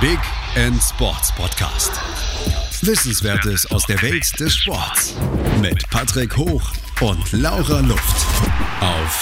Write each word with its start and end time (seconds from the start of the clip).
Big 0.00 0.20
End 0.54 0.80
Sports 0.80 1.34
Podcast. 1.34 1.90
Wissenswertes 2.86 3.68
aus 3.72 3.84
der 3.84 4.00
Welt 4.00 4.38
des 4.38 4.54
Sports 4.54 5.16
mit 5.60 5.90
Patrick 5.90 6.36
Hoch 6.36 6.62
und 7.00 7.32
Laura 7.32 7.80
Luft 7.80 8.26
auf 8.80 9.20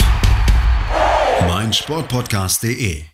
meinsportpodcast.de. 1.49 3.05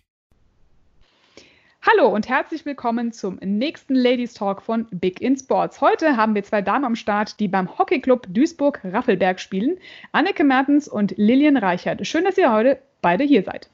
Hallo 1.83 2.09
und 2.09 2.29
herzlich 2.29 2.67
willkommen 2.67 3.13
zum 3.13 3.37
nächsten 3.37 3.95
Ladies 3.95 4.35
Talk 4.35 4.61
von 4.61 4.89
Big 4.91 5.21
in 5.21 5.39
Sports. 5.39 5.81
Heute 5.81 6.17
haben 6.17 6.35
wir 6.35 6.43
zwei 6.43 6.63
Damen 6.63 6.85
am 6.85 6.97
Start, 6.97 7.39
die 7.39 7.47
beim 7.47 7.79
Hockeyclub 7.79 8.27
Duisburg-Raffelberg 8.29 9.39
spielen. 9.39 9.79
Anneke 10.11 10.43
Mertens 10.43 10.89
und 10.89 11.15
Lilian 11.17 11.57
Reichert. 11.57 12.05
Schön, 12.09 12.25
dass 12.25 12.37
ihr 12.37 12.53
heute 12.53 12.83
beide 13.03 13.23
hier 13.23 13.45
seid. 13.45 13.71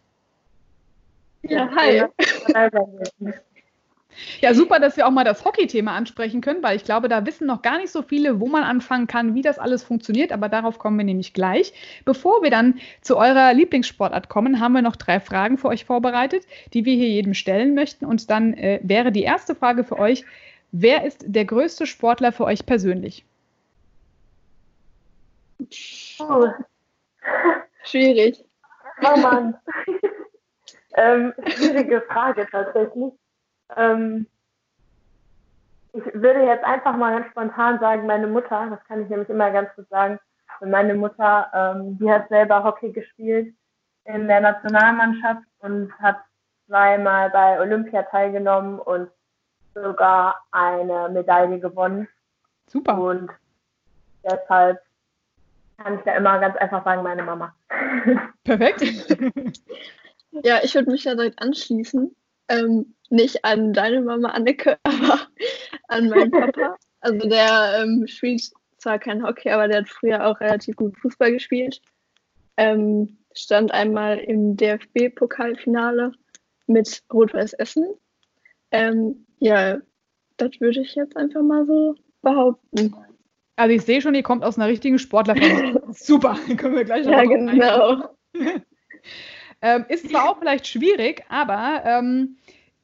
Ja, 1.42 1.70
hi. 1.74 2.02
Ja, 4.40 4.54
super, 4.54 4.80
dass 4.80 4.96
wir 4.96 5.06
auch 5.06 5.10
mal 5.10 5.24
das 5.24 5.44
Hockey-Thema 5.44 5.92
ansprechen 5.92 6.40
können, 6.40 6.62
weil 6.62 6.76
ich 6.76 6.84
glaube, 6.84 7.08
da 7.08 7.26
wissen 7.26 7.46
noch 7.46 7.62
gar 7.62 7.78
nicht 7.78 7.90
so 7.90 8.02
viele, 8.02 8.40
wo 8.40 8.46
man 8.46 8.62
anfangen 8.62 9.06
kann, 9.06 9.34
wie 9.34 9.42
das 9.42 9.58
alles 9.58 9.82
funktioniert. 9.82 10.32
Aber 10.32 10.48
darauf 10.48 10.78
kommen 10.78 10.98
wir 10.98 11.04
nämlich 11.04 11.32
gleich. 11.32 11.72
Bevor 12.04 12.42
wir 12.42 12.50
dann 12.50 12.80
zu 13.00 13.16
eurer 13.16 13.52
Lieblingssportart 13.54 14.28
kommen, 14.28 14.60
haben 14.60 14.72
wir 14.72 14.82
noch 14.82 14.96
drei 14.96 15.20
Fragen 15.20 15.58
für 15.58 15.68
euch 15.68 15.84
vorbereitet, 15.84 16.44
die 16.72 16.84
wir 16.84 16.94
hier 16.94 17.08
jedem 17.08 17.34
stellen 17.34 17.74
möchten. 17.74 18.04
Und 18.04 18.30
dann 18.30 18.54
äh, 18.54 18.80
wäre 18.82 19.12
die 19.12 19.22
erste 19.22 19.54
Frage 19.54 19.84
für 19.84 19.98
euch: 19.98 20.24
Wer 20.72 21.04
ist 21.04 21.24
der 21.26 21.44
größte 21.44 21.86
Sportler 21.86 22.32
für 22.32 22.44
euch 22.44 22.66
persönlich? 22.66 23.24
Oh. 26.20 26.48
Schwierig. 27.84 28.44
Oh 29.02 29.16
Mann. 29.18 29.56
ähm, 30.96 31.32
schwierige 31.46 32.02
Frage 32.02 32.46
tatsächlich. 32.50 33.12
Ähm, 33.76 34.26
ich 35.92 36.04
würde 36.14 36.44
jetzt 36.44 36.64
einfach 36.64 36.96
mal 36.96 37.12
ganz 37.18 37.30
spontan 37.30 37.80
sagen, 37.80 38.06
meine 38.06 38.26
Mutter, 38.26 38.68
das 38.70 38.84
kann 38.84 39.02
ich 39.02 39.08
nämlich 39.08 39.28
immer 39.28 39.50
ganz 39.50 39.68
gut 39.74 39.88
sagen, 39.88 40.18
und 40.60 40.70
meine 40.70 40.94
Mutter, 40.94 41.50
ähm, 41.54 41.98
die 41.98 42.10
hat 42.10 42.28
selber 42.28 42.64
Hockey 42.64 42.92
gespielt 42.92 43.54
in 44.04 44.26
der 44.26 44.40
Nationalmannschaft 44.40 45.44
und 45.60 45.92
hat 46.00 46.16
zweimal 46.66 47.30
bei 47.30 47.60
Olympia 47.60 48.02
teilgenommen 48.02 48.78
und 48.80 49.08
sogar 49.74 50.42
eine 50.50 51.08
Medaille 51.10 51.60
gewonnen. 51.60 52.08
Super. 52.66 52.98
Und 52.98 53.30
deshalb 54.24 54.80
kann 55.76 55.98
ich 55.98 56.04
da 56.04 56.16
immer 56.16 56.38
ganz 56.40 56.56
einfach 56.56 56.84
sagen, 56.84 57.02
meine 57.02 57.22
Mama. 57.22 57.54
Perfekt. 58.44 58.80
ja, 60.44 60.58
ich 60.62 60.74
würde 60.74 60.90
mich 60.90 61.04
da 61.04 61.14
direkt 61.14 61.40
anschließen. 61.40 62.14
Ähm, 62.48 62.94
nicht 63.10 63.44
an 63.44 63.72
deine 63.72 64.00
Mama 64.00 64.30
Anneke, 64.30 64.78
aber 64.84 65.20
an 65.88 66.08
meinen 66.08 66.30
Papa. 66.30 66.76
Also 67.00 67.28
der 67.28 67.80
ähm, 67.80 68.06
spielt 68.06 68.50
zwar 68.78 68.98
kein 68.98 69.24
Hockey, 69.24 69.50
aber 69.50 69.68
der 69.68 69.78
hat 69.78 69.88
früher 69.88 70.26
auch 70.26 70.40
relativ 70.40 70.76
gut 70.76 70.96
Fußball 70.98 71.32
gespielt. 71.32 71.80
Ähm, 72.56 73.18
stand 73.34 73.72
einmal 73.72 74.18
im 74.18 74.56
DFB-Pokalfinale 74.56 76.12
mit 76.66 77.02
Rot-Weiß 77.12 77.54
Essen. 77.54 77.86
Ähm, 78.70 79.26
ja, 79.38 79.78
das 80.36 80.60
würde 80.60 80.80
ich 80.80 80.94
jetzt 80.94 81.16
einfach 81.16 81.42
mal 81.42 81.66
so 81.66 81.94
behaupten. 82.22 82.94
Also 83.56 83.74
ich 83.74 83.82
sehe 83.82 84.00
schon, 84.00 84.14
ihr 84.14 84.22
kommt 84.22 84.44
aus 84.44 84.56
einer 84.56 84.68
richtigen 84.68 84.98
Sportlerfamilie. 84.98 85.82
Super, 85.92 86.38
können 86.56 86.76
wir 86.76 86.84
gleich 86.84 87.04
noch 87.04 87.12
Ja, 87.12 87.24
genau. 87.24 88.08
Ähm, 89.62 89.84
ist 89.88 90.08
zwar 90.08 90.30
auch 90.30 90.38
vielleicht 90.38 90.66
schwierig, 90.66 91.24
aber 91.28 91.82
ähm, 91.84 92.36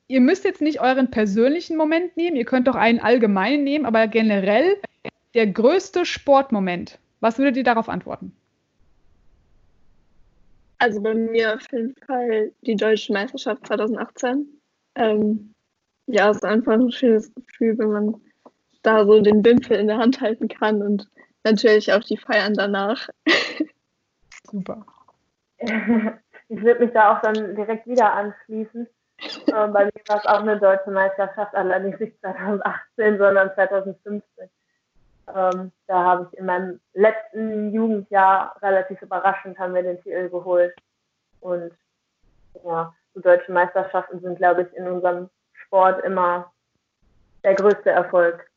ihr 0.08 0.20
müsst 0.20 0.44
jetzt 0.44 0.60
nicht 0.60 0.80
euren 0.80 1.10
persönlichen 1.10 1.76
Moment 1.76 2.16
nehmen, 2.16 2.36
ihr 2.36 2.44
könnt 2.44 2.68
doch 2.68 2.74
einen 2.74 3.00
allgemeinen 3.00 3.64
nehmen, 3.64 3.86
aber 3.86 4.06
generell 4.08 4.76
der 5.34 5.46
größte 5.46 6.04
Sportmoment. 6.06 6.98
Was 7.20 7.38
würdet 7.38 7.56
ihr 7.56 7.64
darauf 7.64 7.88
antworten? 7.88 8.32
Also 10.78 11.00
bei 11.00 11.14
mir 11.14 11.54
auf 11.54 11.72
jeden 11.72 11.94
Fall 12.06 12.52
die 12.62 12.76
Deutsche 12.76 13.12
Meisterschaft 13.12 13.66
2018. 13.66 14.46
Ähm, 14.96 15.54
ja, 16.06 16.30
es 16.30 16.36
ist 16.36 16.44
einfach 16.44 16.74
ein 16.74 16.92
schönes 16.92 17.32
Gefühl, 17.34 17.78
wenn 17.78 17.90
man 17.90 18.20
da 18.82 19.06
so 19.06 19.20
den 19.20 19.44
Wimpel 19.44 19.78
in 19.78 19.86
der 19.86 19.98
Hand 19.98 20.20
halten 20.20 20.48
kann 20.48 20.82
und 20.82 21.08
natürlich 21.42 21.92
auch 21.92 22.04
die 22.04 22.18
Feiern 22.18 22.54
danach. 22.54 23.08
Super. 24.50 24.84
Ich 26.48 26.62
würde 26.62 26.84
mich 26.84 26.92
da 26.92 27.16
auch 27.16 27.22
dann 27.22 27.54
direkt 27.54 27.86
wieder 27.86 28.12
anschließen. 28.12 28.86
Ähm, 29.54 29.72
bei 29.72 29.84
mir 29.84 29.92
war 30.08 30.16
es 30.18 30.26
auch 30.26 30.40
eine 30.40 30.58
deutsche 30.58 30.90
Meisterschaft, 30.90 31.54
allerdings 31.54 32.00
nicht 32.00 32.18
2018, 32.20 33.16
sondern 33.16 33.54
2015. 33.54 34.50
Ähm, 35.28 35.72
da 35.86 36.04
habe 36.04 36.28
ich 36.30 36.38
in 36.38 36.46
meinem 36.46 36.80
letzten 36.92 37.72
Jugendjahr 37.72 38.56
relativ 38.60 39.00
überraschend 39.00 39.58
haben 39.58 39.74
wir 39.74 39.84
den 39.84 40.02
Titel 40.02 40.28
geholt. 40.28 40.74
Und 41.40 41.72
ja, 42.64 42.92
so 43.14 43.20
deutsche 43.20 43.52
Meisterschaften 43.52 44.20
sind, 44.20 44.36
glaube 44.36 44.62
ich, 44.62 44.76
in 44.76 44.88
unserem 44.88 45.30
Sport 45.52 46.04
immer 46.04 46.52
der 47.44 47.54
größte 47.54 47.90
Erfolg. 47.90 48.50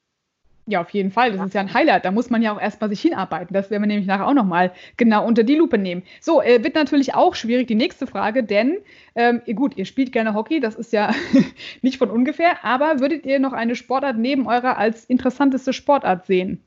Ja, 0.69 0.81
auf 0.81 0.89
jeden 0.89 1.11
Fall. 1.11 1.31
Das 1.31 1.45
ist 1.47 1.53
ja 1.53 1.61
ein 1.61 1.73
Highlight. 1.73 2.03
Da 2.03 2.11
muss 2.11 2.29
man 2.29 2.41
ja 2.41 2.53
auch 2.53 2.61
erstmal 2.61 2.89
sich 2.89 2.99
hinarbeiten. 2.99 3.53
Das 3.53 3.71
werden 3.71 3.83
wir 3.83 3.87
nämlich 3.87 4.05
nachher 4.05 4.27
auch 4.27 4.33
nochmal 4.33 4.73
genau 4.97 5.25
unter 5.25 5.43
die 5.43 5.55
Lupe 5.55 5.77
nehmen. 5.77 6.03
So, 6.19 6.41
äh, 6.41 6.61
wird 6.61 6.75
natürlich 6.75 7.15
auch 7.15 7.35
schwierig, 7.35 7.67
die 7.67 7.75
nächste 7.75 8.05
Frage, 8.05 8.43
denn 8.43 8.79
ähm, 9.15 9.41
gut, 9.55 9.77
ihr 9.77 9.85
spielt 9.85 10.11
gerne 10.11 10.33
Hockey, 10.33 10.59
das 10.59 10.75
ist 10.75 10.91
ja 10.91 11.11
nicht 11.81 11.97
von 11.97 12.11
ungefähr, 12.11 12.65
aber 12.65 12.99
würdet 12.99 13.25
ihr 13.25 13.39
noch 13.39 13.53
eine 13.53 13.75
Sportart 13.75 14.17
neben 14.17 14.45
eurer 14.45 14.77
als 14.77 15.05
interessanteste 15.05 15.71
Sportart 15.71 16.25
sehen? 16.25 16.61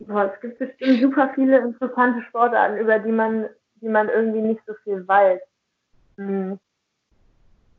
Boah, 0.00 0.32
es 0.34 0.40
gibt 0.40 0.58
bestimmt 0.58 1.00
super 1.00 1.30
viele 1.36 1.58
interessante 1.58 2.22
Sportarten, 2.22 2.78
über 2.78 2.98
die 2.98 3.12
man, 3.12 3.48
die 3.76 3.88
man 3.88 4.08
irgendwie 4.08 4.42
nicht 4.42 4.62
so 4.66 4.74
viel 4.82 5.06
weiß. 5.06 5.40
Hm 6.16 6.58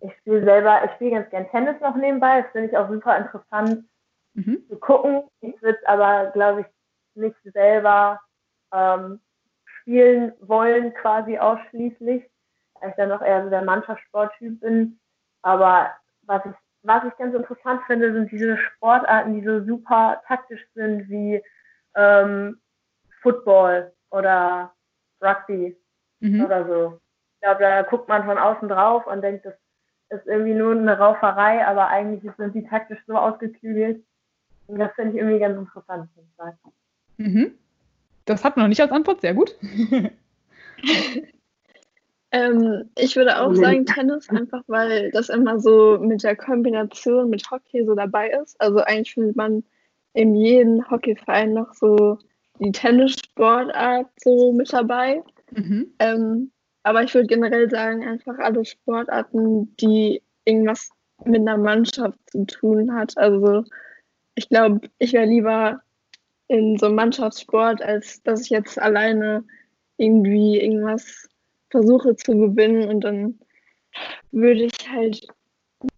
ich 0.02 0.16
spiele 0.18 0.44
selber, 0.44 0.84
ich 0.86 0.92
spiele 0.92 1.12
ganz 1.12 1.30
gern 1.30 1.50
Tennis 1.50 1.80
noch 1.82 1.96
nebenbei. 1.96 2.42
Das 2.42 2.52
finde 2.52 2.70
ich 2.70 2.78
auch 2.78 2.90
super 2.90 3.18
interessant 3.18 3.86
mhm. 4.34 4.64
zu 4.70 4.78
gucken. 4.78 5.24
Ich 5.42 5.62
würde 5.62 5.80
aber, 5.86 6.32
glaube 6.32 6.62
ich, 6.62 6.68
nicht 7.16 7.38
selber 7.44 8.20
ähm, 8.74 9.20
spielen 9.66 10.34
wollen, 10.40 10.94
quasi 10.94 11.38
ausschließlich, 11.38 12.24
weil 12.76 12.90
ich 12.90 12.96
dann 12.96 13.10
noch 13.10 13.22
eher 13.22 13.44
so 13.44 13.50
der 13.50 13.64
Mannschaftssporttyp 13.64 14.60
bin. 14.62 15.00
Aber 15.42 15.92
was 16.24 16.46
ich, 16.46 16.54
was 16.84 17.04
ich 17.06 17.18
ganz 17.18 17.36
interessant 17.36 17.82
finde, 17.88 18.14
sind 18.14 18.32
diese 18.32 18.58
Sportarten, 18.58 19.34
die 19.34 19.46
so 19.46 19.64
super 19.66 20.22
taktisch 20.28 20.66
sind, 20.76 21.10
wie 21.10 21.44
ähm, 21.96 22.62
Football 23.22 23.92
oder 24.12 24.74
Rugby 25.22 25.78
mhm. 26.20 26.46
oder 26.46 26.66
so. 26.66 27.00
Ich 27.36 27.42
glaube, 27.42 27.62
da 27.62 27.82
guckt 27.84 28.08
man 28.08 28.26
von 28.26 28.38
außen 28.38 28.70
drauf 28.70 29.08
und 29.08 29.22
denkt, 29.22 29.46
das 29.46 29.56
ist 30.10 30.26
irgendwie 30.28 30.54
nur 30.54 30.72
eine 30.72 30.98
Rauferei, 30.98 31.66
aber 31.66 31.88
eigentlich 31.88 32.32
sind 32.38 32.56
die 32.56 32.66
taktisch 32.66 33.00
so 33.08 33.16
ausgeklügelt. 33.16 34.04
Und 34.68 34.80
das 34.80 34.92
finde 34.94 35.12
ich 35.12 35.18
irgendwie 35.18 35.40
ganz 35.40 35.58
interessant, 35.58 36.10
muss 36.16 36.26
ich 36.26 36.36
sagen. 36.36 36.58
Mhm. 37.18 37.52
Das 38.26 38.44
hat 38.44 38.56
man 38.56 38.66
noch 38.66 38.70
nicht 38.70 38.82
als 38.82 38.92
Antwort, 38.92 39.22
sehr 39.22 39.34
gut. 39.34 39.56
ähm, 42.32 42.90
ich 42.96 43.16
würde 43.16 43.42
auch 43.42 43.54
sagen 43.56 43.86
Tennis, 43.86 44.30
einfach 44.30 44.64
weil 44.68 45.10
das 45.12 45.30
immer 45.30 45.60
so 45.60 45.98
mit 46.00 46.24
der 46.24 46.36
Kombination 46.36 47.30
mit 47.30 47.50
Hockey 47.50 47.86
so 47.86 47.96
dabei 47.96 48.30
ist. 48.30 48.60
Also 48.62 48.80
eigentlich 48.80 49.14
findet 49.14 49.36
man 49.36 49.64
in 50.14 50.36
jedem 50.36 50.90
Hockeyverein 50.90 51.54
noch 51.54 51.74
so 51.74 52.20
die 52.60 52.72
Tennissportart 52.72 54.08
so 54.18 54.52
mit 54.52 54.72
dabei. 54.72 55.24
Mhm. 55.52 55.94
Ähm, 56.00 56.52
aber 56.84 57.04
ich 57.04 57.14
würde 57.14 57.28
generell 57.28 57.70
sagen, 57.70 58.08
einfach 58.08 58.38
alle 58.40 58.66
Sportarten, 58.66 59.76
die 59.78 60.22
irgendwas 60.46 60.90
mit 61.26 61.42
einer 61.42 61.58
Mannschaft 61.58 62.18
zu 62.32 62.46
tun 62.46 62.94
hat. 62.94 63.18
Also 63.18 63.64
ich 64.36 64.50
glaube, 64.50 64.88
ich 65.00 65.14
wäre 65.14 65.26
lieber 65.26 65.82
in 66.48 66.78
so 66.78 66.88
einem 66.88 66.96
Mannschaftssport, 66.96 67.82
als 67.82 68.24
dass 68.24 68.42
ich 68.42 68.50
jetzt 68.50 68.80
alleine 68.80 69.44
irgendwie 69.98 70.60
irgendwas 70.60 71.28
versuche 71.70 72.16
zu 72.16 72.36
gewinnen 72.36 72.90
und 72.90 73.02
dann 73.02 73.40
würde 74.32 74.64
ich 74.64 74.90
halt 74.90 75.28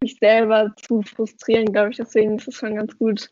mich 0.02 0.18
selber 0.20 0.74
zu 0.78 1.02
frustrieren, 1.02 1.72
glaube 1.72 1.92
ich. 1.92 1.98
Deswegen 1.98 2.38
ist 2.38 2.48
es 2.48 2.56
schon 2.56 2.76
ganz 2.76 2.98
gut, 2.98 3.30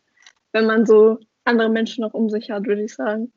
wenn 0.52 0.66
man 0.66 0.86
so 0.86 1.18
andere 1.44 1.68
Menschen 1.68 2.02
noch 2.02 2.14
um 2.14 2.30
sich 2.30 2.50
hat, 2.50 2.66
würde 2.66 2.84
ich 2.84 2.94
sagen. 2.94 3.32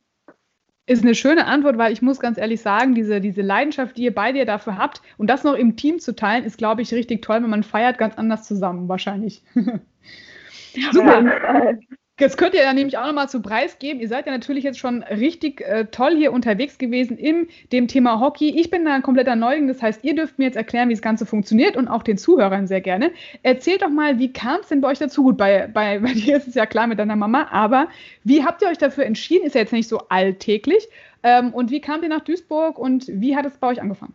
Ist 0.86 1.04
eine 1.04 1.16
schöne 1.16 1.46
Antwort, 1.46 1.78
weil 1.78 1.94
ich 1.94 2.02
muss 2.02 2.20
ganz 2.20 2.38
ehrlich 2.38 2.62
sagen, 2.62 2.94
diese, 2.94 3.22
diese 3.22 3.42
Leidenschaft, 3.42 3.96
die 3.96 4.04
ihr 4.04 4.14
bei 4.14 4.34
dir 4.34 4.46
dafür 4.46 4.78
habt 4.78 5.02
und 5.18 5.30
das 5.30 5.46
noch 5.46 5.54
im 5.54 5.78
Team 5.78 6.00
zu 6.00 6.14
teilen, 6.14 6.44
ist, 6.44 6.58
glaube 6.58 6.82
ich, 6.82 6.94
richtig 6.94 7.22
toll, 7.22 7.42
wenn 7.42 7.50
man 7.50 7.64
feiert 7.64 7.98
ganz 7.98 8.16
anders 8.16 8.44
zusammen, 8.44 8.90
wahrscheinlich. 8.90 9.44
Super. 10.92 11.80
Jetzt 12.20 12.38
könnt 12.38 12.54
ihr 12.54 12.62
ja 12.62 12.74
nämlich 12.74 12.96
auch 13.00 13.08
nochmal 13.08 13.28
zu 13.28 13.42
Preis 13.42 13.80
geben. 13.80 14.00
Ihr 14.00 14.08
seid 14.08 14.28
ja 14.28 14.32
natürlich 14.32 14.64
jetzt 14.64 14.78
schon 14.78 15.02
richtig 15.02 15.62
äh, 15.62 15.86
toll 15.86 16.16
hier 16.16 16.32
unterwegs 16.32 16.78
gewesen 16.78 17.18
im 17.18 17.48
dem 17.72 17.88
Thema 17.88 18.20
Hockey. 18.20 18.50
Ich 18.50 18.70
bin 18.70 18.86
da 18.86 18.94
ein 18.94 19.02
kompletter 19.02 19.36
Neuling, 19.36 19.68
das 19.68 19.82
heißt, 19.82 20.04
ihr 20.04 20.16
dürft 20.16 20.38
mir 20.38 20.46
jetzt 20.46 20.56
erklären, 20.56 20.90
wie 20.90 20.94
das 20.94 21.02
Ganze 21.02 21.26
funktioniert 21.26 21.76
und 21.76 21.88
auch 21.88 22.04
den 22.04 22.20
Zuhörern 22.20 22.68
sehr 22.68 22.82
gerne. 22.82 23.12
Erzählt 23.42 23.82
doch 23.82 23.90
mal, 23.90 24.20
wie 24.20 24.32
kam 24.32 24.60
es 24.62 24.68
denn 24.68 24.80
bei 24.80 24.90
euch 24.90 25.00
dazu? 25.00 25.24
Gut, 25.24 25.38
bei, 25.38 25.66
bei, 25.66 25.98
bei 26.04 26.14
dir 26.14 26.38
ist 26.38 26.48
es 26.48 26.54
ja 26.54 26.68
klar 26.68 26.86
mit 26.86 27.00
deiner 27.00 27.16
Mama, 27.16 27.48
aber 27.50 27.88
wie 28.24 28.46
habt 28.46 28.62
ihr 28.62 28.68
euch 28.68 28.78
dafür 28.78 29.06
entschieden? 29.06 29.48
Ist 29.48 29.56
ja 29.56 29.62
jetzt 29.62 29.74
nicht 29.74 29.88
so 29.88 29.98
alltäglich. 30.10 30.88
Ähm, 31.24 31.52
und 31.52 31.72
wie 31.72 31.82
kamt 31.82 32.04
ihr 32.04 32.10
nach 32.10 32.22
Duisburg 32.22 32.78
und 32.78 33.08
wie 33.08 33.36
hat 33.36 33.48
es 33.48 33.58
bei 33.58 33.68
euch 33.68 33.82
angefangen? 33.82 34.14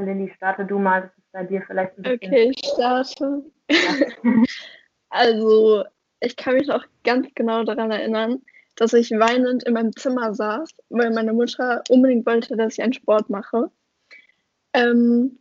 Lilly, 0.00 0.32
starte 0.36 0.64
du 0.64 0.80
mal, 0.80 1.02
das 1.02 1.10
ist 1.16 1.32
bei 1.32 1.44
dir 1.44 1.62
vielleicht 1.64 1.96
ein 1.96 2.02
bisschen. 2.02 2.28
Okay, 2.28 2.50
ich 2.50 2.58
starte. 2.66 3.42
Also, 5.10 5.84
ich 6.20 6.36
kann 6.36 6.54
mich 6.54 6.66
noch 6.66 6.84
ganz 7.04 7.28
genau 7.34 7.64
daran 7.64 7.90
erinnern, 7.90 8.42
dass 8.76 8.92
ich 8.92 9.10
weinend 9.10 9.64
in 9.64 9.74
meinem 9.74 9.94
Zimmer 9.96 10.34
saß, 10.34 10.70
weil 10.90 11.10
meine 11.10 11.32
Mutter 11.32 11.82
unbedingt 11.88 12.26
wollte, 12.26 12.56
dass 12.56 12.74
ich 12.74 12.82
einen 12.82 12.92
Sport 12.92 13.28
mache. 13.30 13.70
Ähm, 14.72 15.38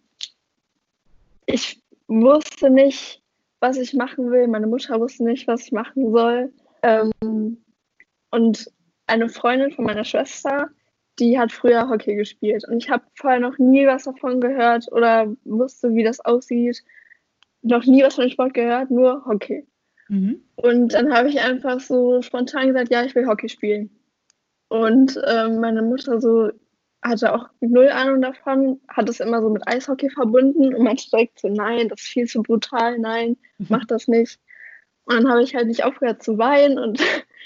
ich 1.45 1.81
wusste 2.07 2.69
nicht, 2.69 3.21
was 3.59 3.77
ich 3.77 3.93
machen 3.93 4.31
will. 4.31 4.47
Meine 4.47 4.67
Mutter 4.67 4.99
wusste 4.99 5.23
nicht, 5.23 5.47
was 5.47 5.63
ich 5.63 5.71
machen 5.71 6.11
soll. 6.11 6.51
Ähm, 6.81 7.57
und 8.31 8.71
eine 9.07 9.29
Freundin 9.29 9.71
von 9.71 9.85
meiner 9.85 10.03
Schwester, 10.03 10.69
die 11.19 11.37
hat 11.39 11.51
früher 11.51 11.89
Hockey 11.89 12.15
gespielt. 12.15 12.67
Und 12.67 12.83
ich 12.83 12.89
habe 12.89 13.03
vorher 13.15 13.39
noch 13.39 13.57
nie 13.57 13.85
was 13.87 14.03
davon 14.03 14.41
gehört 14.41 14.91
oder 14.91 15.33
wusste, 15.45 15.93
wie 15.93 16.03
das 16.03 16.19
aussieht 16.19 16.83
noch 17.67 17.85
nie 17.85 18.03
was 18.03 18.15
von 18.15 18.25
dem 18.25 18.31
Sport 18.31 18.53
gehört, 18.53 18.91
nur 18.91 19.25
Hockey. 19.25 19.67
Mhm. 20.09 20.41
Und 20.55 20.93
dann 20.93 21.13
habe 21.13 21.29
ich 21.29 21.39
einfach 21.39 21.79
so 21.79 22.21
spontan 22.21 22.67
gesagt, 22.67 22.91
ja, 22.91 23.03
ich 23.03 23.15
will 23.15 23.27
Hockey 23.27 23.49
spielen. 23.49 23.89
Und 24.69 25.19
ähm, 25.25 25.59
meine 25.59 25.81
Mutter 25.81 26.19
so 26.19 26.49
hatte 27.03 27.33
auch 27.33 27.49
null 27.61 27.89
Ahnung 27.89 28.21
davon, 28.21 28.81
hat 28.87 29.09
es 29.09 29.19
immer 29.19 29.41
so 29.41 29.49
mit 29.49 29.67
Eishockey 29.67 30.09
verbunden 30.09 30.73
und 30.73 30.83
meinte 30.83 31.09
direkt 31.09 31.39
so, 31.39 31.47
nein, 31.47 31.89
das 31.89 32.01
ist 32.01 32.07
viel 32.07 32.25
zu 32.25 32.41
brutal, 32.41 32.99
nein, 32.99 33.37
mhm. 33.57 33.67
mach 33.69 33.85
das 33.85 34.07
nicht. 34.07 34.39
Und 35.05 35.15
dann 35.15 35.29
habe 35.29 35.43
ich 35.43 35.55
halt 35.55 35.67
nicht 35.67 35.85
aufgehört 35.85 36.21
zu 36.21 36.37
weinen 36.37 36.77
und 36.77 37.01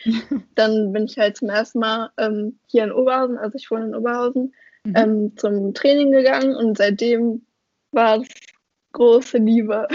dann 0.56 0.94
bin 0.94 1.06
ich 1.06 1.18
halt 1.18 1.38
zum 1.38 1.50
ersten 1.50 1.80
Mal 1.80 2.10
ähm, 2.18 2.60
hier 2.68 2.86
in 2.86 2.92
Oberhausen, 2.92 3.38
also 3.38 3.56
ich 3.56 3.70
wohne 3.70 3.86
in 3.86 3.96
Oberhausen, 3.96 4.54
mhm. 4.84 4.96
ähm, 4.96 5.38
zum 5.38 5.74
Training 5.74 6.12
gegangen 6.12 6.56
und 6.56 6.78
seitdem 6.78 7.46
war 7.92 8.22
es 8.22 8.28
große 8.92 9.38
Liebe. 9.38 9.88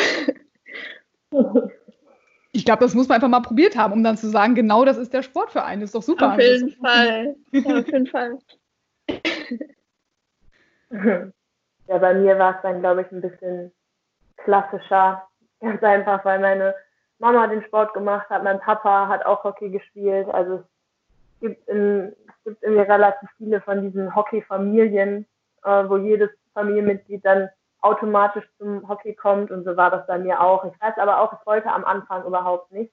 Ich 2.52 2.64
glaube, 2.64 2.80
das 2.80 2.94
muss 2.94 3.08
man 3.08 3.16
einfach 3.16 3.28
mal 3.28 3.40
probiert 3.40 3.76
haben, 3.76 3.92
um 3.92 4.02
dann 4.02 4.16
zu 4.16 4.28
sagen, 4.28 4.54
genau 4.54 4.84
das 4.84 4.96
ist 4.96 5.12
der 5.12 5.22
Sport 5.22 5.52
für 5.52 5.64
einen. 5.64 5.82
Das 5.82 5.88
ist 5.88 5.94
doch 5.94 6.02
super. 6.02 6.32
Auf 6.32 6.40
jeden 6.40 6.72
Fall. 6.72 7.36
Ja, 7.52 7.78
auf 7.78 7.86
jeden 7.86 8.06
Fall. 8.06 8.38
Ja, 11.88 11.98
bei 11.98 12.14
mir 12.14 12.38
war 12.38 12.56
es 12.56 12.62
dann, 12.62 12.80
glaube 12.80 13.02
ich, 13.02 13.12
ein 13.12 13.20
bisschen 13.20 13.72
klassischer. 14.38 15.28
Ganz 15.60 15.82
einfach, 15.82 16.24
weil 16.24 16.40
meine 16.40 16.74
Mama 17.18 17.46
den 17.46 17.62
Sport 17.64 17.94
gemacht 17.94 18.28
hat, 18.28 18.44
mein 18.44 18.60
Papa 18.60 19.08
hat 19.08 19.24
auch 19.24 19.44
Hockey 19.44 19.70
gespielt. 19.70 20.28
Also 20.28 20.54
es 20.54 21.40
gibt, 21.40 21.68
in, 21.68 22.14
es 22.28 22.44
gibt 22.44 22.62
irgendwie 22.62 22.82
relativ 22.82 23.28
viele 23.38 23.60
von 23.60 23.82
diesen 23.82 24.14
Hockey-Familien, 24.14 25.26
äh, 25.64 25.88
wo 25.88 25.96
jedes 25.96 26.30
Familienmitglied 26.54 27.24
dann 27.24 27.48
automatisch 27.86 28.44
zum 28.58 28.88
Hockey 28.88 29.14
kommt 29.14 29.50
und 29.50 29.64
so 29.64 29.76
war 29.76 29.90
das 29.90 30.06
bei 30.06 30.18
mir 30.18 30.40
auch. 30.40 30.64
Ich 30.64 30.80
weiß 30.80 30.98
aber 30.98 31.20
auch, 31.20 31.32
ich 31.32 31.46
wollte 31.46 31.70
am 31.70 31.84
Anfang 31.84 32.24
überhaupt 32.24 32.72
nicht. 32.72 32.92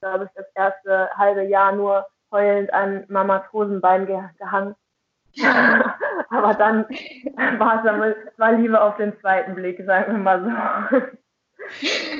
Da 0.00 0.12
habe 0.12 0.24
ich 0.24 0.30
das 0.34 0.46
erste 0.54 1.10
halbe 1.16 1.42
Jahr 1.42 1.72
nur 1.72 2.06
heulend 2.30 2.72
an 2.72 3.04
Mamas 3.08 3.50
Hosenbein 3.52 4.06
gehangen. 4.06 4.74
aber 6.30 6.54
dann 6.54 6.84
war 7.58 7.76
es 7.76 7.82
dann 7.84 8.14
war 8.36 8.52
lieber 8.52 8.82
auf 8.82 8.96
den 8.96 9.18
zweiten 9.20 9.54
Blick, 9.54 9.82
sagen 9.84 10.12
wir 10.12 10.18
mal 10.18 10.90
so. 10.92 11.00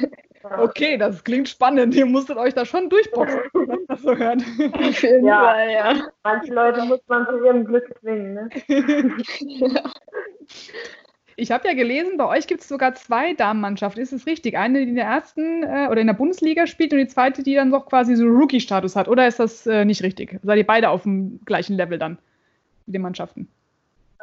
Okay, 0.43 0.96
das 0.96 1.23
klingt 1.23 1.50
spannend. 1.50 1.94
Ihr 1.94 2.06
musstet 2.06 2.38
euch 2.38 2.55
da 2.55 2.64
schon 2.64 2.88
durchboxen, 2.88 3.41
wenn 3.53 3.87
das 3.87 4.00
so 4.00 4.17
hört. 4.17 4.43
Auf 4.73 5.03
jeden 5.03 5.26
ja. 5.26 5.44
Fall, 5.44 5.70
ja. 5.70 5.94
Manche 6.23 6.55
Leute 6.55 6.82
muss 6.87 7.00
man 7.08 7.26
zu 7.26 7.44
ihrem 7.44 7.67
Glück 7.67 7.94
zwingen, 8.00 8.35
ne? 8.35 8.49
ja. 9.38 9.82
Ich 11.41 11.51
habe 11.51 11.67
ja 11.67 11.75
gelesen, 11.75 12.19
bei 12.19 12.27
euch 12.27 12.47
gibt 12.47 12.61
es 12.61 12.69
sogar 12.69 12.95
zwei 12.95 13.33
Damenmannschaften. 13.33 14.03
Ist 14.03 14.13
es 14.13 14.27
richtig? 14.27 14.59
Eine, 14.59 14.81
die 14.81 14.91
in 14.91 14.95
der 14.95 15.07
ersten 15.07 15.63
äh, 15.63 15.89
oder 15.91 16.03
in 16.03 16.07
der 16.07 16.15
Bundesliga 16.15 16.67
spielt 16.67 16.93
und 16.93 16.99
die 16.99 17.07
zweite, 17.07 17.43
die 17.43 17.55
dann 17.55 17.71
doch 17.71 17.87
quasi 17.87 18.15
so 18.15 18.27
Rookie-Status 18.27 18.95
hat. 18.95 19.09
Oder 19.09 19.27
ist 19.27 19.41
das 19.41 19.67
äh, 19.67 19.87
nicht 19.87 20.03
richtig? 20.03 20.39
Seid 20.43 20.59
ihr 20.59 20.67
beide 20.67 20.91
auf 20.91 21.05
dem 21.05 21.41
gleichen 21.47 21.77
Level 21.77 21.99
dann 21.99 22.19
mit 22.85 22.95
den 22.95 23.01
Mannschaften? 23.01 23.49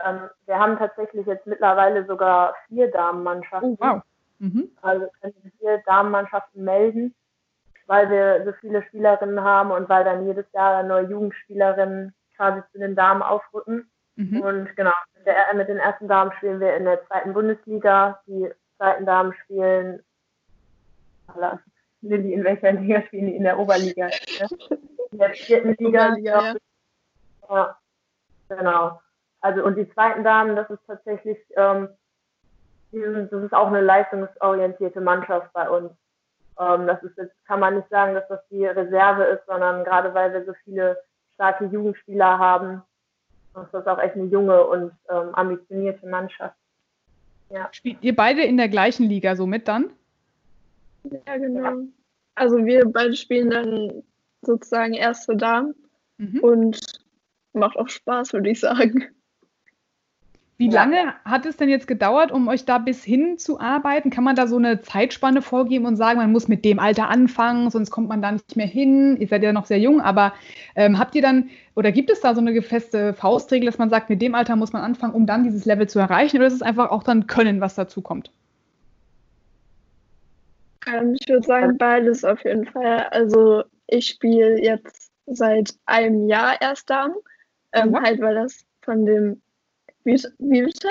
Ähm, 0.06 0.30
wir 0.46 0.60
haben 0.60 0.78
tatsächlich 0.78 1.25
jetzt 1.25 1.48
mittlerweile 1.48 2.06
sogar 2.06 2.54
vier 2.68 2.92
Damenmannschaften. 2.92 3.78
Oh, 3.80 3.86
wow. 3.86 4.02
Mhm. 4.38 4.69
Also 4.84 5.08
können 5.19 5.52
vier 5.58 5.81
Damenmannschaften 5.88 6.64
melden, 6.64 7.16
weil 7.88 8.12
wir 8.12 8.46
so 8.46 8.54
viele 8.62 8.84
Spielerinnen 8.84 9.42
haben 9.42 9.72
und 9.72 9.90
weil 9.90 10.04
dann 10.04 10.28
jedes 10.28 10.46
Jahr 10.54 10.84
neue 10.84 11.10
Jugendspielerinnen 11.10 12.14
quasi 12.36 12.62
zu 12.72 12.78
den 12.78 12.96
Damen 12.96 13.24
aufrücken. 13.24 13.90
Mhm. 14.18 14.42
Und 14.42 14.75
genau, 14.75 14.94
der, 15.27 15.53
mit, 15.53 15.68
den 15.68 15.77
ersten 15.77 16.07
Damen 16.07 16.31
spielen 16.38 16.59
wir 16.59 16.75
in 16.75 16.85
der 16.85 17.06
zweiten 17.06 17.33
Bundesliga. 17.33 18.19
Die 18.27 18.50
zweiten 18.77 19.06
Damen 19.06 19.33
spielen. 19.44 20.01
Lilly, 22.01 22.33
in 22.33 22.44
welcher 22.44 22.71
Liga 22.71 23.01
spielen 23.03 23.27
die? 23.27 23.35
In 23.35 23.44
der 23.44 23.59
Oberliga. 23.59 24.07
Ne? 24.07 24.47
In 25.12 25.19
der 25.19 25.33
vierten 25.33 25.75
Liga. 25.79 26.07
Oberliga, 26.07 26.44
ja. 26.44 26.56
ja. 27.50 27.77
Genau. 28.50 29.01
Also 29.41 29.63
und 29.63 29.75
die 29.75 29.89
zweiten 29.94 30.24
Damen, 30.24 30.56
das 30.56 30.69
ist 30.69 30.85
tatsächlich, 30.88 31.38
ähm, 31.56 31.89
das 32.91 33.44
ist 33.44 33.53
auch 33.53 33.68
eine 33.68 33.81
leistungsorientierte 33.81 35.01
Mannschaft 35.01 35.51
bei 35.53 35.69
uns. 35.69 35.91
Ähm, 36.59 36.88
das 36.88 37.01
ist 37.03 37.18
jetzt, 37.18 37.33
kann 37.45 37.59
man 37.59 37.75
nicht 37.75 37.89
sagen, 37.89 38.15
dass 38.15 38.27
das 38.27 38.39
die 38.50 38.65
Reserve 38.65 39.23
ist, 39.25 39.45
sondern 39.45 39.83
gerade 39.83 40.13
weil 40.13 40.33
wir 40.33 40.45
so 40.45 40.53
viele 40.63 40.97
starke 41.35 41.65
Jugendspieler 41.65 42.39
haben, 42.39 42.81
das 43.57 43.81
ist 43.81 43.88
auch 43.88 44.00
echt 44.00 44.15
eine 44.15 44.25
junge 44.25 44.63
und 44.65 44.92
ähm, 45.09 45.33
ambitionierte 45.33 46.07
Mannschaft. 46.07 46.56
Ja. 47.50 47.69
Spielt 47.71 47.98
ihr 48.01 48.15
beide 48.15 48.44
in 48.44 48.57
der 48.57 48.69
gleichen 48.69 49.07
Liga 49.07 49.36
so 49.36 49.45
mit 49.48 49.68
dann? 49.68 49.92
Ja, 51.04 51.38
genau. 51.38 51.83
Also 52.36 52.65
wir 52.65 52.86
beide 52.86 53.15
spielen 53.15 53.50
dann 53.50 54.04
sozusagen 54.42 54.94
erste 54.94 55.36
Damen 55.36 55.74
mhm. 56.18 56.39
und 56.42 56.80
macht 57.54 57.77
auch 57.77 57.88
Spaß, 57.88 58.33
würde 58.33 58.50
ich 58.50 58.59
sagen. 58.59 59.06
Wie 60.59 60.69
lange 60.69 61.13
hat 61.24 61.45
es 61.45 61.56
denn 61.56 61.69
jetzt 61.69 61.87
gedauert, 61.87 62.31
um 62.31 62.47
euch 62.47 62.66
da 62.66 62.80
bis 62.80 63.04
hin 63.04 63.37
zu 63.37 63.59
arbeiten? 63.59 64.09
Kann 64.09 64.23
man 64.23 64.35
da 64.35 64.47
so 64.47 64.57
eine 64.57 64.81
Zeitspanne 64.81 65.44
vorgeben 65.44 65.85
und 65.85 65.97
sagen, 65.97 66.18
man 66.18 66.31
muss 66.31 66.47
mit 66.47 66.66
dem 66.66 66.80
Alter 66.80 67.09
anfangen, 67.09 67.69
sonst 67.69 67.92
kommt 67.92 68.09
man 68.09 68.23
da 68.23 68.31
nicht 68.31 68.56
mehr 68.56 68.66
hin? 68.66 69.18
Ihr 69.18 69.28
seid 69.28 69.44
ja 69.44 69.54
noch 69.54 69.66
sehr 69.66 69.80
jung, 69.80 70.02
aber 70.02 70.33
ähm, 70.76 70.97
habt 70.97 71.14
ihr 71.14 71.21
dann 71.21 71.52
oder 71.76 71.92
gibt 71.92 72.09
es 72.09 72.21
da 72.21 72.33
so 72.33 72.42
eine 72.42 72.59
feste 72.64 73.14
Faustregel, 73.14 73.68
dass 73.68 73.78
man 73.78 73.92
sagt, 73.92 74.09
mit 74.09 74.19
dem 74.19 74.33
Alter 74.33 74.56
muss 74.56 74.73
man 74.73 74.81
anfangen, 74.81 75.14
um 75.14 75.28
dann 75.28 75.44
dieses 75.44 75.66
Level 75.66 75.87
zu 75.87 75.99
erreichen? 75.99 76.37
Oder 76.37 76.47
ist 76.47 76.54
es 76.54 76.64
einfach 76.64 76.90
auch 76.90 77.04
dann 77.04 77.28
Können, 77.28 77.61
was 77.61 77.76
dazu 77.76 78.02
kommt? 78.02 78.31
Ähm, 80.87 81.16
ich 81.19 81.30
würde 81.30 81.45
sagen, 81.45 81.78
beides 81.78 82.23
auf 82.23 82.44
jeden 82.44 82.66
Fall. 82.66 83.06
Also 83.11 83.64
ich 83.85 84.07
spiele 84.07 84.59
jetzt 84.59 85.11
seit 85.28 85.76
einem 85.85 86.28
Jahr 86.28 86.59
erst 86.59 86.90
Damen, 86.90 87.14
ähm, 87.73 87.94
ja. 87.94 88.02
halt 88.02 88.21
weil 88.21 88.33
das 88.33 88.66
von 88.81 89.06
dem 89.06 89.42
wie, 90.07 90.16
wie 90.40 90.61
bitte? 90.64 90.90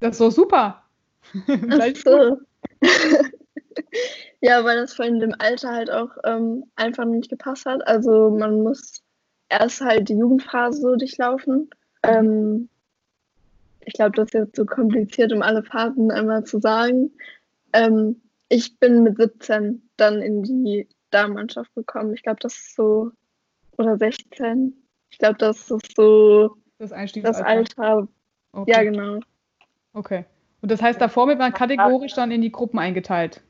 Das 0.00 0.12
ist 0.12 0.20
doch 0.20 0.30
super. 0.30 0.82
Ach 1.48 1.96
so. 1.96 2.38
ja, 4.40 4.64
weil 4.64 4.76
das 4.76 4.94
von 4.94 5.18
dem 5.18 5.34
Alter 5.38 5.72
halt 5.72 5.90
auch 5.90 6.10
ähm, 6.24 6.64
einfach 6.76 7.04
nicht 7.06 7.30
gepasst 7.30 7.66
hat. 7.66 7.86
Also 7.86 8.30
man 8.30 8.62
muss 8.62 9.02
erst 9.48 9.80
halt 9.80 10.08
die 10.08 10.18
Jugendphase 10.18 10.80
so 10.80 10.96
durchlaufen. 10.96 11.70
Ähm, 12.02 12.68
ich 13.80 13.94
glaube, 13.94 14.12
das 14.12 14.26
ist 14.26 14.34
jetzt 14.34 14.56
so 14.56 14.66
kompliziert, 14.66 15.32
um 15.32 15.42
alle 15.42 15.62
Phasen 15.62 16.10
einmal 16.10 16.44
zu 16.44 16.60
sagen. 16.60 17.10
Ähm, 17.72 18.20
ich 18.50 18.78
bin 18.78 19.02
mit 19.02 19.16
17 19.16 19.90
dann 19.96 20.20
in 20.20 20.42
die 20.42 20.86
Damenmannschaft 21.10 21.74
gekommen. 21.74 22.12
Ich 22.12 22.22
glaube, 22.22 22.40
das 22.40 22.54
ist 22.54 22.76
so, 22.76 23.10
oder 23.78 23.96
16. 23.96 24.74
Ich 25.10 25.18
glaube, 25.18 25.38
das 25.38 25.70
ist 25.70 25.96
so 25.96 26.56
das, 26.78 26.90
das 26.90 27.40
Alter, 27.40 28.08
Okay. 28.58 28.72
Ja, 28.72 28.82
genau. 28.82 29.20
Okay. 29.94 30.24
Und 30.60 30.70
das 30.72 30.82
heißt, 30.82 31.00
davor 31.00 31.28
wird 31.28 31.38
man 31.38 31.52
kategorisch 31.52 32.14
dann 32.14 32.32
in 32.32 32.42
die 32.42 32.50
Gruppen 32.50 32.78
eingeteilt? 32.78 33.40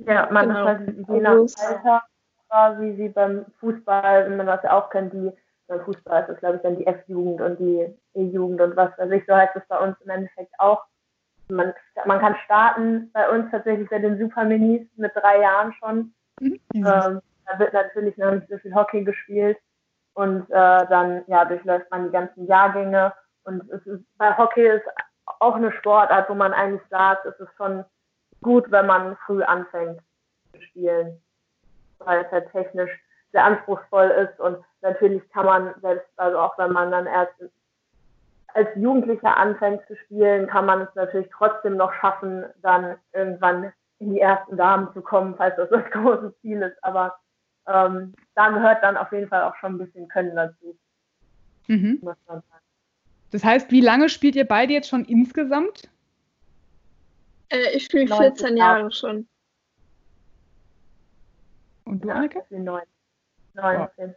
Ja, 0.00 0.28
man 0.30 0.48
genau. 0.48 0.60
hat 0.60 0.66
halt 0.66 0.96
je 1.08 1.20
nach 1.20 1.30
also 1.30 1.54
Alter 1.64 2.02
quasi 2.48 2.96
wie 2.96 3.08
beim 3.08 3.44
Fußball, 3.60 4.28
wenn 4.28 4.36
man 4.36 4.46
das 4.46 4.62
ja 4.64 4.76
auch 4.76 4.90
kennt, 4.90 5.12
die 5.12 5.30
beim 5.68 5.84
Fußball 5.84 6.22
ist 6.22 6.30
das, 6.30 6.38
glaube 6.38 6.56
ich, 6.56 6.62
dann 6.62 6.78
die 6.78 6.86
F-Jugend 6.86 7.40
und 7.40 7.60
die 7.60 7.94
E-Jugend 8.14 8.60
und 8.60 8.76
was 8.76 8.96
weiß 8.98 9.10
ich, 9.12 9.24
so 9.26 9.36
heißt 9.36 9.54
es 9.54 9.62
bei 9.68 9.78
uns 9.78 9.96
im 10.00 10.10
Endeffekt 10.10 10.52
auch. 10.58 10.82
man, 11.48 11.72
man 12.06 12.18
kann 12.18 12.34
starten 12.44 13.10
bei 13.12 13.28
uns 13.30 13.48
tatsächlich 13.52 13.88
bei 13.88 14.00
den 14.00 14.18
Super 14.18 14.44
Minis 14.44 14.88
mit 14.96 15.12
drei 15.14 15.40
Jahren 15.40 15.72
schon. 15.74 16.12
Mhm. 16.40 16.60
Ähm, 16.74 17.20
da 17.46 17.58
wird 17.58 17.72
natürlich 17.72 18.16
noch 18.16 18.32
nicht 18.32 18.48
so 18.48 18.58
viel 18.58 18.74
Hockey 18.74 19.04
gespielt 19.04 19.58
und 20.14 20.42
äh, 20.50 20.86
dann 20.88 21.22
ja 21.26 21.44
durchläuft 21.44 21.90
man 21.90 22.06
die 22.06 22.12
ganzen 22.12 22.46
Jahrgänge 22.46 23.12
und 23.44 23.70
es 23.70 23.84
ist, 23.86 24.04
bei 24.18 24.36
Hockey 24.36 24.66
ist 24.66 24.84
auch 25.38 25.54
eine 25.54 25.72
Sportart, 25.72 26.28
wo 26.28 26.34
man 26.34 26.52
eigentlich 26.52 26.86
sagt, 26.90 27.24
es 27.26 27.38
ist 27.38 27.54
schon 27.56 27.84
gut, 28.42 28.70
wenn 28.70 28.86
man 28.86 29.16
früh 29.26 29.42
anfängt 29.42 30.00
zu 30.52 30.60
spielen, 30.62 31.22
weil 31.98 32.24
es 32.24 32.30
halt 32.30 32.50
technisch 32.52 32.90
sehr 33.32 33.44
anspruchsvoll 33.44 34.08
ist 34.08 34.40
und 34.40 34.58
natürlich 34.80 35.28
kann 35.30 35.46
man 35.46 35.74
selbst, 35.80 36.08
also 36.16 36.38
auch 36.38 36.58
wenn 36.58 36.72
man 36.72 36.90
dann 36.90 37.06
erst 37.06 37.34
als 38.54 38.68
Jugendlicher 38.74 39.36
anfängt 39.36 39.86
zu 39.86 39.96
spielen, 39.96 40.48
kann 40.48 40.66
man 40.66 40.82
es 40.82 40.94
natürlich 40.94 41.28
trotzdem 41.32 41.76
noch 41.76 41.92
schaffen, 41.94 42.44
dann 42.62 42.96
irgendwann 43.12 43.72
in 43.98 44.14
die 44.14 44.20
ersten 44.20 44.56
Damen 44.56 44.92
zu 44.92 45.02
kommen, 45.02 45.34
falls 45.36 45.56
das 45.56 45.70
das 45.70 45.84
große 45.92 46.34
Ziel 46.40 46.62
ist. 46.62 46.82
Aber 46.82 47.18
ähm, 47.66 48.14
da 48.34 48.50
gehört 48.50 48.82
dann 48.82 48.96
auf 48.96 49.12
jeden 49.12 49.28
Fall 49.28 49.42
auch 49.42 49.56
schon 49.56 49.74
ein 49.74 49.78
bisschen 49.78 50.08
Können 50.08 50.34
dazu. 50.34 50.78
Mhm. 51.68 52.00
Das 53.30 53.44
heißt, 53.44 53.70
wie 53.70 53.80
lange 53.80 54.08
spielt 54.08 54.34
ihr 54.34 54.46
beide 54.46 54.72
jetzt 54.72 54.88
schon 54.88 55.04
insgesamt? 55.04 55.88
Äh, 57.48 57.76
ich 57.76 57.84
spiele 57.84 58.14
14 58.14 58.56
Jahre 58.56 58.90
schon. 58.90 59.28
Und 61.84 62.04
du, 62.04 62.10
Anneke? 62.10 62.44
Ja, 62.50 62.58
19. 62.58 62.88
19. 63.54 64.14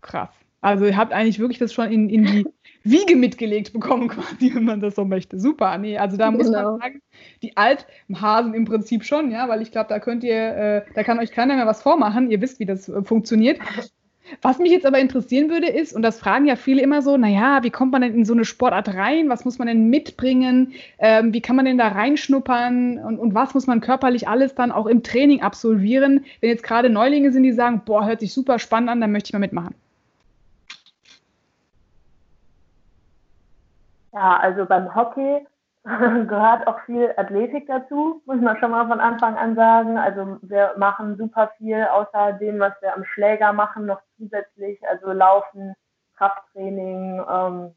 Krass. 0.00 0.30
Also 0.62 0.86
ihr 0.86 0.96
habt 0.96 1.12
eigentlich 1.12 1.40
wirklich 1.40 1.58
das 1.58 1.72
schon 1.72 1.90
in, 1.90 2.08
in 2.08 2.24
die 2.24 2.46
Wiege 2.84 3.16
mitgelegt 3.16 3.72
bekommen, 3.72 4.08
quasi, 4.08 4.54
wenn 4.54 4.64
man 4.64 4.80
das 4.80 4.94
so 4.94 5.04
möchte. 5.04 5.38
Super. 5.38 5.76
Nee, 5.76 5.98
also 5.98 6.16
da 6.16 6.30
muss 6.30 6.46
genau. 6.46 6.62
man 6.62 6.80
sagen, 6.80 7.02
die 7.42 7.56
Althasen 7.56 8.54
im 8.54 8.64
Prinzip 8.64 9.04
schon, 9.04 9.30
ja, 9.32 9.48
weil 9.48 9.60
ich 9.60 9.72
glaube, 9.72 9.88
da 9.88 9.98
könnt 9.98 10.24
ihr, 10.24 10.56
äh, 10.56 10.82
da 10.94 11.02
kann 11.02 11.18
euch 11.18 11.32
keiner 11.32 11.56
mehr 11.56 11.66
was 11.66 11.82
vormachen. 11.82 12.30
Ihr 12.30 12.40
wisst, 12.40 12.60
wie 12.60 12.66
das 12.66 12.88
äh, 12.88 13.02
funktioniert. 13.02 13.58
Was 14.40 14.58
mich 14.58 14.70
jetzt 14.70 14.86
aber 14.86 15.00
interessieren 15.00 15.50
würde, 15.50 15.66
ist, 15.66 15.92
und 15.92 16.02
das 16.02 16.20
fragen 16.20 16.46
ja 16.46 16.54
viele 16.54 16.80
immer 16.80 17.02
so, 17.02 17.16
naja, 17.16 17.64
wie 17.64 17.70
kommt 17.70 17.90
man 17.90 18.02
denn 18.02 18.14
in 18.14 18.24
so 18.24 18.32
eine 18.32 18.44
Sportart 18.44 18.94
rein? 18.94 19.28
Was 19.28 19.44
muss 19.44 19.58
man 19.58 19.66
denn 19.66 19.90
mitbringen? 19.90 20.72
Ähm, 20.98 21.34
wie 21.34 21.40
kann 21.40 21.56
man 21.56 21.64
denn 21.64 21.76
da 21.76 21.88
reinschnuppern? 21.88 22.98
Und, 22.98 23.18
und 23.18 23.34
was 23.34 23.52
muss 23.52 23.66
man 23.66 23.80
körperlich 23.80 24.28
alles 24.28 24.54
dann 24.54 24.70
auch 24.70 24.86
im 24.86 25.02
Training 25.02 25.42
absolvieren? 25.42 26.24
Wenn 26.40 26.50
jetzt 26.50 26.62
gerade 26.62 26.88
Neulinge 26.88 27.32
sind, 27.32 27.42
die 27.42 27.52
sagen, 27.52 27.82
boah, 27.84 28.06
hört 28.06 28.20
sich 28.20 28.32
super 28.32 28.60
spannend 28.60 28.90
an, 28.90 29.00
dann 29.00 29.10
möchte 29.10 29.28
ich 29.28 29.32
mal 29.32 29.40
mitmachen. 29.40 29.74
Ja, 34.12 34.36
also 34.38 34.66
beim 34.66 34.94
Hockey 34.94 35.46
gehört 35.84 36.66
auch 36.66 36.80
viel 36.82 37.12
Athletik 37.16 37.66
dazu, 37.66 38.22
muss 38.26 38.40
man 38.40 38.56
schon 38.58 38.70
mal 38.70 38.86
von 38.86 39.00
Anfang 39.00 39.36
an 39.36 39.56
sagen. 39.56 39.98
Also 39.98 40.38
wir 40.42 40.74
machen 40.76 41.16
super 41.16 41.50
viel 41.58 41.82
außer 41.84 42.34
dem, 42.34 42.60
was 42.60 42.72
wir 42.80 42.94
am 42.94 43.04
Schläger 43.04 43.52
machen, 43.52 43.86
noch 43.86 44.00
zusätzlich. 44.16 44.78
Also 44.88 45.12
Laufen, 45.12 45.74
Krafttraining, 46.16 47.24
ähm, 47.28 47.74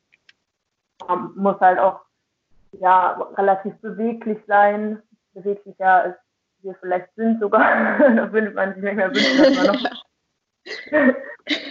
muss 1.36 1.60
halt 1.60 1.80
auch 1.80 2.01
ja 2.74 3.12
relativ 3.38 3.75
beweglich 3.82 4.39
sein, 4.48 5.01
beweglicher 5.34 6.04
als 6.04 6.18
wir 6.62 6.75
vielleicht 6.75 7.13
sind 7.15 7.39
sogar. 7.39 7.98
da 8.00 8.32
würde 8.32 8.51
man 8.51 8.74
sich 8.74 8.84
mehr 8.84 9.10
wünschen, 9.10 9.38
dass 9.38 9.56
man 9.56 9.75
noch 9.75 11.15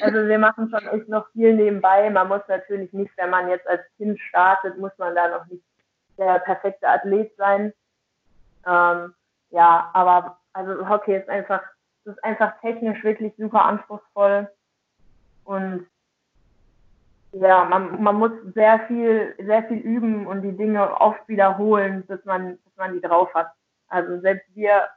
also 0.04 0.28
wir 0.28 0.38
machen 0.38 0.70
schon 0.70 0.87
echt 0.88 1.08
noch 1.08 1.28
viel 1.32 1.54
nebenbei. 1.54 2.08
Man 2.11 2.28
muss 2.28 2.42
natürlich 2.49 2.92
nicht, 2.92 3.12
wenn 3.16 3.30
man 3.30 3.49
jetzt 3.49 3.66
als 3.68 3.82
Kind 3.96 4.18
startet, 4.20 4.78
muss 4.78 4.92
man 4.99 5.14
da 5.14 5.28
noch 5.28 5.46
nicht 5.46 5.64
der 6.18 6.38
perfekte 6.40 6.88
Athlet 6.88 7.34
sein. 7.37 7.73
Ähm, 8.66 9.14
ja, 9.50 9.90
aber 9.92 10.38
also 10.52 10.88
Hockey 10.88 11.16
ist 11.16 11.28
einfach, 11.28 11.62
ist 12.04 12.23
einfach 12.25 12.61
technisch 12.61 13.02
wirklich 13.02 13.32
super 13.37 13.64
anspruchsvoll 13.64 14.49
und 15.44 15.87
ja, 17.32 17.64
man, 17.64 18.00
man 18.00 18.16
muss 18.16 18.30
sehr 18.54 18.80
viel, 18.87 19.34
sehr 19.38 19.64
viel 19.64 19.78
üben 19.78 20.26
und 20.26 20.42
die 20.42 20.56
Dinge 20.56 21.00
oft 21.00 21.26
wiederholen, 21.28 22.04
bis 22.06 22.25
man, 22.25 22.58
bis 22.58 22.76
man 22.76 22.94
die 22.94 23.00
drauf 23.00 23.32
hat. 23.34 23.49
Also 23.88 24.20
selbst 24.20 24.46
wir 24.54 24.88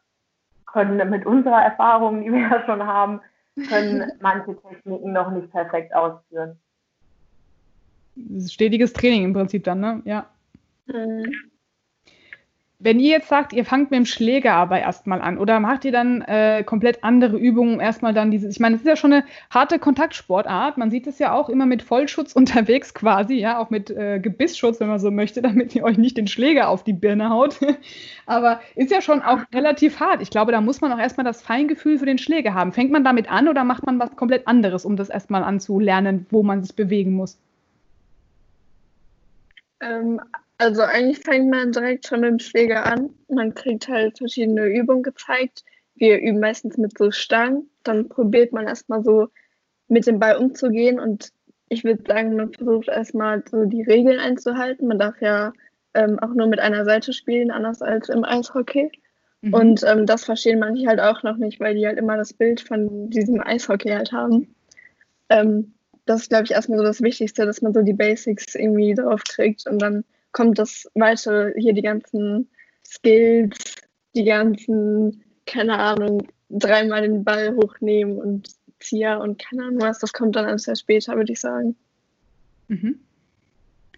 können 0.65 1.09
mit 1.09 1.25
unserer 1.25 1.63
Erfahrung, 1.63 2.21
die 2.21 2.31
wir 2.31 2.41
ja 2.41 2.63
schon 2.65 2.85
haben, 2.85 3.21
können 3.65 4.11
manche 4.21 4.55
Techniken 4.61 5.13
noch 5.13 5.31
nicht 5.31 5.51
perfekt 5.51 5.93
ausführen. 5.93 6.59
Stetiges 8.47 8.93
Training 8.93 9.25
im 9.25 9.33
Prinzip 9.33 9.63
dann, 9.63 9.79
ne? 9.79 10.01
Ja. 10.05 10.29
Mhm. 10.87 11.31
Wenn 12.79 13.00
ihr 13.00 13.10
jetzt 13.10 13.27
sagt, 13.27 13.53
ihr 13.53 13.65
fangt 13.65 13.89
mit 13.89 13.98
dem 13.98 14.05
Schläger 14.05 14.53
aber 14.53 14.79
erstmal 14.79 15.19
an 15.19 15.39
oder 15.39 15.60
macht 15.60 15.84
ihr 15.84 15.91
dann 15.91 16.22
äh, 16.22 16.63
komplett 16.63 17.03
andere 17.03 17.36
Übungen, 17.36 17.79
erstmal 17.79 18.13
dann 18.13 18.29
dieses, 18.29 18.53
ich 18.53 18.60
meine, 18.60 18.75
es 18.75 18.81
ist 18.81 18.88
ja 18.88 18.96
schon 18.96 19.13
eine 19.13 19.25
harte 19.50 19.79
Kontaktsportart, 19.79 20.77
man 20.77 20.91
sieht 20.91 21.07
es 21.07 21.17
ja 21.17 21.34
auch 21.34 21.50
immer 21.50 21.65
mit 21.65 21.81
Vollschutz 21.81 22.34
unterwegs 22.36 22.93
quasi, 22.93 23.34
ja, 23.34 23.57
auch 23.57 23.72
mit 23.72 23.89
äh, 23.89 24.19
Gebissschutz, 24.19 24.79
wenn 24.79 24.89
man 24.89 25.00
so 25.00 25.10
möchte, 25.10 25.41
damit 25.41 25.74
ihr 25.74 25.84
euch 25.84 25.98
nicht 25.98 26.17
den 26.17 26.27
Schläger 26.27 26.69
auf 26.69 26.84
die 26.84 26.93
Birne 26.93 27.31
haut. 27.31 27.57
aber 28.27 28.62
ist 28.75 28.91
ja 28.91 29.01
schon 29.01 29.24
auch 29.24 29.39
relativ 29.55 30.00
hart. 30.00 30.22
Ich 30.22 30.29
glaube, 30.29 30.51
da 30.51 30.62
muss 30.62 30.79
man 30.79 30.93
auch 30.93 31.00
erstmal 31.00 31.25
das 31.25 31.41
Feingefühl 31.41 31.98
für 31.98 32.05
den 32.05 32.19
Schläger 32.19 32.53
haben. 32.53 32.74
Fängt 32.74 32.91
man 32.91 33.03
damit 33.03 33.27
an 33.31 33.48
oder 33.48 33.63
macht 33.63 33.88
man 33.88 33.98
was 33.98 34.15
komplett 34.15 34.48
anderes, 34.48 34.86
um 34.86 34.98
das 34.98 35.10
erstmal 35.10 35.43
anzulernen, 35.43 36.27
wo 36.29 36.43
man 36.43 36.62
sich 36.62 36.75
bewegen 36.75 37.13
muss? 37.13 37.39
Ähm, 39.79 40.22
also 40.57 40.81
eigentlich 40.81 41.19
fängt 41.19 41.49
man 41.49 41.71
direkt 41.71 42.07
schon 42.07 42.21
mit 42.21 42.31
dem 42.31 42.39
Schläger 42.39 42.85
an. 42.85 43.09
Man 43.27 43.53
kriegt 43.53 43.87
halt 43.87 44.17
verschiedene 44.17 44.65
Übungen 44.65 45.03
gezeigt. 45.03 45.63
Wir 45.95 46.19
üben 46.19 46.39
meistens 46.39 46.77
mit 46.77 46.97
so 46.97 47.11
Stangen. 47.11 47.69
Dann 47.83 48.09
probiert 48.09 48.53
man 48.53 48.67
erstmal 48.67 49.03
so 49.03 49.27
mit 49.87 50.05
dem 50.07 50.19
Ball 50.19 50.37
umzugehen 50.37 50.99
und 50.99 51.31
ich 51.69 51.83
würde 51.83 52.03
sagen, 52.07 52.35
man 52.35 52.53
versucht 52.53 52.87
erstmal 52.87 53.43
so 53.49 53.65
die 53.65 53.83
Regeln 53.83 54.19
einzuhalten. 54.19 54.87
Man 54.87 54.99
darf 54.99 55.21
ja 55.21 55.53
ähm, 55.93 56.19
auch 56.19 56.33
nur 56.33 56.47
mit 56.47 56.59
einer 56.59 56.85
Seite 56.85 57.13
spielen, 57.13 57.51
anders 57.51 57.81
als 57.81 58.09
im 58.09 58.23
Eishockey. 58.23 58.91
Mhm. 59.41 59.53
Und 59.53 59.83
ähm, 59.83 60.05
das 60.05 60.25
verstehen 60.25 60.59
manche 60.59 60.87
halt 60.87 60.99
auch 60.99 61.23
noch 61.23 61.37
nicht, 61.37 61.59
weil 61.59 61.75
die 61.75 61.85
halt 61.85 61.97
immer 61.97 62.17
das 62.17 62.33
Bild 62.33 62.61
von 62.61 63.09
diesem 63.09 63.41
Eishockey 63.41 63.89
halt 63.89 64.11
haben. 64.11 64.55
Ähm, 65.29 65.73
das 66.05 66.21
ist, 66.21 66.29
glaube 66.29 66.45
ich, 66.45 66.51
erstmal 66.51 66.77
so 66.77 66.85
das 66.85 67.01
Wichtigste, 67.01 67.45
dass 67.45 67.61
man 67.61 67.73
so 67.73 67.81
die 67.81 67.93
Basics 67.93 68.55
irgendwie 68.55 68.93
drauf 68.93 69.23
kriegt 69.27 69.67
und 69.67 69.79
dann 69.81 70.05
kommt 70.38 70.60
das 70.60 70.88
weiter, 70.94 71.51
hier 71.58 71.74
die 71.74 71.82
ganzen 71.82 72.48
Skills, 72.86 73.75
die 74.15 74.24
ganzen, 74.24 75.24
keine 75.48 75.79
Ahnung, 75.79 76.27
dreimal 76.50 77.01
den 77.01 77.24
Ball 77.24 77.56
hochnehmen 77.56 78.20
und 78.20 78.50
Zieher 78.79 79.20
und 79.20 79.41
keine 79.41 79.63
Ahnung 79.63 79.82
was, 79.82 79.98
das 79.98 80.13
kommt 80.13 80.36
dann 80.36 80.46
alles 80.46 80.67
erst 80.67 80.82
später, 80.82 81.15
würde 81.15 81.34
ich 81.34 81.41
sagen. 81.41 81.75
Mhm. 82.67 83.00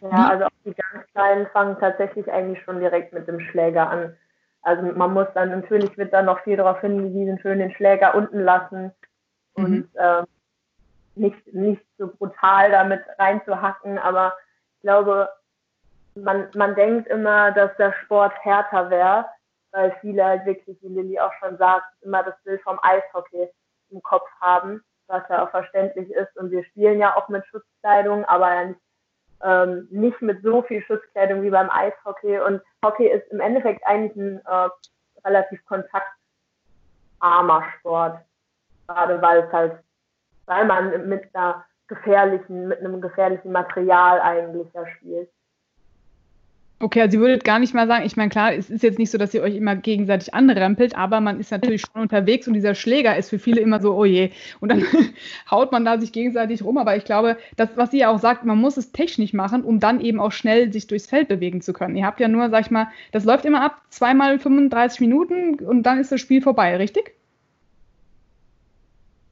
Ja, 0.01 0.29
also 0.29 0.45
auch 0.45 0.49
die 0.63 0.73
ganz 0.73 1.05
Kleinen 1.11 1.47
fangen 1.47 1.77
tatsächlich 1.77 2.31
eigentlich 2.31 2.63
schon 2.63 2.79
direkt 2.79 3.11
mit 3.11 3.27
dem 3.27 3.41
Schläger 3.41 3.89
an. 3.89 4.15
Also 4.61 4.83
man 4.83 5.13
muss 5.13 5.27
dann, 5.33 5.49
natürlich 5.49 5.97
wird 5.97 6.13
dann 6.13 6.25
noch 6.25 6.39
viel 6.43 6.55
darauf 6.55 6.79
hingewiesen, 6.79 7.39
schön 7.39 7.59
den 7.59 7.73
Schläger 7.73 8.15
unten 8.15 8.39
lassen 8.39 8.93
mhm. 9.57 9.65
und 9.65 9.89
ähm, 9.99 10.25
nicht, 11.15 11.53
nicht 11.53 11.85
so 11.97 12.07
brutal 12.07 12.71
damit 12.71 13.01
reinzuhacken, 13.17 13.97
aber 13.97 14.37
ich 14.75 14.81
glaube, 14.83 15.27
man, 16.23 16.49
man 16.55 16.75
denkt 16.75 17.07
immer, 17.07 17.51
dass 17.51 17.75
der 17.77 17.93
Sport 18.03 18.33
härter 18.43 18.89
wäre, 18.89 19.25
weil 19.71 19.95
viele 20.01 20.23
halt 20.25 20.45
wirklich, 20.45 20.77
wie 20.81 20.87
Lilly 20.87 21.19
auch 21.19 21.33
schon 21.39 21.57
sagt, 21.57 21.85
immer 22.01 22.23
das 22.23 22.35
Bild 22.43 22.61
vom 22.61 22.79
Eishockey 22.81 23.49
im 23.91 24.01
Kopf 24.01 24.27
haben, 24.41 24.83
was 25.07 25.23
ja 25.29 25.43
auch 25.43 25.51
verständlich 25.51 26.09
ist. 26.11 26.35
Und 26.37 26.51
wir 26.51 26.63
spielen 26.65 26.99
ja 26.99 27.15
auch 27.15 27.29
mit 27.29 27.45
Schutzkleidung, 27.47 28.25
aber 28.25 28.53
ja 28.53 28.65
nicht, 28.65 28.79
ähm, 29.41 29.87
nicht 29.91 30.21
mit 30.21 30.41
so 30.43 30.61
viel 30.63 30.81
Schutzkleidung 30.83 31.43
wie 31.43 31.49
beim 31.49 31.69
Eishockey. 31.69 32.39
Und 32.39 32.61
Hockey 32.83 33.07
ist 33.07 33.27
im 33.31 33.39
Endeffekt 33.39 33.85
eigentlich 33.85 34.15
ein 34.15 34.41
äh, 34.45 34.69
relativ 35.25 35.63
kontaktarmer 35.65 37.63
Sport. 37.79 38.19
Gerade 38.87 39.21
weil 39.21 39.43
es 39.43 39.51
halt, 39.51 39.79
weil 40.45 40.65
man 40.65 41.07
mit 41.07 41.33
einer 41.35 41.65
gefährlichen, 41.87 42.67
mit 42.67 42.79
einem 42.79 43.01
gefährlichen 43.01 43.51
Material 43.51 44.21
eigentlich 44.21 44.71
ja 44.73 44.87
spielt. 44.87 45.29
Okay, 46.81 47.01
also 47.01 47.17
ihr 47.17 47.21
würdet 47.21 47.43
gar 47.43 47.59
nicht 47.59 47.73
mal 47.73 47.87
sagen, 47.87 48.05
ich 48.05 48.15
meine, 48.15 48.29
klar, 48.29 48.53
es 48.53 48.69
ist 48.69 48.83
jetzt 48.83 48.99
nicht 48.99 49.11
so, 49.11 49.17
dass 49.17 49.33
ihr 49.33 49.41
euch 49.41 49.53
immer 49.53 49.75
gegenseitig 49.75 50.33
anrempelt, 50.33 50.95
aber 50.95 51.19
man 51.19 51.37
ist 51.37 51.51
natürlich 51.51 51.81
schon 51.81 52.01
unterwegs 52.01 52.47
und 52.47 52.53
dieser 52.53 52.73
Schläger 52.73 53.17
ist 53.17 53.31
für 53.31 53.37
viele 53.37 53.59
immer 53.59 53.81
so, 53.81 53.93
oh 53.93 54.05
je. 54.05 54.29
Und 54.61 54.69
dann 54.71 54.85
haut 55.51 55.73
man 55.73 55.83
da 55.83 55.99
sich 55.99 56.13
gegenseitig 56.13 56.63
rum. 56.63 56.77
Aber 56.77 56.95
ich 56.95 57.03
glaube, 57.03 57.35
das, 57.57 57.69
was 57.75 57.91
ihr 57.91 58.09
auch 58.09 58.19
sagt, 58.19 58.45
man 58.45 58.57
muss 58.57 58.77
es 58.77 58.93
technisch 58.93 59.33
machen, 59.33 59.65
um 59.65 59.81
dann 59.81 59.99
eben 59.99 60.21
auch 60.21 60.31
schnell 60.31 60.71
sich 60.71 60.87
durchs 60.87 61.07
Feld 61.07 61.27
bewegen 61.27 61.59
zu 61.61 61.73
können. 61.73 61.97
Ihr 61.97 62.05
habt 62.05 62.21
ja 62.21 62.29
nur, 62.29 62.49
sag 62.49 62.61
ich 62.61 62.71
mal, 62.71 62.87
das 63.11 63.25
läuft 63.25 63.43
immer 63.43 63.61
ab, 63.61 63.81
zweimal 63.89 64.39
35 64.39 65.01
Minuten 65.01 65.55
und 65.55 65.83
dann 65.83 65.99
ist 65.99 66.13
das 66.13 66.21
Spiel 66.21 66.41
vorbei, 66.41 66.77
richtig? 66.77 67.11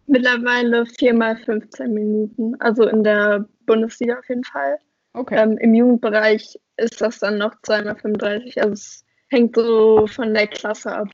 Mittlerweile 0.07 0.85
viermal 0.85 1.37
15 1.37 1.93
Minuten, 1.93 2.55
also 2.59 2.87
in 2.87 3.05
der 3.05 3.45
Bundesliga 3.65 4.19
auf 4.19 4.27
jeden 4.27 4.43
Fall. 4.43 4.79
Okay. 5.13 5.35
Ähm, 5.41 5.57
Im 5.57 5.73
Jugendbereich 5.73 6.57
ist 6.77 7.01
das 7.01 7.19
dann 7.19 7.37
noch 7.37 7.55
2x35. 7.63 8.59
Also 8.59 8.73
es 8.73 9.05
hängt 9.29 9.55
so 9.55 10.07
von 10.07 10.33
der 10.33 10.47
Klasse 10.47 10.95
ab. 10.95 11.09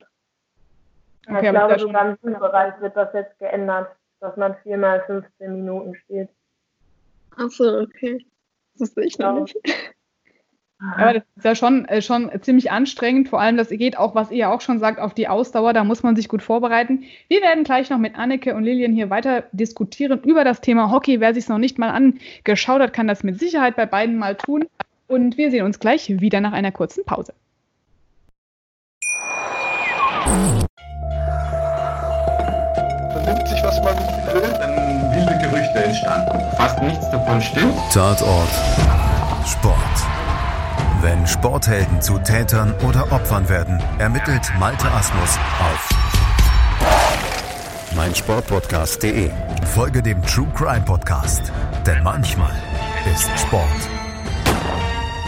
Okay, 1.26 1.46
ich 1.46 1.50
glaube, 1.50 1.78
sogar 1.78 2.10
im 2.10 2.18
Schulbereich 2.20 2.80
wird 2.80 2.96
das 2.96 3.12
jetzt 3.14 3.38
geändert, 3.38 3.88
dass 4.20 4.36
man 4.36 4.54
4x15 4.64 5.24
Minuten 5.48 5.94
spielt. 5.94 6.28
Achso, 7.36 7.80
okay. 7.80 8.24
Das 8.74 8.88
wusste 8.88 9.02
ich 9.02 9.18
noch 9.18 9.40
nicht. 9.40 9.56
Aber 10.96 11.14
das 11.14 11.22
ist 11.36 11.44
ja 11.44 11.54
schon, 11.54 11.86
äh, 11.86 12.02
schon 12.02 12.30
ziemlich 12.42 12.70
anstrengend. 12.70 13.28
Vor 13.28 13.40
allem, 13.40 13.56
das 13.56 13.70
geht 13.70 13.96
auch, 13.96 14.14
was 14.14 14.30
ihr 14.30 14.50
auch 14.50 14.60
schon 14.60 14.80
sagt, 14.80 14.98
auf 14.98 15.14
die 15.14 15.28
Ausdauer. 15.28 15.72
Da 15.72 15.84
muss 15.84 16.02
man 16.02 16.16
sich 16.16 16.28
gut 16.28 16.42
vorbereiten. 16.42 17.04
Wir 17.28 17.40
werden 17.40 17.64
gleich 17.64 17.90
noch 17.90 17.98
mit 17.98 18.18
Anneke 18.18 18.54
und 18.54 18.64
Lilian 18.64 18.92
hier 18.92 19.08
weiter 19.08 19.44
diskutieren 19.52 20.20
über 20.24 20.44
das 20.44 20.60
Thema 20.60 20.90
Hockey. 20.90 21.20
Wer 21.20 21.32
sich 21.32 21.44
es 21.44 21.48
noch 21.48 21.58
nicht 21.58 21.78
mal 21.78 21.90
angeschaut 21.90 22.82
hat, 22.82 22.92
kann 22.92 23.08
das 23.08 23.22
mit 23.22 23.38
Sicherheit 23.38 23.76
bei 23.76 23.86
beiden 23.86 24.18
mal 24.18 24.36
tun. 24.36 24.66
Und 25.06 25.36
wir 25.36 25.50
sehen 25.50 25.64
uns 25.64 25.78
gleich 25.78 26.08
wieder 26.08 26.40
nach 26.40 26.52
einer 26.52 26.72
kurzen 26.72 27.04
Pause. 27.04 27.34
Vernimmt 33.12 33.48
sich, 33.48 33.62
was 33.62 33.82
man 33.82 33.96
will, 34.32 34.42
dann 34.58 35.12
wilde 35.14 35.38
Gerüchte 35.38 35.84
entstanden. 35.84 36.56
Fast 36.56 36.82
nichts 36.82 37.10
davon 37.10 37.40
stimmt. 37.40 37.74
Tatort 37.92 38.48
Sport. 39.46 39.74
Wenn 41.02 41.26
Sporthelden 41.26 42.00
zu 42.00 42.18
Tätern 42.18 42.74
oder 42.88 43.12
Opfern 43.12 43.46
werden, 43.48 43.78
ermittelt 43.98 44.50
Malte 44.58 44.90
Asmus 44.90 45.38
auf 45.60 45.90
meinsportpodcast.de. 47.94 49.30
Folge 49.66 50.02
dem 50.02 50.20
True 50.22 50.48
Crime 50.54 50.84
Podcast, 50.84 51.52
denn 51.86 52.02
manchmal 52.02 52.52
ist 53.12 53.28
Sport 53.38 54.03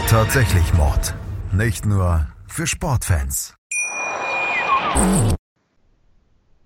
tatsächlich 0.07 0.73
Mord. 0.73 1.13
Nicht 1.51 1.85
nur 1.85 2.27
für 2.47 2.65
Sportfans. 2.65 3.55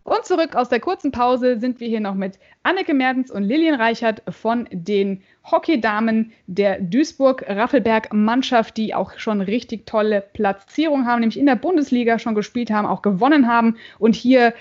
Und 0.03 0.25
zurück 0.25 0.55
aus 0.55 0.69
der 0.69 0.79
kurzen 0.79 1.11
Pause 1.11 1.59
sind 1.59 1.79
wir 1.79 1.87
hier 1.87 2.01
noch 2.01 2.13
mit 2.13 2.37
Anneke 2.61 2.93
Mertens 2.93 3.31
und 3.31 3.41
Lilian 3.43 3.81
Reichert 3.81 4.21
von 4.29 4.69
den 4.71 5.23
Hockeydamen 5.49 6.33
der 6.45 6.79
Duisburg-Raffelberg-Mannschaft, 6.81 8.77
die 8.77 8.93
auch 8.93 9.17
schon 9.17 9.41
richtig 9.41 9.87
tolle 9.87 10.21
Platzierungen 10.21 11.07
haben, 11.07 11.21
nämlich 11.21 11.39
in 11.39 11.47
der 11.47 11.55
Bundesliga 11.55 12.19
schon 12.19 12.35
gespielt 12.35 12.69
haben, 12.69 12.85
auch 12.85 13.01
gewonnen 13.01 13.47
haben 13.47 13.77
und 13.97 14.13
hier 14.13 14.53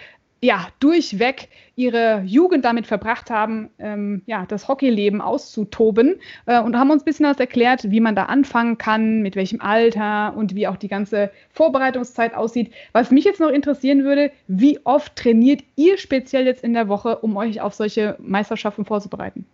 ja, 0.43 0.69
durchweg 0.81 1.49
ihre 1.77 2.23
Jugend 2.25 2.65
damit 2.65 2.87
verbracht 2.87 3.31
haben, 3.31 3.71
ähm, 3.79 4.23
ja, 4.27 4.47
das 4.47 4.69
Hockeyleben 4.69 5.21
auszutoben 5.21 6.19
äh, 6.47 6.61
und 6.61 6.79
haben 6.79 6.91
uns 6.91 7.03
ein 7.03 7.05
bisschen 7.05 7.27
was 7.27 7.39
erklärt, 7.39 7.91
wie 7.91 8.01
man 8.01 8.15
da 8.15 8.25
anfangen 8.25 8.79
kann, 8.79 9.21
mit 9.21 9.37
welchem 9.37 9.61
Alter 9.61 10.35
und 10.37 10.55
wie 10.55 10.67
auch 10.67 10.77
die 10.77 10.89
ganze 10.89 11.31
Vorbereitungszeit 11.51 12.35
aussieht. 12.35 12.73
Was 12.93 13.11
mich 13.11 13.25
jetzt 13.25 13.41
noch 13.41 13.51
interessieren 13.51 14.05
würde, 14.05 14.31
wie 14.47 14.81
oft 14.85 15.15
trainiert 15.17 15.63
ihr 15.77 15.99
speziell 15.99 16.47
jetzt 16.47 16.65
in 16.65 16.73
der 16.73 16.89
Woche, 16.89 17.19
um 17.19 17.37
euch 17.37 17.61
auf 17.61 17.75
solche 17.75 18.17
Meisterschaften 18.19 18.87
vorzubereiten? 18.87 19.47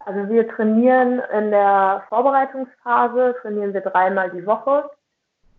Also 0.00 0.30
wir 0.30 0.48
trainieren 0.48 1.20
in 1.38 1.50
der 1.50 2.02
Vorbereitungsphase, 2.08 3.36
trainieren 3.42 3.74
wir 3.74 3.82
dreimal 3.82 4.30
die 4.30 4.46
Woche 4.46 4.88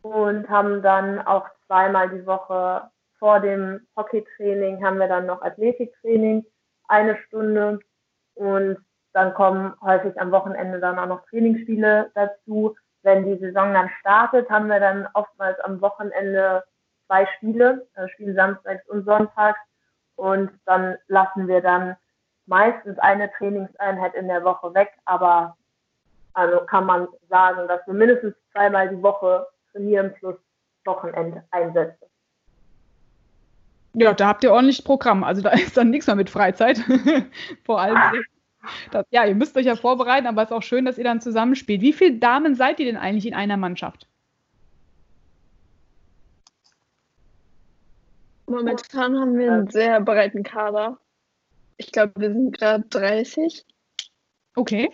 und 0.02 0.50
haben 0.50 0.82
dann 0.82 1.20
auch 1.20 1.48
zweimal 1.68 2.10
die 2.10 2.26
Woche 2.26 2.90
vor 3.20 3.40
dem 3.42 3.86
Hockeytraining 3.98 4.84
haben 4.84 4.98
wir 4.98 5.08
dann 5.08 5.26
noch 5.26 5.42
Athletiktraining, 5.42 6.46
eine 6.88 7.18
Stunde. 7.28 7.80
Und 8.36 8.78
dann 9.14 9.34
kommen 9.34 9.74
häufig 9.82 10.20
am 10.20 10.32
Wochenende 10.32 10.80
dann 10.80 10.98
auch 10.98 11.06
noch 11.06 11.26
Trainingsspiele 11.28 12.12
dazu. 12.16 12.76
Wenn 13.04 13.26
die 13.26 13.38
Saison 13.38 13.74
dann 13.74 13.90
startet, 14.00 14.50
haben 14.50 14.68
wir 14.68 14.80
dann 14.80 15.08
oftmals 15.14 15.60
am 15.62 15.82
Wochenende 15.82 16.64
zwei 17.08 17.26
Spiele, 17.38 17.88
also 17.96 18.08
Spiele 18.10 18.34
samstags 18.34 18.88
und 18.88 19.06
sonntags. 19.06 19.60
Und 20.16 20.52
dann 20.66 20.98
lassen 21.08 21.48
wir 21.48 21.62
dann 21.62 21.96
meistens 22.46 22.98
eine 23.00 23.32
Trainingseinheit 23.34 24.16
in 24.16 24.28
der 24.28 24.44
Woche 24.44 24.74
weg, 24.74 24.92
aber 25.06 25.56
also 26.34 26.62
kann 26.66 26.86
man 26.86 27.08
sagen, 27.30 27.68
dass 27.68 27.86
wir 27.86 27.94
mindestens 27.94 28.36
zweimal 28.52 28.90
die 28.90 29.02
Woche 29.02 29.48
trainieren 29.72 30.14
plus 30.20 30.36
Wochenendeinsätze. 30.86 32.10
Ja, 33.94 34.14
da 34.14 34.28
habt 34.28 34.44
ihr 34.44 34.52
ordentlich 34.52 34.84
Programm. 34.84 35.24
Also 35.24 35.42
da 35.42 35.50
ist 35.54 35.78
dann 35.78 35.90
nichts 35.90 36.08
mehr 36.08 36.16
mit 36.16 36.30
Freizeit. 36.30 36.80
Vor 37.66 37.82
allem. 37.82 37.98
Das, 38.92 39.06
ja, 39.10 39.26
ihr 39.26 39.36
müsst 39.36 39.56
euch 39.56 39.66
ja 39.66 39.76
vorbereiten, 39.76 40.28
aber 40.28 40.44
es 40.44 40.50
ist 40.50 40.56
auch 40.56 40.64
schön, 40.64 40.86
dass 40.86 40.98
ihr 40.98 41.04
dann 41.04 41.22
zusammenspielt. 41.22 41.82
Wie 41.82 41.94
viele 41.94 42.18
Damen 42.18 42.56
seid 42.56 42.80
ihr 42.80 42.86
denn 42.86 42.98
eigentlich 42.98 43.26
in 43.26 43.34
einer 43.34 43.58
Mannschaft? 43.58 44.08
Momentan 48.48 49.18
haben 49.18 49.38
wir 49.38 49.54
einen 49.54 49.70
sehr 49.70 50.02
breiten 50.02 50.44
Kader. 50.44 50.98
Ich 51.78 51.92
glaube, 51.92 52.14
wir 52.18 52.34
sind 52.34 52.58
gerade 52.58 52.84
30. 52.90 53.66
Okay. 54.56 54.90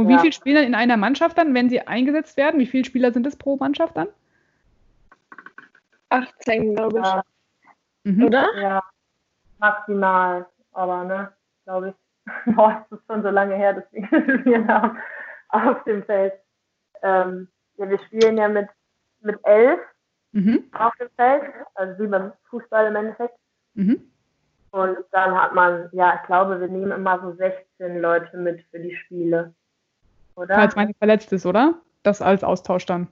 Und 0.00 0.08
ja. 0.08 0.16
wie 0.16 0.20
viele 0.20 0.32
Spieler 0.32 0.62
in 0.62 0.74
einer 0.74 0.96
Mannschaft 0.96 1.36
dann, 1.36 1.52
wenn 1.52 1.68
sie 1.68 1.86
eingesetzt 1.86 2.38
werden? 2.38 2.58
Wie 2.58 2.66
viele 2.66 2.86
Spieler 2.86 3.12
sind 3.12 3.26
es 3.26 3.36
pro 3.36 3.56
Mannschaft 3.56 3.98
dann? 3.98 4.08
18, 6.08 6.74
glaube 6.74 7.00
ich. 7.00 7.04
Ja. 7.04 7.24
Mhm. 8.04 8.24
Oder? 8.24 8.46
Ja, 8.58 8.82
maximal. 9.58 10.46
Aber, 10.72 11.04
ne, 11.04 11.32
glaube 11.64 11.90
ich. 11.90 12.24
Boah, 12.56 12.86
es 12.90 12.96
ist 12.96 13.06
schon 13.06 13.22
so 13.22 13.28
lange 13.28 13.56
her, 13.56 13.74
dass 13.74 13.92
wir 13.92 14.08
gespielt 14.22 14.66
haben 14.68 14.98
auf 15.50 15.84
dem 15.84 16.02
Feld. 16.04 16.32
Ähm, 17.02 17.48
ja, 17.76 17.90
wir 17.90 17.98
spielen 18.06 18.38
ja 18.38 18.48
mit, 18.48 18.68
mit 19.20 19.38
elf 19.44 19.80
mhm. 20.32 20.64
auf 20.72 20.94
dem 20.96 21.10
Feld, 21.16 21.42
also 21.74 22.02
wie 22.02 22.06
beim 22.06 22.32
Fußball 22.48 22.86
im 22.86 22.96
Endeffekt. 22.96 23.34
Mhm. 23.74 24.10
Und 24.70 24.96
dann 25.10 25.38
hat 25.38 25.54
man, 25.54 25.90
ja, 25.92 26.14
ich 26.14 26.26
glaube, 26.26 26.58
wir 26.58 26.68
nehmen 26.68 26.92
immer 26.92 27.20
so 27.20 27.32
16 27.32 28.00
Leute 28.00 28.34
mit 28.38 28.64
für 28.70 28.78
die 28.78 28.96
Spiele. 28.96 29.52
Oder? 30.40 30.54
Falls 30.54 30.74
man 30.74 30.94
verletzt 30.94 31.32
ist, 31.34 31.44
oder? 31.44 31.74
Das 32.02 32.22
als 32.22 32.42
Austausch 32.42 32.86
dann. 32.86 33.08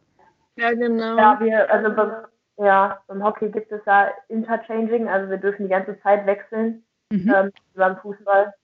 Ja, 0.56 0.72
genau. 0.72 1.16
Ja, 1.18 1.38
wir, 1.40 1.70
also 1.70 1.88
ja, 2.56 2.98
beim 3.06 3.22
Hockey 3.22 3.50
gibt 3.50 3.70
es 3.70 3.82
ja 3.84 4.08
Interchanging, 4.28 5.08
also 5.08 5.30
wir 5.30 5.36
dürfen 5.36 5.64
die 5.64 5.68
ganze 5.68 6.00
Zeit 6.00 6.26
wechseln 6.26 6.82
mhm. 7.12 7.32
ähm, 7.32 7.52
beim 7.74 7.98
Fußball, 7.98 8.54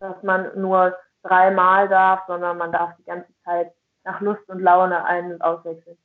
dass 0.00 0.22
man 0.22 0.50
nur 0.56 0.96
dreimal 1.22 1.88
darf, 1.88 2.22
sondern 2.26 2.56
man 2.56 2.72
darf 2.72 2.96
die 2.98 3.04
ganze 3.04 3.30
Zeit 3.44 3.72
nach 4.04 4.22
Lust 4.22 4.48
und 4.48 4.60
Laune 4.60 5.04
ein- 5.04 5.32
und 5.32 5.42
auswechseln. 5.42 5.98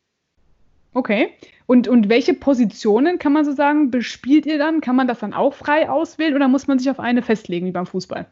Okay. 0.93 1.33
Und, 1.65 1.87
und 1.87 2.09
welche 2.09 2.33
Positionen, 2.33 3.17
kann 3.17 3.33
man 3.33 3.45
so 3.45 3.53
sagen, 3.53 3.91
bespielt 3.91 4.45
ihr 4.45 4.59
dann? 4.59 4.81
Kann 4.81 4.97
man 4.97 5.07
das 5.07 5.19
dann 5.19 5.33
auch 5.33 5.53
frei 5.53 5.89
auswählen 5.89 6.35
oder 6.35 6.49
muss 6.49 6.67
man 6.67 6.77
sich 6.77 6.91
auf 6.91 6.99
eine 6.99 7.21
festlegen 7.21 7.65
wie 7.65 7.71
beim 7.71 7.87
Fußball? 7.87 8.27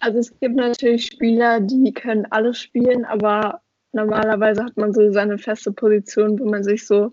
Also 0.00 0.18
es 0.18 0.38
gibt 0.40 0.56
natürlich 0.56 1.06
Spieler, 1.06 1.60
die 1.60 1.92
können 1.92 2.26
alles 2.30 2.58
spielen, 2.58 3.04
aber 3.04 3.60
normalerweise 3.92 4.64
hat 4.64 4.76
man 4.76 4.92
so 4.92 5.10
seine 5.12 5.38
feste 5.38 5.72
Position, 5.72 6.38
wo 6.38 6.48
man 6.48 6.64
sich 6.64 6.86
so 6.86 7.10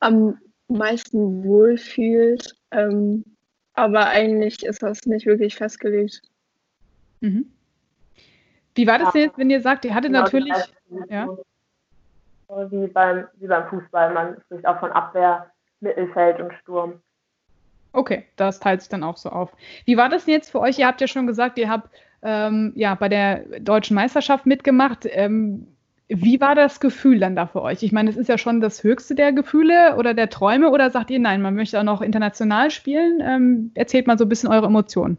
am 0.00 0.38
meisten 0.68 1.44
wohlfühlt. 1.44 2.54
Ähm, 2.70 3.24
aber 3.74 4.06
eigentlich 4.06 4.64
ist 4.64 4.82
das 4.82 5.04
nicht 5.06 5.26
wirklich 5.26 5.56
festgelegt. 5.56 6.22
Mhm. 7.20 7.52
Wie 8.74 8.86
war 8.86 8.98
das 8.98 9.12
denn 9.12 9.22
jetzt, 9.22 9.38
wenn 9.38 9.50
ihr 9.50 9.60
sagt, 9.60 9.84
ihr 9.84 9.94
hattet 9.94 10.12
genau, 10.12 10.22
natürlich. 10.22 10.54
Ja? 11.08 11.28
Wie, 12.70 12.86
beim, 12.86 13.26
wie 13.36 13.46
beim 13.46 13.68
Fußball, 13.68 14.12
man 14.12 14.40
spricht 14.42 14.66
auch 14.66 14.78
von 14.80 14.92
Abwehr, 14.92 15.50
Mittelfeld 15.80 16.40
und 16.40 16.52
Sturm. 16.54 17.00
Okay, 17.92 18.26
das 18.36 18.60
teilt 18.60 18.82
sich 18.82 18.90
dann 18.90 19.02
auch 19.02 19.16
so 19.16 19.30
auf. 19.30 19.50
Wie 19.86 19.96
war 19.96 20.10
das 20.10 20.26
denn 20.26 20.34
jetzt 20.34 20.50
für 20.50 20.60
euch? 20.60 20.78
Ihr 20.78 20.86
habt 20.86 21.00
ja 21.00 21.08
schon 21.08 21.26
gesagt, 21.26 21.58
ihr 21.58 21.70
habt 21.70 21.90
ähm, 22.22 22.72
ja 22.74 22.94
bei 22.94 23.08
der 23.08 23.60
deutschen 23.60 23.94
Meisterschaft 23.94 24.46
mitgemacht. 24.46 25.06
Ähm, 25.10 25.66
wie 26.08 26.40
war 26.40 26.54
das 26.54 26.78
Gefühl 26.78 27.18
dann 27.18 27.34
da 27.34 27.46
für 27.46 27.62
euch? 27.62 27.82
Ich 27.82 27.90
meine, 27.90 28.10
es 28.10 28.16
ist 28.16 28.28
ja 28.28 28.38
schon 28.38 28.60
das 28.60 28.84
höchste 28.84 29.16
der 29.16 29.32
Gefühle 29.32 29.96
oder 29.96 30.14
der 30.14 30.30
Träume 30.30 30.70
oder 30.70 30.90
sagt 30.90 31.10
ihr, 31.10 31.18
nein, 31.18 31.42
man 31.42 31.54
möchte 31.54 31.80
auch 31.80 31.84
noch 31.84 32.00
international 32.00 32.70
spielen? 32.70 33.20
Ähm, 33.20 33.70
erzählt 33.74 34.06
mal 34.06 34.16
so 34.16 34.24
ein 34.24 34.28
bisschen 34.28 34.48
eure 34.48 34.66
Emotionen. 34.66 35.18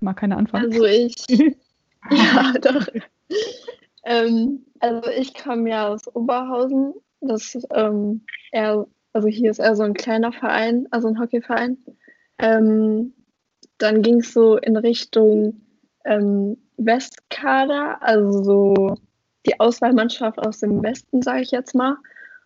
Mag 0.00 0.16
keine 0.16 0.36
Antwort. 0.36 0.62
Also 0.62 0.84
ich, 0.84 1.14
ja 2.10 2.52
doch. 2.62 2.86
ähm, 4.04 4.64
also 4.80 5.10
ich 5.10 5.34
komme 5.34 5.70
ja 5.70 5.88
aus 5.88 6.06
Oberhausen. 6.14 6.94
Das 7.20 7.58
ähm, 7.74 8.22
eher, 8.52 8.86
also 9.16 9.28
hier 9.28 9.50
ist 9.50 9.60
eher 9.60 9.74
so 9.74 9.82
ein 9.82 9.94
kleiner 9.94 10.30
Verein, 10.30 10.88
also 10.90 11.08
ein 11.08 11.18
Hockeyverein. 11.18 11.78
Ähm, 12.38 13.14
dann 13.78 14.02
ging 14.02 14.20
es 14.20 14.34
so 14.34 14.58
in 14.58 14.76
Richtung 14.76 15.62
ähm, 16.04 16.58
Westkader, 16.76 18.02
also 18.02 18.44
so 18.44 18.96
die 19.46 19.58
Auswahlmannschaft 19.58 20.38
aus 20.38 20.60
dem 20.60 20.82
Westen, 20.82 21.22
sage 21.22 21.40
ich 21.40 21.50
jetzt 21.50 21.74
mal. 21.74 21.96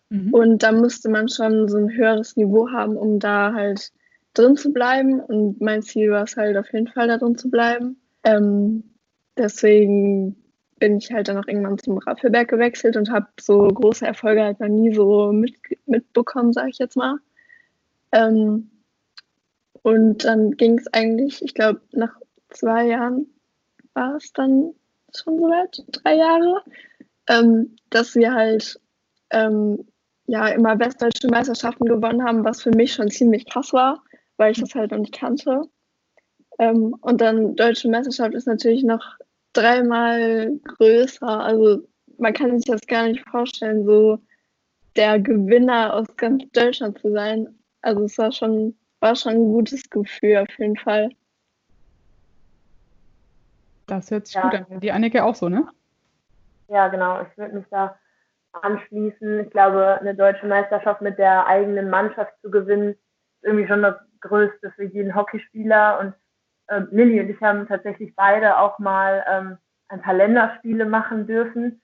Mhm. 0.07 0.33
Und 0.33 0.63
da 0.63 0.71
musste 0.71 1.09
man 1.09 1.27
schon 1.27 1.67
so 1.67 1.77
ein 1.77 1.91
höheres 1.91 2.37
Niveau 2.37 2.69
haben, 2.69 2.95
um 2.95 3.19
da 3.19 3.51
halt 3.53 3.91
drin 4.33 4.55
zu 4.55 4.71
bleiben 4.71 5.19
und 5.19 5.59
mein 5.59 5.81
Ziel 5.81 6.11
war 6.11 6.23
es 6.23 6.37
halt 6.37 6.55
auf 6.55 6.71
jeden 6.71 6.87
Fall 6.87 7.09
da 7.09 7.17
drin 7.17 7.37
zu 7.37 7.49
bleiben. 7.49 7.97
Ähm, 8.23 8.83
deswegen 9.37 10.40
bin 10.81 10.97
ich 10.97 11.11
halt 11.11 11.27
dann 11.27 11.37
auch 11.37 11.47
irgendwann 11.47 11.77
zum 11.77 11.99
Raffelberg 11.99 12.49
gewechselt 12.49 12.97
und 12.97 13.11
habe 13.11 13.27
so 13.39 13.67
große 13.67 14.05
Erfolge 14.05 14.43
halt 14.43 14.59
noch 14.59 14.67
nie 14.67 14.91
so 14.93 15.31
mit, 15.31 15.53
mitbekommen, 15.85 16.53
sage 16.53 16.71
ich 16.71 16.79
jetzt 16.79 16.97
mal. 16.97 17.17
Ähm, 18.11 18.71
und 19.83 20.25
dann 20.25 20.57
ging 20.57 20.79
es 20.79 20.91
eigentlich, 20.91 21.43
ich 21.43 21.53
glaube, 21.53 21.81
nach 21.91 22.15
zwei 22.49 22.87
Jahren 22.87 23.27
war 23.93 24.15
es 24.15 24.33
dann 24.33 24.73
schon 25.15 25.37
so 25.37 25.43
weit, 25.43 25.83
drei 25.91 26.15
Jahre, 26.15 26.63
ähm, 27.27 27.75
dass 27.91 28.15
wir 28.15 28.33
halt 28.33 28.79
ähm, 29.29 29.85
ja 30.25 30.47
immer 30.47 30.79
westdeutsche 30.79 31.27
Meisterschaften 31.27 31.85
gewonnen 31.85 32.23
haben, 32.23 32.43
was 32.43 32.63
für 32.63 32.71
mich 32.71 32.93
schon 32.93 33.11
ziemlich 33.11 33.47
krass 33.47 33.71
war, 33.71 34.01
weil 34.37 34.53
ich 34.53 34.59
das 34.59 34.73
halt 34.73 34.89
noch 34.89 34.97
nicht 34.97 35.13
kannte. 35.13 35.61
Ähm, 36.57 36.95
und 37.01 37.21
dann 37.21 37.55
deutsche 37.55 37.87
Meisterschaft 37.87 38.33
ist 38.33 38.47
natürlich 38.47 38.83
noch 38.83 39.19
dreimal 39.53 40.51
größer. 40.63 41.27
Also 41.27 41.87
man 42.17 42.33
kann 42.33 42.57
sich 42.59 42.69
das 42.69 42.81
gar 42.87 43.07
nicht 43.07 43.27
vorstellen, 43.29 43.85
so 43.85 44.19
der 44.95 45.19
Gewinner 45.19 45.93
aus 45.93 46.07
ganz 46.17 46.43
Deutschland 46.51 46.99
zu 46.99 47.11
sein. 47.11 47.47
Also 47.81 48.03
es 48.05 48.17
war 48.17 48.31
schon, 48.31 48.75
war 48.99 49.15
schon 49.15 49.33
ein 49.33 49.51
gutes 49.51 49.89
Gefühl 49.89 50.37
auf 50.37 50.59
jeden 50.59 50.77
Fall. 50.77 51.09
Das 53.87 54.11
hört 54.11 54.27
sich 54.27 54.35
ja. 54.35 54.41
gut 54.43 54.53
an. 54.53 54.79
Die 54.79 54.91
Anneke 54.91 55.23
auch 55.23 55.35
so, 55.35 55.49
ne? 55.49 55.67
Ja, 56.69 56.87
genau. 56.87 57.21
Ich 57.21 57.37
würde 57.37 57.55
mich 57.55 57.65
da 57.69 57.97
anschließen. 58.53 59.41
Ich 59.41 59.49
glaube, 59.49 59.99
eine 59.99 60.15
deutsche 60.15 60.45
Meisterschaft 60.45 61.01
mit 61.01 61.17
der 61.17 61.45
eigenen 61.47 61.89
Mannschaft 61.89 62.33
zu 62.41 62.51
gewinnen, 62.51 62.91
ist 62.91 63.43
irgendwie 63.43 63.67
schon 63.67 63.81
das 63.81 63.95
Größte 64.21 64.71
für 64.71 64.85
jeden 64.85 65.15
Hockeyspieler. 65.15 65.99
Und 65.99 66.13
ähm, 66.71 66.87
Lilly 66.91 67.19
und 67.19 67.29
ich 67.29 67.41
haben 67.41 67.67
tatsächlich 67.67 68.15
beide 68.15 68.57
auch 68.57 68.79
mal 68.79 69.23
ähm, 69.29 69.57
ein 69.89 70.01
paar 70.01 70.13
Länderspiele 70.13 70.85
machen 70.85 71.27
dürfen. 71.27 71.81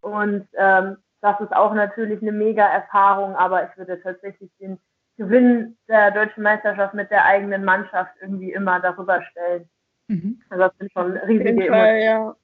Und 0.00 0.46
ähm, 0.56 0.98
das 1.22 1.40
ist 1.40 1.54
auch 1.54 1.74
natürlich 1.74 2.22
eine 2.22 2.32
mega 2.32 2.64
Erfahrung, 2.64 3.34
aber 3.34 3.68
ich 3.68 3.76
würde 3.76 4.00
tatsächlich 4.00 4.50
den 4.60 4.78
Gewinn 5.16 5.76
der 5.88 6.10
deutschen 6.10 6.42
Meisterschaft 6.42 6.94
mit 6.94 7.10
der 7.10 7.24
eigenen 7.24 7.64
Mannschaft 7.64 8.12
irgendwie 8.20 8.52
immer 8.52 8.78
darüber 8.80 9.22
stellen. 9.22 9.68
Mhm. 10.08 10.40
Also 10.50 10.64
das 10.64 10.78
sind 10.78 10.92
schon 10.92 11.16
riesige 11.16 11.68
Fall, 11.68 12.00
ja. 12.00 12.36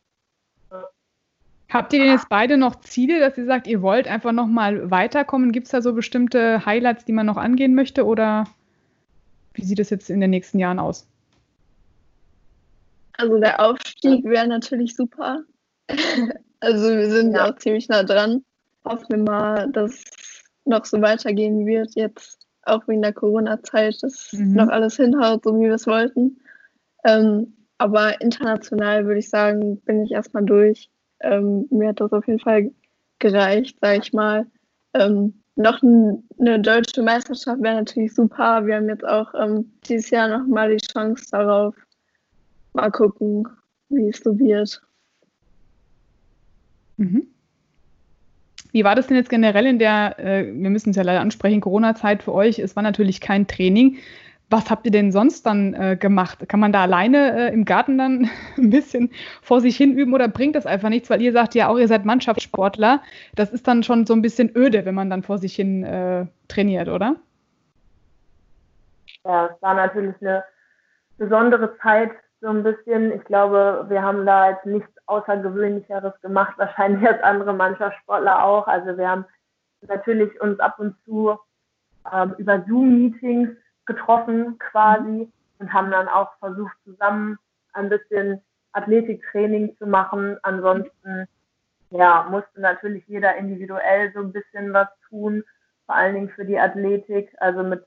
Habt 1.70 1.92
ihr 1.94 2.00
denn 2.00 2.10
jetzt 2.10 2.28
beide 2.28 2.58
noch 2.58 2.80
Ziele, 2.80 3.18
dass 3.18 3.38
ihr 3.38 3.46
sagt, 3.46 3.66
ihr 3.66 3.80
wollt 3.80 4.06
einfach 4.06 4.32
nochmal 4.32 4.90
weiterkommen? 4.90 5.52
Gibt 5.52 5.66
es 5.66 5.72
da 5.72 5.80
so 5.80 5.94
bestimmte 5.94 6.66
Highlights, 6.66 7.06
die 7.06 7.12
man 7.12 7.24
noch 7.24 7.38
angehen 7.38 7.74
möchte 7.74 8.04
oder 8.04 8.44
wie 9.54 9.64
sieht 9.64 9.78
es 9.78 9.88
jetzt 9.88 10.10
in 10.10 10.20
den 10.20 10.30
nächsten 10.30 10.58
Jahren 10.58 10.78
aus? 10.78 11.08
Also 13.22 13.38
der 13.38 13.60
Aufstieg 13.60 14.24
wäre 14.24 14.48
natürlich 14.48 14.96
super. 14.96 15.44
also 16.60 16.88
wir 16.88 17.08
sind 17.08 17.32
ja 17.32 17.48
auch 17.48 17.56
ziemlich 17.56 17.88
nah 17.88 18.02
dran. 18.02 18.44
Hoffen 18.84 19.06
wir 19.10 19.18
mal, 19.18 19.70
dass 19.70 19.92
es 19.92 20.42
noch 20.64 20.84
so 20.84 21.00
weitergehen 21.00 21.64
wird, 21.64 21.94
jetzt 21.94 22.48
auch 22.64 22.86
wegen 22.88 23.02
der 23.02 23.12
Corona-Zeit, 23.12 24.02
dass 24.02 24.32
mhm. 24.32 24.54
noch 24.54 24.68
alles 24.68 24.96
hinhaut, 24.96 25.44
so 25.44 25.54
wie 25.54 25.66
wir 25.66 25.74
es 25.74 25.86
wollten. 25.86 26.40
Ähm, 27.04 27.54
aber 27.78 28.20
international 28.20 29.06
würde 29.06 29.20
ich 29.20 29.30
sagen, 29.30 29.80
bin 29.82 30.02
ich 30.02 30.10
erstmal 30.10 30.44
durch. 30.44 30.90
Ähm, 31.20 31.68
mir 31.70 31.90
hat 31.90 32.00
das 32.00 32.12
auf 32.12 32.26
jeden 32.26 32.40
Fall 32.40 32.72
gereicht, 33.20 33.78
sage 33.80 34.00
ich 34.02 34.12
mal. 34.12 34.46
Ähm, 34.94 35.42
noch 35.54 35.80
ein, 35.82 36.28
eine 36.40 36.60
deutsche 36.60 37.02
Meisterschaft 37.02 37.62
wäre 37.62 37.76
natürlich 37.76 38.16
super. 38.16 38.66
Wir 38.66 38.76
haben 38.76 38.88
jetzt 38.88 39.06
auch 39.06 39.32
ähm, 39.34 39.72
dieses 39.86 40.10
Jahr 40.10 40.26
nochmal 40.26 40.76
die 40.76 40.84
Chance 40.84 41.26
darauf. 41.30 41.76
Mal 42.72 42.90
gucken, 42.90 43.46
wie 43.88 44.08
es 44.08 44.18
so 44.18 44.38
wird. 44.38 44.80
Mhm. 46.96 47.26
Wie 48.72 48.84
war 48.84 48.94
das 48.94 49.06
denn 49.06 49.18
jetzt 49.18 49.28
generell 49.28 49.66
in 49.66 49.78
der, 49.78 50.18
äh, 50.18 50.46
wir 50.46 50.70
müssen 50.70 50.90
es 50.90 50.96
ja 50.96 51.02
leider 51.02 51.20
ansprechen, 51.20 51.60
Corona-Zeit 51.60 52.22
für 52.22 52.32
euch? 52.32 52.58
Es 52.58 52.74
war 52.74 52.82
natürlich 52.82 53.20
kein 53.20 53.46
Training. 53.46 53.98
Was 54.48 54.70
habt 54.70 54.86
ihr 54.86 54.92
denn 54.92 55.12
sonst 55.12 55.44
dann 55.44 55.74
äh, 55.74 55.96
gemacht? 55.96 56.46
Kann 56.48 56.60
man 56.60 56.72
da 56.72 56.82
alleine 56.82 57.50
äh, 57.50 57.52
im 57.52 57.64
Garten 57.64 57.98
dann 57.98 58.30
ein 58.56 58.70
bisschen 58.70 59.10
vor 59.42 59.60
sich 59.60 59.76
hin 59.76 59.92
üben 59.92 60.14
oder 60.14 60.28
bringt 60.28 60.56
das 60.56 60.66
einfach 60.66 60.88
nichts? 60.88 61.10
Weil 61.10 61.20
ihr 61.20 61.32
sagt 61.32 61.54
ja 61.54 61.68
auch, 61.68 61.78
ihr 61.78 61.88
seid 61.88 62.06
Mannschaftssportler. 62.06 63.02
Das 63.34 63.50
ist 63.50 63.68
dann 63.68 63.82
schon 63.82 64.06
so 64.06 64.14
ein 64.14 64.22
bisschen 64.22 64.50
öde, 64.56 64.86
wenn 64.86 64.94
man 64.94 65.10
dann 65.10 65.22
vor 65.22 65.36
sich 65.38 65.54
hin 65.54 65.84
äh, 65.84 66.26
trainiert, 66.48 66.88
oder? 66.88 67.16
Ja, 69.24 69.46
es 69.46 69.62
war 69.62 69.74
natürlich 69.74 70.14
eine 70.20 70.44
besondere 71.18 71.76
Zeit, 71.78 72.10
so 72.42 72.48
ein 72.48 72.62
bisschen. 72.62 73.12
Ich 73.12 73.24
glaube, 73.24 73.86
wir 73.88 74.02
haben 74.02 74.26
da 74.26 74.50
jetzt 74.50 74.66
nichts 74.66 74.90
Außergewöhnlicheres 75.06 76.20
gemacht, 76.20 76.54
wahrscheinlich 76.58 77.08
als 77.08 77.22
andere 77.22 77.54
Mannschaftssportler 77.54 78.44
auch. 78.44 78.66
Also 78.66 78.98
wir 78.98 79.08
haben 79.08 79.24
natürlich 79.80 80.38
uns 80.40 80.60
ab 80.60 80.78
und 80.78 80.94
zu 81.04 81.38
ähm, 82.12 82.34
über 82.36 82.62
Zoom-Meetings 82.68 83.50
getroffen 83.86 84.58
quasi 84.58 85.30
und 85.58 85.72
haben 85.72 85.90
dann 85.90 86.08
auch 86.08 86.30
versucht, 86.38 86.76
zusammen 86.84 87.38
ein 87.72 87.88
bisschen 87.88 88.42
Athletiktraining 88.72 89.76
zu 89.78 89.86
machen. 89.86 90.36
Ansonsten 90.42 91.26
ja, 91.90 92.26
musste 92.30 92.60
natürlich 92.60 93.06
jeder 93.06 93.36
individuell 93.36 94.12
so 94.14 94.20
ein 94.20 94.32
bisschen 94.32 94.72
was 94.72 94.88
tun, 95.08 95.44
vor 95.86 95.94
allen 95.94 96.14
Dingen 96.14 96.30
für 96.30 96.44
die 96.44 96.58
Athletik. 96.58 97.34
Also 97.38 97.62
mit, 97.62 97.84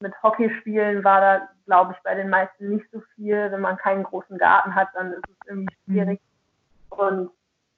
mit 0.00 0.12
Hockeyspielen 0.22 1.04
war 1.04 1.20
da, 1.20 1.48
glaube 1.64 1.94
ich, 1.96 2.02
bei 2.02 2.14
den 2.14 2.28
meisten 2.28 2.70
nicht 2.70 2.86
so 2.92 3.02
viel. 3.14 3.50
Wenn 3.50 3.60
man 3.60 3.76
keinen 3.76 4.04
großen 4.04 4.38
Garten 4.38 4.74
hat, 4.74 4.88
dann 4.94 5.12
ist 5.12 5.24
es 5.28 5.48
irgendwie 5.48 5.74
schwierig. 5.84 6.20
Und 6.90 7.30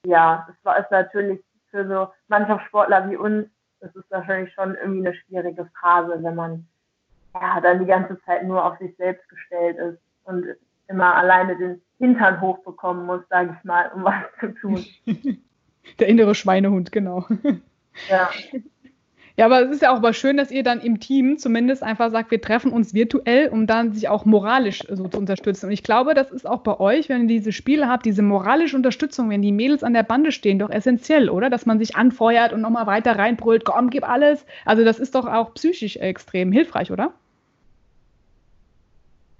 ja, 0.05 0.45
das 0.47 0.55
war 0.63 0.79
es 0.79 0.89
natürlich 0.91 1.39
für 1.71 1.87
so 1.87 2.07
Mannschaftssportler 2.27 3.09
wie 3.09 3.15
uns, 3.15 3.47
das 3.79 3.95
ist 3.95 4.09
wahrscheinlich 4.11 4.53
schon 4.53 4.75
irgendwie 4.75 5.07
eine 5.07 5.15
schwierige 5.15 5.69
Phase, 5.79 6.21
wenn 6.21 6.35
man 6.35 6.67
ja, 7.33 7.61
dann 7.61 7.79
die 7.79 7.85
ganze 7.85 8.19
Zeit 8.23 8.43
nur 8.43 8.63
auf 8.63 8.77
sich 8.79 8.95
selbst 8.97 9.27
gestellt 9.29 9.77
ist 9.77 9.99
und 10.23 10.45
immer 10.87 11.15
alleine 11.15 11.55
den 11.57 11.81
Hintern 11.99 12.41
hochbekommen 12.41 13.05
muss, 13.05 13.21
sage 13.29 13.55
ich 13.57 13.63
mal, 13.63 13.91
um 13.93 14.03
was 14.03 14.23
zu 14.39 14.53
tun. 14.55 14.85
Der 15.99 16.07
innere 16.07 16.35
Schweinehund, 16.35 16.91
genau. 16.91 17.25
Ja. 18.09 18.29
Ja, 19.39 19.45
aber 19.45 19.61
es 19.61 19.71
ist 19.71 19.81
ja 19.81 19.95
auch 19.95 20.01
mal 20.01 20.13
schön, 20.13 20.35
dass 20.35 20.51
ihr 20.51 20.63
dann 20.63 20.81
im 20.81 20.99
Team 20.99 21.37
zumindest 21.37 21.81
einfach 21.81 22.11
sagt, 22.11 22.29
wir 22.29 22.41
treffen 22.41 22.73
uns 22.73 22.93
virtuell, 22.93 23.47
um 23.47 23.67
dann 23.67 23.93
sich 23.93 24.09
auch 24.09 24.25
moralisch 24.25 24.83
so 24.89 25.07
zu 25.07 25.17
unterstützen. 25.17 25.67
Und 25.67 25.71
ich 25.71 25.81
glaube, 25.81 26.13
das 26.13 26.29
ist 26.29 26.45
auch 26.45 26.59
bei 26.59 26.77
euch, 26.77 27.07
wenn 27.07 27.21
ihr 27.21 27.27
diese 27.39 27.53
Spiele 27.53 27.87
habt, 27.87 28.05
diese 28.05 28.21
moralische 28.21 28.75
Unterstützung, 28.75 29.29
wenn 29.29 29.41
die 29.41 29.53
Mädels 29.53 29.81
an 29.81 29.93
der 29.93 30.03
Bande 30.03 30.33
stehen, 30.33 30.59
doch 30.59 30.69
essentiell, 30.69 31.29
oder? 31.29 31.49
Dass 31.49 31.65
man 31.65 31.79
sich 31.79 31.95
anfeuert 31.95 32.51
und 32.51 32.59
nochmal 32.59 32.85
weiter 32.85 33.17
reinbrüllt, 33.17 33.63
komm, 33.63 33.89
gib 33.89 34.05
alles. 34.05 34.45
Also 34.65 34.83
das 34.83 34.99
ist 34.99 35.15
doch 35.15 35.25
auch 35.25 35.53
psychisch 35.53 35.95
extrem 35.95 36.51
hilfreich, 36.51 36.91
oder? 36.91 37.13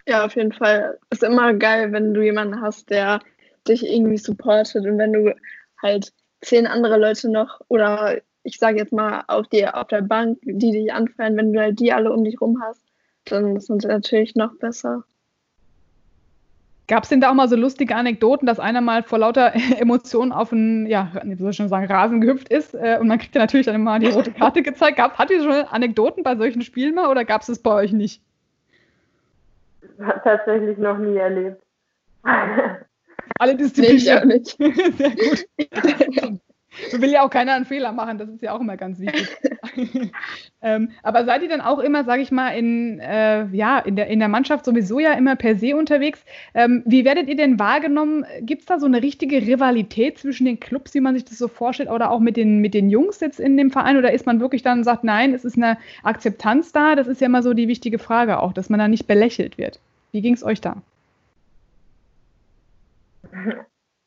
Ja, 0.07 0.23
auf 0.23 0.33
jeden 0.37 0.53
Fall. 0.53 0.97
Ist 1.09 1.23
immer 1.23 1.53
geil, 1.55 1.91
wenn 1.91 2.13
du 2.13 2.21
jemanden 2.21 2.61
hast, 2.61 2.89
der 2.89 3.19
dich 3.67 3.85
irgendwie 3.85 4.17
supportet 4.17 4.85
und 4.85 4.97
wenn 4.97 5.11
du 5.11 5.35
halt 5.81 6.13
zehn 6.39 6.67
andere 6.67 6.97
Leute 6.97 7.29
noch 7.29 7.59
oder 7.67 8.21
ich 8.49 8.57
sage 8.57 8.77
jetzt 8.77 8.93
mal, 8.93 9.23
auf, 9.27 9.47
die, 9.47 9.67
auf 9.67 9.87
der 9.87 10.01
Bank, 10.01 10.39
die 10.41 10.71
dich 10.71 10.91
anfallen, 10.91 11.37
wenn 11.37 11.53
du 11.53 11.59
halt 11.59 11.79
die 11.79 11.93
alle 11.93 12.11
um 12.11 12.23
dich 12.23 12.41
rum 12.41 12.61
hast, 12.61 12.83
dann 13.25 13.59
sind 13.59 13.83
sie 13.83 13.87
natürlich 13.87 14.35
noch 14.35 14.55
besser. 14.55 15.03
Gab 16.87 17.03
es 17.03 17.09
denn 17.09 17.21
da 17.21 17.29
auch 17.29 17.35
mal 17.35 17.47
so 17.47 17.55
lustige 17.55 17.95
Anekdoten, 17.95 18.47
dass 18.47 18.59
einer 18.59 18.81
mal 18.81 19.03
vor 19.03 19.19
lauter 19.19 19.53
Emotionen 19.79 20.31
auf 20.31 20.51
einen, 20.51 20.87
ja, 20.87 21.11
wie 21.23 21.35
soll 21.35 21.51
ich 21.51 21.57
schon 21.57 21.69
sagen, 21.69 21.85
Rasen 21.85 22.21
gehüpft 22.21 22.49
ist 22.49 22.73
äh, 22.73 22.97
und 22.99 23.07
man 23.07 23.19
kriegt 23.19 23.35
ja 23.35 23.41
natürlich 23.41 23.67
dann 23.67 23.75
immer 23.75 23.99
die 23.99 24.07
rote 24.07 24.31
Karte 24.31 24.63
gezeigt. 24.63 24.97
Gab, 24.97 25.19
hat 25.19 25.29
ihr 25.29 25.43
schon 25.43 25.53
Anekdoten 25.53 26.23
bei 26.23 26.35
solchen 26.35 26.63
Spielen 26.63 26.95
mal 26.95 27.09
oder 27.09 27.25
gab 27.25 27.41
es 27.41 27.47
das 27.47 27.59
bei 27.59 27.73
euch 27.73 27.93
nicht? 27.93 28.23
Tatsächlich 30.23 30.79
noch 30.79 30.97
nie 30.97 31.17
erlebt. 31.17 31.61
Alle 33.39 33.55
Disziplinen. 33.55 34.27
Nee, 34.27 34.37
nicht. 34.37 34.57
Sehr 34.57 36.07
gut. 36.27 36.39
Du 36.91 37.01
will 37.01 37.11
ja 37.11 37.23
auch 37.23 37.29
keiner 37.29 37.53
einen 37.53 37.65
Fehler 37.65 37.91
machen, 37.91 38.17
das 38.17 38.29
ist 38.29 38.41
ja 38.41 38.53
auch 38.53 38.59
immer 38.59 38.77
ganz 38.77 38.99
wichtig. 38.99 39.27
ähm, 40.61 40.91
aber 41.03 41.25
seid 41.25 41.41
ihr 41.41 41.49
dann 41.49 41.61
auch 41.61 41.79
immer, 41.79 42.03
sage 42.03 42.21
ich 42.21 42.31
mal, 42.31 42.49
in, 42.49 42.99
äh, 42.99 43.45
ja, 43.47 43.79
in, 43.79 43.95
der, 43.95 44.07
in 44.07 44.19
der 44.19 44.27
Mannschaft 44.27 44.65
sowieso 44.65 44.99
ja 44.99 45.13
immer 45.13 45.35
per 45.35 45.55
se 45.55 45.75
unterwegs? 45.75 46.23
Ähm, 46.53 46.83
wie 46.85 47.05
werdet 47.05 47.27
ihr 47.27 47.35
denn 47.35 47.59
wahrgenommen? 47.59 48.25
Gibt 48.41 48.61
es 48.61 48.67
da 48.67 48.79
so 48.79 48.85
eine 48.85 49.01
richtige 49.01 49.37
Rivalität 49.41 50.17
zwischen 50.17 50.45
den 50.45 50.59
Clubs, 50.59 50.93
wie 50.93 51.01
man 51.01 51.15
sich 51.15 51.25
das 51.25 51.37
so 51.37 51.47
vorstellt, 51.47 51.89
oder 51.89 52.11
auch 52.11 52.19
mit 52.19 52.37
den, 52.37 52.59
mit 52.59 52.73
den 52.73 52.89
Jungs 52.89 53.19
jetzt 53.19 53.39
in 53.39 53.57
dem 53.57 53.71
Verein? 53.71 53.97
Oder 53.97 54.11
ist 54.11 54.25
man 54.25 54.39
wirklich 54.39 54.61
dann 54.61 54.83
sagt, 54.83 55.03
nein, 55.03 55.33
es 55.33 55.45
ist 55.45 55.57
eine 55.57 55.77
Akzeptanz 56.03 56.71
da? 56.71 56.95
Das 56.95 57.07
ist 57.07 57.21
ja 57.21 57.27
immer 57.27 57.43
so 57.43 57.53
die 57.53 57.67
wichtige 57.67 57.99
Frage 57.99 58.39
auch, 58.39 58.53
dass 58.53 58.69
man 58.69 58.79
da 58.79 58.87
nicht 58.87 59.07
belächelt 59.07 59.57
wird. 59.57 59.79
Wie 60.11 60.21
ging 60.21 60.33
es 60.33 60.43
euch 60.43 60.61
da? 60.61 60.77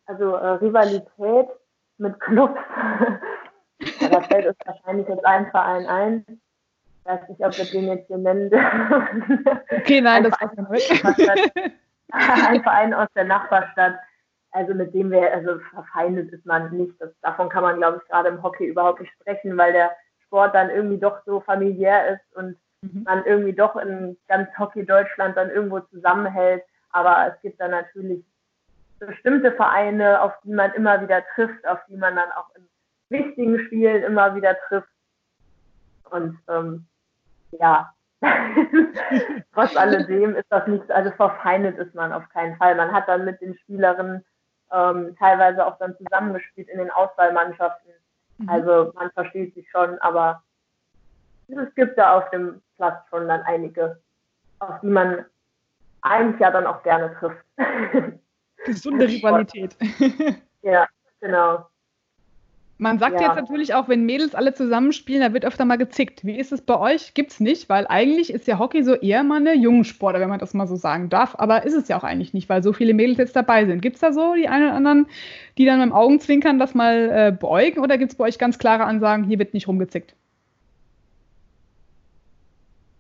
Also 0.06 0.35
äh, 0.35 0.48
Rivalität 0.54 1.48
mit 2.02 2.20
Clubs. 2.20 2.60
da 4.10 4.20
fällt 4.22 4.46
es 4.46 4.56
wahrscheinlich 4.66 5.08
jetzt 5.08 5.24
ein 5.24 5.50
Verein 5.50 5.86
ein. 5.86 6.24
Ich 6.28 7.06
weiß 7.06 7.28
nicht, 7.28 7.44
ob 7.44 7.56
wir 7.56 7.64
den 7.64 7.88
jetzt 7.88 8.06
hier 8.06 8.18
nennen. 8.18 8.50
Okay, 9.70 10.00
nein, 10.00 10.24
das 10.24 10.32
war's 10.40 10.70
nicht. 10.70 11.04
Ein 12.12 12.62
Verein 12.62 12.94
aus 12.94 13.08
der 13.16 13.24
Nachbarstadt, 13.24 13.94
also 14.52 14.74
mit 14.74 14.94
dem 14.94 15.10
wir, 15.10 15.32
also 15.32 15.58
verfeindet 15.70 16.30
ist 16.32 16.44
man 16.44 16.70
nicht. 16.76 16.94
Das, 17.00 17.10
davon 17.22 17.48
kann 17.48 17.62
man, 17.62 17.78
glaube 17.78 18.00
ich, 18.02 18.08
gerade 18.08 18.28
im 18.28 18.42
Hockey 18.42 18.66
überhaupt 18.66 19.00
nicht 19.00 19.12
sprechen, 19.14 19.56
weil 19.56 19.72
der 19.72 19.92
Sport 20.26 20.54
dann 20.54 20.70
irgendwie 20.70 20.98
doch 20.98 21.24
so 21.24 21.40
familiär 21.40 22.14
ist 22.14 22.36
und 22.36 22.56
mhm. 22.82 23.02
man 23.04 23.24
irgendwie 23.24 23.54
doch 23.54 23.76
in 23.76 24.16
ganz 24.28 24.48
Hockey 24.58 24.84
Deutschland 24.84 25.36
dann 25.36 25.50
irgendwo 25.50 25.80
zusammenhält. 25.80 26.62
Aber 26.90 27.32
es 27.34 27.40
gibt 27.40 27.60
dann 27.60 27.70
natürlich 27.70 28.22
bestimmte 29.06 29.52
Vereine, 29.52 30.22
auf 30.22 30.32
die 30.44 30.52
man 30.52 30.72
immer 30.72 31.00
wieder 31.00 31.22
trifft, 31.34 31.66
auf 31.66 31.78
die 31.88 31.96
man 31.96 32.16
dann 32.16 32.30
auch 32.32 32.54
in 32.56 32.68
wichtigen 33.08 33.58
Spielen 33.66 34.02
immer 34.02 34.34
wieder 34.34 34.56
trifft. 34.68 34.88
Und 36.10 36.38
ähm, 36.48 36.86
ja, 37.52 37.92
trotz 39.54 39.76
alledem 39.76 40.36
ist 40.36 40.46
das 40.50 40.66
nichts, 40.66 40.90
also 40.90 41.10
verfeindet 41.12 41.76
ist 41.78 41.94
man 41.94 42.12
auf 42.12 42.28
keinen 42.30 42.56
Fall. 42.56 42.74
Man 42.74 42.92
hat 42.92 43.08
dann 43.08 43.24
mit 43.24 43.40
den 43.40 43.56
Spielerinnen 43.58 44.24
ähm, 44.72 45.16
teilweise 45.18 45.66
auch 45.66 45.78
dann 45.78 45.96
zusammengespielt 45.96 46.68
in 46.68 46.78
den 46.78 46.90
Auswahlmannschaften. 46.90 47.92
Mhm. 48.38 48.48
Also 48.48 48.92
man 48.94 49.10
versteht 49.12 49.54
sich 49.54 49.68
schon, 49.70 49.98
aber 49.98 50.42
es 51.48 51.74
gibt 51.74 51.98
da 51.98 52.16
auf 52.16 52.30
dem 52.30 52.62
Platz 52.76 53.06
schon 53.10 53.28
dann 53.28 53.42
einige, 53.42 54.00
auf 54.60 54.80
die 54.80 54.86
man 54.88 55.24
eigentlich 56.00 56.40
ja 56.40 56.50
dann 56.50 56.66
auch 56.66 56.82
gerne 56.82 57.14
trifft. 57.14 57.44
Gesunde 58.64 59.09
Rivalität. 59.09 59.77
ja, 60.62 60.88
genau. 61.20 61.66
Man 62.83 62.98
sagt 62.98 63.20
ja. 63.20 63.29
jetzt 63.29 63.37
natürlich 63.37 63.75
auch, 63.75 63.88
wenn 63.88 64.05
Mädels 64.07 64.35
alle 64.35 64.55
zusammenspielen, 64.55 65.20
da 65.20 65.33
wird 65.33 65.44
öfter 65.44 65.64
mal 65.64 65.79
gezickt. 65.79 66.25
Wie 66.25 66.37
ist 66.37 66.51
es 66.51 66.62
bei 66.62 66.77
euch? 66.77 67.14
Gibt 67.14 67.31
es 67.31 67.38
nicht, 67.38 67.68
weil 67.68 67.87
eigentlich 67.87 68.33
ist 68.33 68.48
ja 68.48 68.59
Hockey 68.59 68.83
so 68.83 68.94
eher 68.94 69.22
mal 69.22 69.37
eine 69.37 69.55
Jungensportler, 69.55 70.18
wenn 70.20 70.29
man 70.29 70.40
das 70.40 70.53
mal 70.53 70.66
so 70.66 70.75
sagen 70.75 71.09
darf. 71.09 71.37
Aber 71.38 71.64
ist 71.64 71.75
es 71.75 71.87
ja 71.87 71.96
auch 71.96 72.03
eigentlich 72.03 72.35
nicht, 72.35 72.48
weil 72.48 72.61
so 72.64 72.72
viele 72.72 72.92
Mädels 72.92 73.18
jetzt 73.18 73.37
dabei 73.37 73.66
sind. 73.66 73.83
Gibt 73.83 73.94
es 73.94 74.01
da 74.01 74.12
so 74.12 74.35
die 74.35 74.48
einen 74.48 74.64
oder 74.64 74.75
anderen, 74.75 75.07
die 75.59 75.64
dann 75.64 75.79
mit 75.79 75.90
dem 75.90 75.92
Augenzwinkern 75.92 76.59
das 76.59 76.75
mal 76.75 77.09
äh, 77.12 77.31
beäugen? 77.31 77.79
Oder 77.79 77.98
gibt 77.98 78.11
es 78.11 78.18
bei 78.18 78.25
euch 78.25 78.38
ganz 78.38 78.59
klare 78.59 78.83
Ansagen, 78.83 79.27
hier 79.27 79.38
wird 79.38 79.55
nicht 79.55 79.68
rumgezickt? 79.68 80.16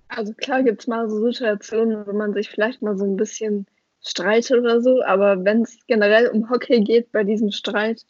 Also 0.06 0.34
klar 0.34 0.62
gibt 0.62 0.82
es 0.82 0.86
mal 0.86 1.08
so 1.08 1.26
Situationen, 1.26 2.06
wo 2.06 2.12
man 2.12 2.34
sich 2.34 2.50
vielleicht 2.50 2.82
mal 2.82 2.96
so 2.96 3.04
ein 3.04 3.16
bisschen 3.16 3.66
streitet 4.02 4.58
oder 4.58 4.80
so. 4.80 5.02
Aber 5.02 5.44
wenn 5.44 5.62
es 5.62 5.78
generell 5.86 6.28
um 6.28 6.50
Hockey 6.50 6.80
geht 6.80 7.12
bei 7.12 7.24
diesem 7.24 7.50
Streit, 7.50 8.04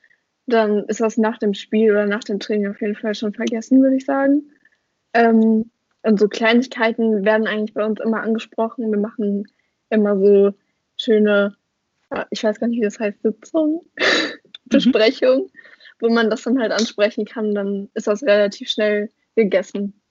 dann 0.47 0.85
ist 0.87 1.01
das 1.01 1.17
nach 1.19 1.39
dem 1.39 1.55
Spiel 1.55 1.91
oder 1.93 2.07
nach 2.07 2.25
dem 2.25 2.41
Training 2.41 2.71
auf 2.71 2.81
jeden 2.81 2.97
Fall 2.97 3.15
schon 3.15 3.33
vergessen, 3.33 3.83
würde 3.83 3.97
ich 3.97 4.05
sagen. 4.05 4.51
Ähm, 5.15 5.71
und 6.03 6.19
so 6.19 6.29
Kleinigkeiten 6.29 7.25
werden 7.25 7.47
eigentlich 7.47 7.75
bei 7.75 7.85
uns 7.85 8.01
immer 8.01 8.23
angesprochen. 8.23 8.91
Wir 8.91 8.99
machen 8.99 9.47
immer 9.91 10.19
so 10.19 10.53
schöne, 10.97 11.57
ich 12.31 12.43
weiß 12.43 12.59
gar 12.59 12.67
nicht, 12.67 12.81
wie 12.81 12.85
das 12.85 12.99
heißt, 12.99 13.23
Sitzungen, 13.23 13.81
Besprechungen, 14.65 15.49
wo 16.01 16.09
man 16.09 16.29
das 16.29 16.43
dann 16.43 16.61
halt 16.61 16.73
ansprechen 16.73 17.25
kann. 17.25 17.55
Dann 17.55 17.89
ist 17.95 18.09
das 18.09 18.23
relativ 18.25 18.69
schnell 18.69 19.11
gegessen 19.37 20.02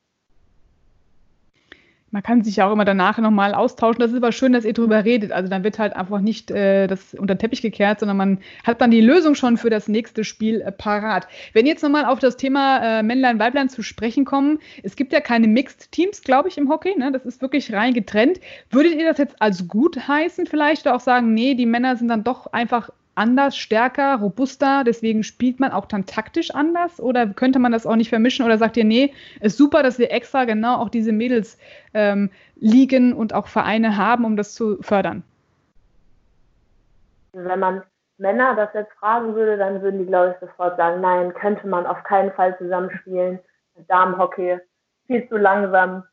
man 2.12 2.22
kann 2.22 2.44
sich 2.44 2.58
ja 2.58 2.68
auch 2.68 2.74
immer 2.74 2.86
danach 2.86 3.18
nochmal 3.18 3.54
austauschen. 3.54 4.02
Das 4.02 4.12
ist 4.12 4.18
aber 4.18 4.32
schön, 4.32 4.54
dass 4.54 4.66
ihr 4.66 4.74
drüber 4.74 5.06
redet. 5.06 5.32
Also 5.32 5.50
dann 5.50 5.64
wird 5.64 5.80
halt 5.80 5.96
einfach 5.96 6.20
nicht 6.20 6.52
äh, 6.52 6.88
das 6.88 7.14
unter 7.14 7.36
den 7.36 7.40
Teppich 7.40 7.62
gekehrt, 7.62 8.00
sondern 8.00 8.18
man 8.18 8.40
hat 8.66 8.82
dann 8.82 8.92
die 8.92 9.02
Lösung 9.02 9.36
schon 9.36 9.58
für 9.58 9.70
das 9.70 9.88
nächste 9.88 10.24
Spiel 10.24 10.62
äh, 10.62 10.72
parat. 10.72 11.28
Wenn 11.54 11.66
jetzt 11.66 11.82
nochmal 11.82 12.06
auf 12.06 12.20
das 12.20 12.38
Thema 12.38 13.00
äh, 13.00 13.04
Männlein, 13.04 13.40
Weiblein 13.40 13.70
zu 13.70 13.82
sprechen 13.82 14.26
kommen, 14.26 14.60
es 14.84 14.96
gibt 14.96 15.14
ja 15.14 15.22
keine 15.22 15.48
Mixed 15.48 15.92
Teams, 15.92 16.22
glaube 16.22 16.50
ich, 16.50 16.58
im 16.58 16.70
Hockey. 16.70 16.98
Ne? 16.98 17.12
Das 17.12 17.26
ist 17.26 17.42
wirklich 17.42 17.72
rein 17.74 17.94
getrennt. 17.94 18.40
Würdet 18.70 18.96
ihr 18.96 19.08
das 19.08 19.18
jetzt 19.18 19.42
als 19.42 19.68
gut 19.68 20.08
heißen 20.08 20.46
vielleicht 20.46 20.86
oder 20.86 20.96
auch 20.96 21.02
sagen, 21.02 21.34
nee, 21.34 21.56
die 21.56 21.66
Männer 21.66 21.96
sind 21.96 22.10
dann 22.10 22.24
doch 22.24 22.48
einfach 22.48 22.90
anders, 23.16 23.58
stärker, 23.58 24.16
robuster, 24.16 24.84
deswegen 24.84 25.24
spielt 25.24 25.60
man 25.60 25.72
auch 25.72 25.86
dann 25.86 26.06
taktisch 26.06 26.52
anders? 26.52 27.00
Oder 27.00 27.28
könnte 27.28 27.60
man 27.60 27.72
das 27.72 27.86
auch 27.86 27.96
nicht 27.96 28.10
vermischen? 28.10 28.46
Oder 28.46 28.58
sagt 28.58 28.78
ihr, 28.78 28.86
nee, 28.86 29.14
ist 29.42 29.58
super, 29.58 29.84
dass 29.84 30.00
wir 30.00 30.12
extra 30.12 30.46
genau 30.46 30.78
auch 30.78 30.90
diese 30.90 31.12
Mädels 31.12 31.58
ähm, 31.94 32.30
liegen 32.56 33.14
und 33.14 33.34
auch 33.34 33.48
Vereine 33.48 33.98
haben, 33.98 34.26
um 34.26 34.38
das 34.38 34.54
zu 34.54 34.78
fördern? 34.82 35.24
Wenn 37.34 37.60
man 37.60 37.84
Männer 38.18 38.56
das 38.56 38.70
jetzt 38.74 38.94
fragen 38.94 39.36
würde, 39.36 39.58
dann 39.58 39.82
würden 39.82 40.00
die, 40.00 40.06
glaube 40.06 40.36
ich, 40.36 40.48
sofort 40.48 40.78
sagen, 40.78 41.02
nein, 41.02 41.34
könnte 41.34 41.68
man 41.68 41.86
auf 41.86 42.04
keinen 42.04 42.32
Fall 42.34 42.58
zusammenspielen. 42.58 43.40
Damenhockey, 43.88 44.60
viel 45.08 45.28
zu 45.28 45.38
langsam. 45.38 46.04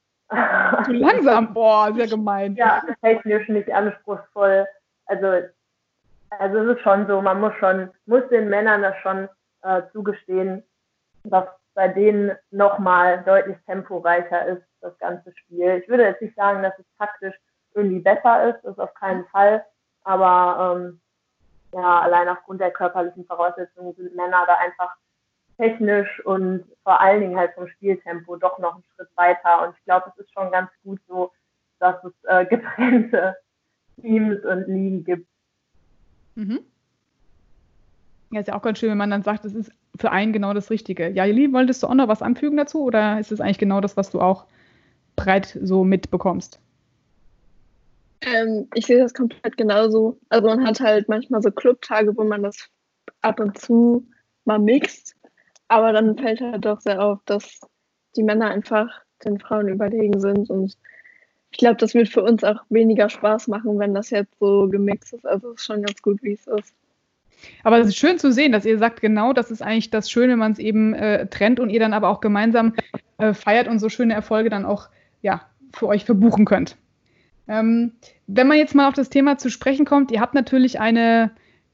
Zu 0.84 0.92
langsam? 0.92 1.52
Boah, 1.52 1.92
sehr 1.94 2.06
gemein. 2.06 2.54
Ja, 2.54 2.82
technisch 3.02 3.48
nicht 3.48 3.72
anspruchsvoll. 3.72 4.66
Also 5.06 5.26
also 6.30 6.58
es 6.58 6.76
ist 6.76 6.82
schon 6.82 7.06
so, 7.06 7.20
man 7.20 7.40
muss 7.40 7.54
schon, 7.54 7.90
muss 8.06 8.28
den 8.30 8.48
Männern 8.48 8.82
das 8.82 8.96
schon 8.98 9.28
äh, 9.62 9.82
zugestehen, 9.92 10.62
dass 11.24 11.46
bei 11.74 11.88
denen 11.88 12.36
nochmal 12.50 13.22
deutlich 13.24 13.56
temporeicher 13.66 14.46
ist, 14.46 14.62
das 14.80 14.96
ganze 14.98 15.32
Spiel. 15.36 15.80
Ich 15.82 15.88
würde 15.88 16.04
jetzt 16.04 16.22
nicht 16.22 16.36
sagen, 16.36 16.62
dass 16.62 16.78
es 16.78 16.86
taktisch 16.98 17.34
irgendwie 17.74 18.00
besser 18.00 18.50
ist, 18.50 18.62
das 18.62 18.72
ist 18.72 18.80
auf 18.80 18.94
keinen 18.94 19.24
Fall, 19.26 19.64
aber 20.02 20.76
ähm, 20.76 21.00
ja, 21.72 22.00
allein 22.00 22.28
aufgrund 22.28 22.60
der 22.60 22.70
körperlichen 22.70 23.26
Voraussetzungen 23.26 23.94
sind 23.94 24.16
Männer 24.16 24.44
da 24.46 24.54
einfach 24.54 24.96
technisch 25.58 26.24
und 26.24 26.64
vor 26.84 27.00
allen 27.00 27.20
Dingen 27.20 27.36
halt 27.36 27.52
vom 27.54 27.68
Spieltempo 27.68 28.36
doch 28.36 28.58
noch 28.58 28.74
einen 28.74 28.84
Schritt 28.94 29.08
weiter. 29.16 29.66
Und 29.66 29.76
ich 29.76 29.84
glaube, 29.84 30.10
es 30.14 30.24
ist 30.24 30.32
schon 30.32 30.50
ganz 30.50 30.70
gut 30.82 31.00
so, 31.08 31.32
dass 31.78 32.02
es 32.04 32.12
äh, 32.24 32.46
getrennte 32.50 33.36
Teams 34.00 34.44
und 34.44 34.66
Ligen 34.68 35.04
gibt. 35.04 35.28
Mhm. 36.38 36.60
Ja, 38.30 38.40
ist 38.40 38.46
ja 38.46 38.56
auch 38.56 38.62
ganz 38.62 38.78
schön, 38.78 38.90
wenn 38.90 38.98
man 38.98 39.10
dann 39.10 39.24
sagt, 39.24 39.44
es 39.44 39.54
ist 39.54 39.72
für 39.96 40.12
einen 40.12 40.32
genau 40.32 40.54
das 40.54 40.70
Richtige. 40.70 41.08
Ja, 41.08 41.24
Jeli, 41.24 41.52
wolltest 41.52 41.82
du 41.82 41.88
auch 41.88 41.94
noch 41.94 42.06
was 42.06 42.22
anfügen 42.22 42.56
dazu 42.56 42.84
oder 42.84 43.18
ist 43.18 43.32
es 43.32 43.40
eigentlich 43.40 43.58
genau 43.58 43.80
das, 43.80 43.96
was 43.96 44.10
du 44.10 44.20
auch 44.20 44.46
breit 45.16 45.58
so 45.60 45.82
mitbekommst? 45.82 46.60
Ähm, 48.20 48.68
ich 48.74 48.86
sehe 48.86 48.98
das 48.98 49.14
komplett 49.14 49.56
genauso. 49.56 50.20
Also 50.28 50.46
man 50.46 50.64
hat 50.64 50.78
halt 50.78 51.08
manchmal 51.08 51.42
so 51.42 51.50
Clubtage, 51.50 52.16
wo 52.16 52.22
man 52.22 52.44
das 52.44 52.68
ab 53.22 53.40
und 53.40 53.58
zu 53.58 54.06
mal 54.44 54.60
mixt, 54.60 55.16
aber 55.66 55.92
dann 55.92 56.16
fällt 56.16 56.40
halt 56.40 56.64
doch 56.64 56.80
sehr 56.80 57.02
auf, 57.02 57.18
dass 57.24 57.60
die 58.14 58.22
Männer 58.22 58.50
einfach 58.50 58.88
den 59.24 59.40
Frauen 59.40 59.66
überlegen 59.66 60.20
sind 60.20 60.50
und 60.50 60.76
ich 61.58 61.64
glaube, 61.64 61.76
das 61.78 61.92
wird 61.92 62.08
für 62.08 62.22
uns 62.22 62.44
auch 62.44 62.60
weniger 62.68 63.08
Spaß 63.08 63.48
machen, 63.48 63.80
wenn 63.80 63.92
das 63.92 64.10
jetzt 64.10 64.38
so 64.38 64.68
gemixt 64.68 65.12
ist. 65.12 65.26
Also 65.26 65.50
es 65.50 65.56
ist 65.56 65.66
schon 65.66 65.82
ganz 65.82 66.00
gut, 66.02 66.22
wie 66.22 66.34
es 66.34 66.46
ist. 66.46 66.72
Aber 67.64 67.80
es 67.80 67.88
ist 67.88 67.96
schön 67.96 68.16
zu 68.16 68.32
sehen, 68.32 68.52
dass 68.52 68.64
ihr 68.64 68.78
sagt, 68.78 69.00
genau 69.00 69.32
das 69.32 69.50
ist 69.50 69.60
eigentlich 69.60 69.90
das 69.90 70.08
Schöne, 70.08 70.34
wenn 70.34 70.38
man 70.38 70.52
es 70.52 70.60
eben 70.60 70.94
äh, 70.94 71.26
trennt 71.26 71.58
und 71.58 71.70
ihr 71.70 71.80
dann 71.80 71.94
aber 71.94 72.10
auch 72.10 72.20
gemeinsam 72.20 72.74
äh, 73.16 73.34
feiert 73.34 73.66
und 73.66 73.80
so 73.80 73.88
schöne 73.88 74.14
Erfolge 74.14 74.50
dann 74.50 74.64
auch 74.64 74.88
ja, 75.20 75.48
für 75.74 75.88
euch 75.88 76.04
verbuchen 76.04 76.44
könnt. 76.44 76.76
Ähm, 77.48 77.90
wenn 78.28 78.46
man 78.46 78.58
jetzt 78.58 78.76
mal 78.76 78.86
auf 78.86 78.94
das 78.94 79.10
Thema 79.10 79.36
zu 79.36 79.50
sprechen 79.50 79.84
kommt, 79.84 80.12
ihr 80.12 80.20
habt 80.20 80.34
natürlich 80.34 80.78
eine, 80.78 81.32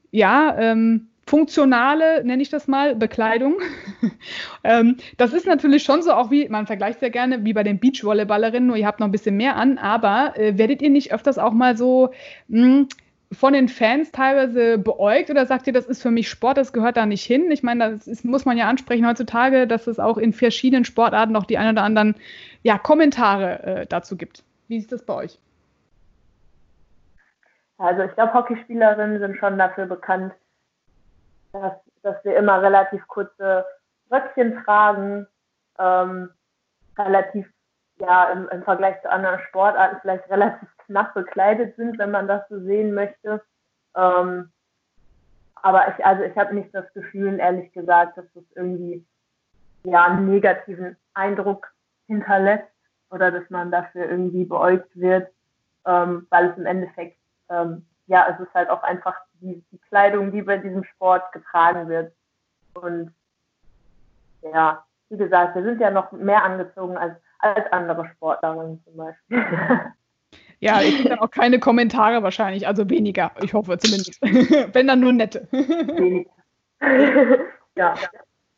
ja, 0.09 0.57
ähm, 0.57 1.09
funktionale, 1.27 2.23
nenne 2.23 2.41
ich 2.41 2.49
das 2.49 2.67
mal, 2.67 2.95
Bekleidung. 2.95 3.55
ähm, 4.63 4.97
das 5.17 5.33
ist 5.33 5.47
natürlich 5.47 5.83
schon 5.83 6.03
so, 6.03 6.13
auch 6.13 6.29
wie, 6.29 6.47
man 6.49 6.67
vergleicht 6.67 6.99
sehr 6.99 7.09
gerne, 7.09 7.43
wie 7.43 7.53
bei 7.53 7.63
den 7.63 7.79
Beachvolleyballerinnen, 7.79 8.67
nur 8.67 8.77
ihr 8.77 8.85
habt 8.85 8.99
noch 8.99 9.07
ein 9.07 9.11
bisschen 9.11 9.37
mehr 9.37 9.55
an, 9.55 9.77
aber 9.77 10.37
äh, 10.37 10.57
werdet 10.57 10.81
ihr 10.81 10.91
nicht 10.91 11.11
öfters 11.13 11.37
auch 11.39 11.53
mal 11.53 11.75
so 11.75 12.11
mh, 12.47 12.61
hm, 12.61 12.87
von 13.31 13.53
den 13.53 13.67
Fans 13.67 14.11
teilweise 14.11 14.77
beäugt 14.77 15.29
oder 15.31 15.45
sagt 15.47 15.65
ihr, 15.67 15.73
das 15.73 15.87
ist 15.87 16.01
für 16.01 16.11
mich 16.11 16.29
Sport, 16.29 16.57
das 16.57 16.73
gehört 16.73 16.95
da 16.95 17.07
nicht 17.07 17.23
hin? 17.23 17.51
Ich 17.51 17.63
meine, 17.63 17.91
das 17.91 18.07
ist, 18.07 18.23
muss 18.23 18.45
man 18.45 18.57
ja 18.57 18.69
ansprechen 18.69 19.07
heutzutage, 19.07 19.67
dass 19.67 19.87
es 19.87 19.99
auch 19.99 20.17
in 20.17 20.31
verschiedenen 20.31 20.85
Sportarten 20.85 21.33
noch 21.33 21.45
die 21.45 21.57
ein 21.57 21.73
oder 21.73 21.83
anderen 21.83 22.15
ja, 22.61 22.77
Kommentare 22.77 23.63
äh, 23.63 23.85
dazu 23.87 24.15
gibt. 24.15 24.43
Wie 24.67 24.77
ist 24.77 24.91
das 24.91 25.03
bei 25.03 25.15
euch? 25.15 25.39
Also 27.77 28.03
ich 28.03 28.13
glaube, 28.13 28.33
Hockeyspielerinnen 28.33 29.19
sind 29.19 29.37
schon 29.37 29.57
dafür 29.57 29.85
bekannt, 29.87 30.33
dass, 31.61 31.73
dass 32.03 32.23
wir 32.23 32.35
immer 32.37 32.61
relativ 32.61 33.07
kurze 33.07 33.65
Röckchen 34.11 34.63
tragen, 34.63 35.27
ähm, 35.79 36.29
relativ, 36.97 37.47
ja, 37.99 38.29
im, 38.31 38.49
im 38.49 38.63
Vergleich 38.63 39.01
zu 39.01 39.09
anderen 39.09 39.39
Sportarten 39.47 39.97
vielleicht 40.01 40.29
relativ 40.29 40.69
knapp 40.85 41.13
bekleidet 41.13 41.75
sind, 41.75 41.97
wenn 41.97 42.11
man 42.11 42.27
das 42.27 42.47
so 42.49 42.59
sehen 42.59 42.93
möchte. 42.93 43.41
Ähm, 43.95 44.51
aber 45.55 45.87
ich, 45.89 46.05
also 46.05 46.23
ich 46.23 46.37
habe 46.37 46.53
nicht 46.53 46.73
das 46.73 46.91
Gefühl, 46.93 47.39
ehrlich 47.39 47.71
gesagt, 47.73 48.17
dass 48.17 48.25
das 48.33 48.43
irgendwie 48.55 49.05
ja 49.83 50.05
einen 50.05 50.29
negativen 50.29 50.95
Eindruck 51.13 51.71
hinterlässt 52.07 52.69
oder 53.09 53.31
dass 53.31 53.49
man 53.49 53.71
dafür 53.71 54.07
irgendwie 54.09 54.45
beäugt 54.45 54.89
wird, 54.95 55.31
ähm, 55.85 56.27
weil 56.29 56.49
es 56.49 56.57
im 56.57 56.65
Endeffekt 56.65 57.17
ähm, 57.49 57.85
ja, 58.07 58.27
es 58.29 58.39
ist 58.39 58.53
halt 58.53 58.69
auch 58.69 58.83
einfach 58.83 59.15
die, 59.41 59.63
die 59.71 59.79
Kleidung, 59.89 60.31
die 60.31 60.41
bei 60.41 60.57
diesem 60.57 60.83
Sport 60.83 61.31
getragen 61.31 61.87
wird. 61.87 62.13
Und 62.73 63.13
ja, 64.41 64.83
wie 65.09 65.17
gesagt, 65.17 65.55
wir 65.55 65.63
sind 65.63 65.79
ja 65.79 65.91
noch 65.91 66.11
mehr 66.11 66.43
angezogen 66.43 66.97
als 66.97 67.15
als 67.45 67.71
andere 67.71 68.07
Sportlerinnen 68.09 68.83
zum 68.83 68.97
Beispiel. 68.97 69.45
Ja, 70.59 70.81
ich 70.81 71.01
kriege 71.01 71.21
auch 71.21 71.29
keine 71.29 71.59
Kommentare 71.59 72.23
wahrscheinlich, 72.23 72.65
also 72.65 72.89
weniger, 72.89 73.31
ich 73.43 73.53
hoffe 73.53 73.77
zumindest. 73.77 74.21
Wenn 74.73 74.87
dann 74.87 75.01
nur 75.01 75.11
nette. 75.11 75.47
ja. 77.75 77.93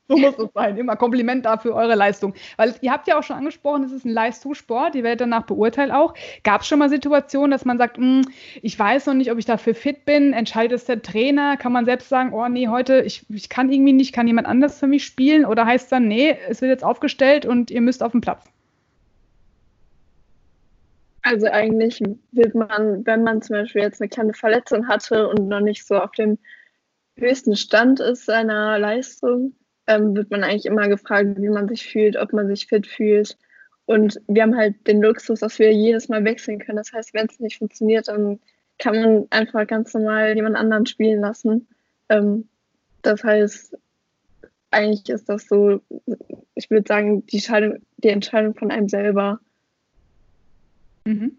So 0.07 0.17
muss 0.17 0.37
es 0.37 0.49
sein. 0.53 0.77
Immer 0.77 0.95
Kompliment 0.95 1.45
dafür 1.45 1.75
eure 1.75 1.95
Leistung. 1.95 2.33
Weil 2.55 2.73
ihr 2.81 2.91
habt 2.91 3.07
ja 3.07 3.19
auch 3.19 3.23
schon 3.23 3.35
angesprochen, 3.35 3.83
es 3.83 3.91
ist 3.91 4.05
ein 4.05 4.13
Leistungssport, 4.13 4.95
ihr 4.95 5.03
werdet 5.03 5.21
danach 5.21 5.45
beurteilt 5.45 5.91
auch. 5.91 6.13
Gab 6.43 6.61
es 6.61 6.67
schon 6.67 6.79
mal 6.79 6.89
Situationen, 6.89 7.51
dass 7.51 7.65
man 7.65 7.77
sagt, 7.77 7.97
hm, 7.97 8.21
ich 8.61 8.77
weiß 8.77 9.07
noch 9.07 9.13
nicht, 9.13 9.31
ob 9.31 9.37
ich 9.37 9.45
dafür 9.45 9.75
fit 9.75 10.05
bin, 10.05 10.33
entscheidet 10.33 10.77
es 10.77 10.85
der 10.85 11.01
Trainer? 11.01 11.57
Kann 11.57 11.73
man 11.73 11.85
selbst 11.85 12.09
sagen, 12.09 12.33
oh 12.33 12.47
nee, 12.47 12.67
heute, 12.67 13.01
ich, 13.01 13.25
ich 13.29 13.49
kann 13.49 13.71
irgendwie 13.71 13.93
nicht, 13.93 14.13
kann 14.13 14.27
jemand 14.27 14.47
anders 14.47 14.79
für 14.79 14.87
mich 14.87 15.03
spielen? 15.03 15.45
Oder 15.45 15.65
heißt 15.65 15.91
dann, 15.91 16.07
nee, 16.07 16.37
es 16.47 16.61
wird 16.61 16.69
jetzt 16.69 16.83
aufgestellt 16.83 17.45
und 17.45 17.69
ihr 17.69 17.81
müsst 17.81 18.01
auf 18.01 18.13
den 18.13 18.21
Platz? 18.21 18.45
Also 21.23 21.47
eigentlich 21.47 22.01
wird 22.31 22.55
man, 22.55 23.05
wenn 23.05 23.23
man 23.23 23.41
zum 23.41 23.57
Beispiel 23.57 23.81
jetzt 23.81 24.01
eine 24.01 24.07
kleine 24.07 24.33
Verletzung 24.33 24.87
hatte 24.87 25.27
und 25.27 25.49
noch 25.49 25.59
nicht 25.59 25.85
so 25.85 25.97
auf 25.97 26.11
dem 26.11 26.37
höchsten 27.17 27.57
Stand 27.57 27.99
ist 27.99 28.25
seiner 28.25 28.79
Leistung, 28.79 29.53
ähm, 29.87 30.15
wird 30.15 30.29
man 30.29 30.43
eigentlich 30.43 30.65
immer 30.65 30.87
gefragt, 30.87 31.29
wie 31.37 31.49
man 31.49 31.67
sich 31.67 31.85
fühlt, 31.85 32.17
ob 32.17 32.33
man 32.33 32.47
sich 32.47 32.67
fit 32.67 32.85
fühlt. 32.87 33.37
Und 33.85 34.19
wir 34.27 34.43
haben 34.43 34.57
halt 34.57 34.85
den 34.85 35.01
Luxus, 35.01 35.39
dass 35.39 35.59
wir 35.59 35.71
jedes 35.73 36.09
Mal 36.09 36.25
wechseln 36.25 36.59
können. 36.59 36.77
Das 36.77 36.91
heißt, 36.91 37.13
wenn 37.13 37.27
es 37.27 37.39
nicht 37.39 37.57
funktioniert, 37.57 38.09
dann 38.09 38.39
kann 38.77 38.95
man 38.95 39.27
einfach 39.29 39.65
ganz 39.65 39.93
normal 39.93 40.35
jemand 40.35 40.57
anderen 40.57 40.85
spielen 40.85 41.21
lassen. 41.21 41.67
Ähm, 42.09 42.47
das 43.01 43.23
heißt, 43.23 43.77
eigentlich 44.71 45.07
ist 45.09 45.29
das 45.29 45.47
so, 45.47 45.81
ich 46.55 46.69
würde 46.69 46.87
sagen, 46.87 47.25
die, 47.27 47.41
die 47.97 48.09
Entscheidung 48.09 48.55
von 48.55 48.71
einem 48.71 48.89
selber. 48.89 49.39
Mhm. 51.05 51.37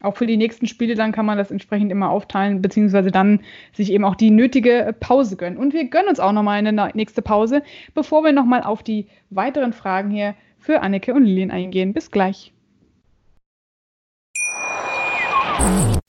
Auch 0.00 0.16
für 0.16 0.26
die 0.26 0.36
nächsten 0.36 0.66
Spiele, 0.66 0.94
dann 0.94 1.12
kann 1.12 1.26
man 1.26 1.38
das 1.38 1.50
entsprechend 1.50 1.90
immer 1.90 2.10
aufteilen, 2.10 2.62
beziehungsweise 2.62 3.10
dann 3.10 3.40
sich 3.72 3.92
eben 3.92 4.04
auch 4.04 4.14
die 4.14 4.30
nötige 4.30 4.94
Pause 5.00 5.36
gönnen. 5.36 5.58
Und 5.58 5.72
wir 5.72 5.88
gönnen 5.88 6.08
uns 6.08 6.20
auch 6.20 6.32
nochmal 6.32 6.58
eine 6.58 6.90
nächste 6.94 7.22
Pause, 7.22 7.62
bevor 7.94 8.22
wir 8.22 8.32
nochmal 8.32 8.62
auf 8.62 8.82
die 8.82 9.06
weiteren 9.30 9.72
Fragen 9.72 10.10
hier 10.10 10.34
für 10.58 10.82
Anneke 10.82 11.14
und 11.14 11.24
Lilien 11.24 11.50
eingehen. 11.50 11.92
Bis 11.92 12.10
gleich. 12.10 12.52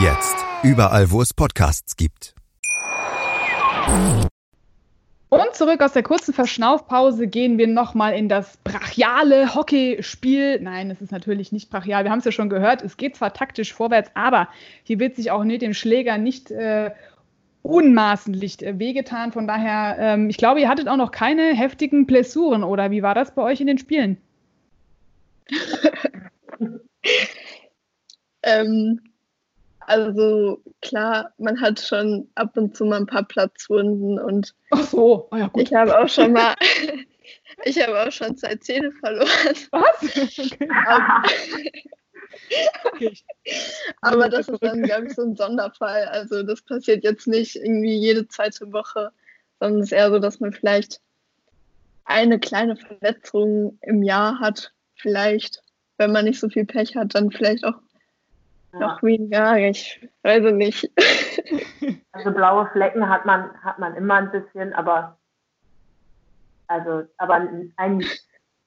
Jetzt. 0.00 0.36
Überall, 0.62 1.10
wo 1.10 1.20
es 1.22 1.34
Podcasts 1.34 1.96
gibt. 1.96 2.32
Und 5.28 5.54
zurück 5.54 5.80
aus 5.80 5.92
der 5.92 6.04
kurzen 6.04 6.32
Verschnaufpause 6.32 7.26
gehen 7.26 7.58
wir 7.58 7.66
nochmal 7.66 8.14
in 8.14 8.28
das 8.28 8.58
brachiale 8.58 9.56
Hockeyspiel. 9.56 10.60
Nein, 10.60 10.92
es 10.92 11.00
ist 11.00 11.10
natürlich 11.10 11.50
nicht 11.50 11.68
brachial. 11.68 12.04
Wir 12.04 12.12
haben 12.12 12.20
es 12.20 12.24
ja 12.24 12.30
schon 12.30 12.48
gehört. 12.48 12.82
Es 12.82 12.96
geht 12.96 13.16
zwar 13.16 13.34
taktisch 13.34 13.72
vorwärts, 13.72 14.12
aber 14.14 14.48
hier 14.84 15.00
wird 15.00 15.16
sich 15.16 15.32
auch 15.32 15.42
mit 15.42 15.62
dem 15.62 15.74
Schläger 15.74 16.16
nicht 16.16 16.52
äh, 16.52 16.92
unmaßentlich 17.62 18.62
äh, 18.62 18.78
wehgetan. 18.78 19.32
Von 19.32 19.48
daher, 19.48 19.96
ähm, 19.98 20.30
ich 20.30 20.36
glaube, 20.36 20.60
ihr 20.60 20.68
hattet 20.68 20.86
auch 20.86 20.96
noch 20.96 21.10
keine 21.10 21.56
heftigen 21.56 22.06
Blessuren, 22.06 22.62
oder 22.62 22.92
wie 22.92 23.02
war 23.02 23.16
das 23.16 23.34
bei 23.34 23.42
euch 23.42 23.60
in 23.60 23.66
den 23.66 23.78
Spielen? 23.78 24.16
ähm, 28.44 29.00
also 29.88 30.62
klar, 30.82 31.32
man 31.38 31.60
hat 31.60 31.80
schon 31.80 32.28
ab 32.34 32.56
und 32.56 32.76
zu 32.76 32.84
mal 32.84 32.98
ein 32.98 33.06
paar 33.06 33.24
Platzwunden 33.24 34.18
und 34.18 34.54
Ach 34.70 34.82
so, 34.82 35.28
oh 35.30 35.36
ja, 35.36 35.48
gut. 35.48 35.62
ich 35.62 35.74
habe 35.74 35.98
auch 35.98 36.08
schon 36.08 36.32
mal, 36.32 36.54
ich 37.64 37.80
habe 37.82 38.00
auch 38.00 38.12
schon 38.12 38.36
zwei 38.36 38.54
Zähne 38.56 38.92
verloren. 38.92 39.28
Was? 39.70 40.60
Okay. 42.84 43.16
Aber 44.00 44.28
das 44.28 44.48
ist 44.48 44.62
dann, 44.62 44.82
glaube 44.82 45.06
ich, 45.06 45.14
so 45.14 45.22
ein 45.22 45.34
Sonderfall. 45.34 46.04
Also 46.06 46.42
das 46.42 46.62
passiert 46.62 47.02
jetzt 47.02 47.26
nicht 47.26 47.56
irgendwie 47.56 47.96
jede 47.96 48.28
zweite 48.28 48.70
Woche, 48.72 49.10
sondern 49.58 49.80
es 49.80 49.86
ist 49.86 49.92
eher 49.92 50.10
so, 50.10 50.18
dass 50.18 50.38
man 50.38 50.52
vielleicht 50.52 51.00
eine 52.04 52.38
kleine 52.38 52.76
Verletzung 52.76 53.78
im 53.82 54.02
Jahr 54.02 54.38
hat. 54.40 54.72
Vielleicht, 54.94 55.62
wenn 55.96 56.12
man 56.12 56.26
nicht 56.26 56.38
so 56.38 56.48
viel 56.48 56.64
Pech 56.64 56.96
hat, 56.96 57.14
dann 57.14 57.30
vielleicht 57.30 57.64
auch 57.64 57.80
ja. 58.72 58.78
Noch 58.78 59.02
weniger, 59.02 59.56
ich 59.56 60.08
weiß 60.22 60.52
nicht. 60.52 60.90
Also 62.12 62.32
blaue 62.32 62.68
Flecken 62.72 63.08
hat 63.08 63.24
man, 63.26 63.50
hat 63.62 63.78
man 63.78 63.94
immer 63.94 64.16
ein 64.16 64.32
bisschen, 64.32 64.72
aber 64.72 65.16
also, 66.66 67.04
aber 67.16 67.48
ein, 67.76 68.04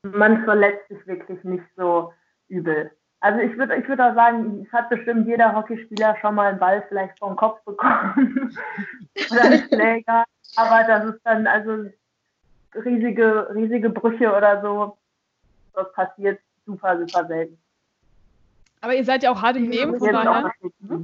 man 0.04 0.44
verletzt 0.46 0.88
sich 0.88 1.06
wirklich 1.06 1.44
nicht 1.44 1.64
so 1.76 2.14
übel. 2.48 2.92
Also 3.20 3.40
ich 3.40 3.56
würde 3.58 3.76
ich 3.76 3.88
würd 3.88 4.02
auch 4.02 4.16
sagen, 4.16 4.66
es 4.66 4.74
hat 4.74 4.90
bestimmt 4.90 5.28
jeder 5.28 5.56
Hockeyspieler 5.56 6.18
schon 6.20 6.36
mal 6.36 6.50
einen 6.50 6.60
Ball 6.60 6.84
vielleicht 6.90 7.20
vom 7.20 7.36
Kopf 7.36 7.64
bekommen 7.66 8.58
oder 9.32 9.42
einen 9.42 9.68
Schläger, 9.68 10.24
aber 10.56 10.84
das 10.88 11.14
ist 11.14 11.22
dann 11.24 11.46
also 11.46 11.86
riesige, 12.84 13.54
riesige 13.54 13.92
Brüche 13.92 14.36
oder 14.36 14.62
so, 14.62 14.98
das 15.76 15.94
passiert 15.94 16.40
super, 16.66 16.98
super 16.98 17.28
selten. 17.28 17.61
Aber 18.82 18.96
ihr 18.96 19.06
seid 19.06 19.24
ja 19.24 19.32
auch 19.32 19.42
hart 19.42 19.58
im 19.58 19.70
Nehmen, 19.70 19.98
von 20.00 20.12
daher. 20.12 20.52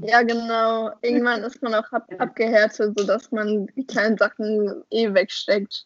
Ja, 0.01 0.23
genau. 0.23 0.91
Irgendwann 1.01 1.43
ist 1.43 1.61
man 1.61 1.75
auch 1.75 1.91
ab 1.91 2.07
abgehärtet, 2.17 2.97
sodass 2.97 3.31
man 3.31 3.67
die 3.75 3.85
kleinen 3.85 4.17
Sachen 4.17 4.83
eh 4.89 5.13
wegsteckt. 5.13 5.85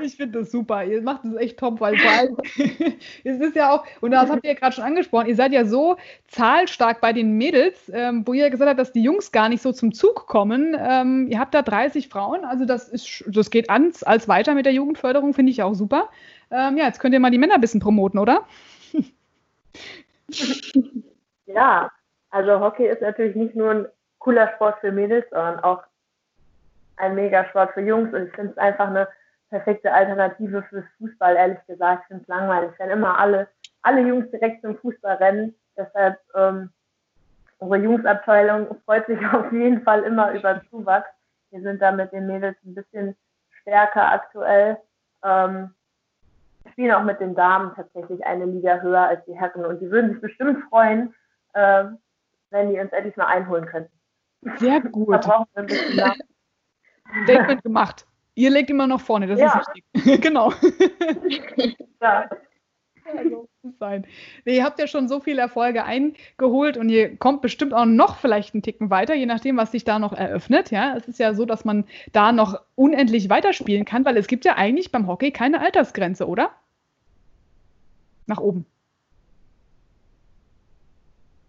Ich 0.00 0.16
finde 0.16 0.40
das 0.40 0.50
super. 0.50 0.84
Ihr 0.84 1.02
macht 1.02 1.24
das 1.24 1.34
echt 1.36 1.58
top, 1.58 1.80
weil 1.80 1.96
vor 1.96 2.10
allem, 2.10 2.36
es 3.24 3.40
ist 3.40 3.56
ja 3.56 3.72
auch, 3.72 3.84
und 4.00 4.10
das 4.10 4.28
habt 4.28 4.44
ihr 4.44 4.52
ja 4.52 4.58
gerade 4.58 4.74
schon 4.74 4.84
angesprochen, 4.84 5.28
ihr 5.28 5.36
seid 5.36 5.52
ja 5.52 5.64
so 5.64 5.96
zahlstark 6.28 7.00
bei 7.00 7.12
den 7.12 7.32
Mädels, 7.32 7.90
ähm, 7.92 8.26
wo 8.26 8.32
ihr 8.32 8.50
gesagt 8.50 8.68
habt, 8.68 8.78
dass 8.78 8.92
die 8.92 9.02
Jungs 9.02 9.32
gar 9.32 9.48
nicht 9.48 9.62
so 9.62 9.72
zum 9.72 9.92
Zug 9.94 10.26
kommen. 10.26 10.76
Ähm, 10.78 11.28
ihr 11.30 11.38
habt 11.38 11.54
da 11.54 11.62
30 11.62 12.08
Frauen, 12.08 12.44
also 12.44 12.64
das 12.64 12.88
ist, 12.88 13.24
das 13.28 13.50
geht 13.50 13.70
ans 13.70 14.02
als 14.02 14.28
weiter 14.28 14.54
mit 14.54 14.66
der 14.66 14.74
Jugendförderung, 14.74 15.32
finde 15.32 15.52
ich 15.52 15.62
auch 15.62 15.74
super. 15.74 16.10
Ähm, 16.50 16.76
ja, 16.76 16.86
jetzt 16.86 17.00
könnt 17.00 17.14
ihr 17.14 17.20
mal 17.20 17.30
die 17.30 17.38
Männer 17.38 17.54
ein 17.54 17.60
bisschen 17.60 17.80
promoten, 17.80 18.18
oder? 18.18 18.46
ja, 21.46 21.90
also 22.30 22.60
Hockey 22.60 22.86
ist 22.86 23.02
natürlich 23.02 23.36
nicht 23.36 23.54
nur 23.54 23.70
ein 23.70 23.86
cooler 24.18 24.52
Sport 24.54 24.78
für 24.80 24.92
Mädels, 24.92 25.26
sondern 25.30 25.60
auch 25.60 25.82
ein 26.96 27.14
Megasport 27.14 27.72
für 27.72 27.80
Jungs 27.80 28.12
und 28.14 28.26
ich 28.28 28.34
finde 28.34 28.52
es 28.52 28.58
einfach 28.58 28.88
eine 28.88 29.08
perfekte 29.50 29.92
Alternative 29.92 30.62
fürs 30.64 30.84
Fußball, 30.98 31.36
ehrlich 31.36 31.64
gesagt. 31.66 32.02
Ich 32.02 32.08
finde 32.08 32.22
es 32.22 32.28
langweilig, 32.28 32.72
wenn 32.78 32.90
immer 32.90 33.18
alle, 33.18 33.48
alle 33.82 34.00
Jungs 34.00 34.30
direkt 34.30 34.62
zum 34.62 34.76
Fußball 34.78 35.16
rennen. 35.16 35.54
Deshalb 35.76 36.18
ähm, 36.34 36.70
unsere 37.58 37.82
Jungsabteilung 37.82 38.76
freut 38.84 39.06
sich 39.06 39.18
auf 39.32 39.52
jeden 39.52 39.82
Fall 39.82 40.02
immer 40.02 40.32
über 40.32 40.62
Zuwachs. 40.70 41.08
Wir 41.50 41.62
sind 41.62 41.80
da 41.80 41.92
mit 41.92 42.12
den 42.12 42.26
Mädels 42.26 42.56
ein 42.64 42.74
bisschen 42.74 43.16
stärker 43.60 44.10
aktuell. 44.12 44.78
Ähm, 45.22 45.74
spielen 46.72 46.92
auch 46.92 47.04
mit 47.04 47.20
den 47.20 47.34
Damen 47.34 47.72
tatsächlich 47.74 48.24
eine 48.24 48.46
Liga 48.46 48.80
höher 48.80 49.02
als 49.02 49.24
die 49.26 49.34
Herren 49.34 49.64
und 49.64 49.80
die 49.80 49.90
würden 49.90 50.12
sich 50.12 50.20
bestimmt 50.20 50.62
freuen, 50.68 51.14
äh, 51.52 51.84
wenn 52.50 52.70
die 52.70 52.78
uns 52.78 52.92
endlich 52.92 53.16
mal 53.16 53.26
einholen 53.26 53.66
könnten. 53.66 53.92
Sehr 54.56 54.80
gut. 54.80 55.12
Da 55.12 55.18
brauchen 55.18 55.46
wir 55.54 55.62
ein 55.62 55.66
bisschen 55.66 56.12
Statement 57.24 57.62
gemacht. 57.62 58.06
Ihr 58.34 58.50
legt 58.50 58.70
immer 58.70 58.86
noch 58.86 59.00
vorne, 59.00 59.26
das 59.26 59.38
ja. 59.38 59.60
ist 59.60 59.68
wichtig. 59.94 60.20
genau. 60.22 60.52
ja. 62.00 62.28
Also, 63.16 63.48
sein. 63.78 64.06
Nee, 64.44 64.56
ihr 64.56 64.64
habt 64.64 64.78
ja 64.78 64.86
schon 64.86 65.08
so 65.08 65.20
viele 65.20 65.40
Erfolge 65.40 65.84
eingeholt 65.84 66.76
und 66.76 66.88
ihr 66.88 67.16
kommt 67.16 67.42
bestimmt 67.42 67.74
auch 67.74 67.84
noch 67.84 68.16
vielleicht 68.16 68.54
einen 68.54 68.62
Ticken 68.62 68.90
weiter, 68.90 69.14
je 69.14 69.26
nachdem, 69.26 69.56
was 69.56 69.72
sich 69.72 69.84
da 69.84 69.98
noch 69.98 70.12
eröffnet. 70.12 70.70
Ja, 70.70 70.96
es 70.96 71.06
ist 71.08 71.18
ja 71.18 71.34
so, 71.34 71.44
dass 71.44 71.64
man 71.64 71.84
da 72.12 72.32
noch 72.32 72.60
unendlich 72.74 73.28
weiterspielen 73.28 73.84
kann, 73.84 74.04
weil 74.04 74.16
es 74.16 74.26
gibt 74.26 74.44
ja 74.44 74.56
eigentlich 74.56 74.90
beim 74.92 75.06
Hockey 75.06 75.30
keine 75.32 75.60
Altersgrenze, 75.60 76.26
oder? 76.26 76.50
Nach 78.26 78.38
oben. 78.38 78.66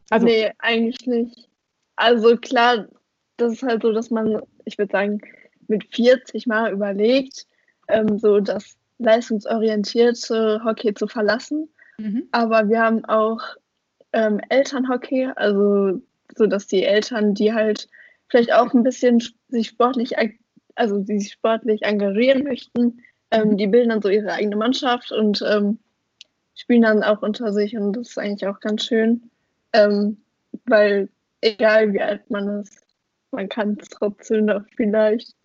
Also, 0.10 0.26
nee, 0.26 0.52
eigentlich 0.60 1.08
nicht. 1.08 1.50
Also 1.96 2.38
klar, 2.38 2.88
das 3.38 3.54
ist 3.54 3.64
halt 3.64 3.82
so, 3.82 3.92
dass 3.92 4.10
man, 4.12 4.42
ich 4.66 4.78
würde 4.78 4.92
sagen, 4.92 5.22
mit 5.68 5.86
40 5.96 6.48
mal 6.48 6.72
überlegt, 6.72 7.48
ähm, 7.88 8.20
so 8.20 8.40
dass 8.40 8.78
leistungsorientierte 8.98 10.62
Hockey 10.64 10.94
zu 10.94 11.08
verlassen. 11.08 11.70
Mhm. 11.98 12.28
Aber 12.32 12.70
wir 12.70 12.82
haben 12.82 13.06
auch 13.06 13.42
ähm, 14.14 14.40
Elternhockey, 14.50 15.30
also 15.36 16.02
so 16.36 16.48
dass 16.48 16.68
die 16.68 16.84
Eltern, 16.84 17.34
die 17.34 17.54
halt 17.54 17.88
vielleicht 18.28 18.54
auch 18.54 18.74
ein 18.74 18.84
bisschen 18.84 19.22
sich 19.50 19.68
sportlich, 19.68 20.14
also 20.76 21.00
die 21.00 21.20
sich 21.20 21.34
sportlich 21.34 21.84
engagieren 21.84 22.44
möchten, 22.44 23.02
ähm, 23.32 23.50
mhm. 23.50 23.58
die 23.58 23.68
bilden 23.68 23.90
dann 23.90 24.02
so 24.02 24.10
ihre 24.10 24.32
eigene 24.32 24.56
Mannschaft 24.56 25.12
und 25.12 25.44
ähm, 25.48 25.80
spielen 26.56 26.84
dann 26.84 27.04
auch 27.04 27.22
unter 27.22 27.54
sich 27.54 27.78
und 27.78 27.94
das 27.94 28.10
ist 28.10 28.18
eigentlich 28.18 28.48
auch 28.48 28.60
ganz 28.60 28.86
schön, 28.86 29.30
ähm, 29.74 30.18
weil 30.66 31.10
egal 31.42 31.94
wie 31.94 32.02
alt 32.02 32.30
man 32.30 32.62
ist, 32.62 32.82
man 33.32 33.50
kann 33.50 33.78
es 33.80 33.90
trotzdem 33.90 34.46
noch 34.46 34.64
vielleicht. 34.76 35.36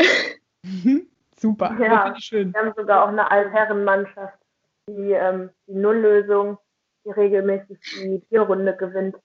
Super, 1.40 1.74
ja, 1.80 2.14
schön. 2.20 2.52
Wir 2.52 2.60
haben 2.60 2.74
sogar 2.76 3.04
auch 3.04 3.08
eine 3.08 3.30
Altherrenmannschaft, 3.30 4.38
die 4.86 5.12
ähm, 5.12 5.48
die 5.66 5.74
Nulllösung, 5.74 6.58
die 7.04 7.10
regelmäßig 7.10 7.78
die 8.02 8.20
Tierrunde 8.28 8.76
gewinnt. 8.76 9.16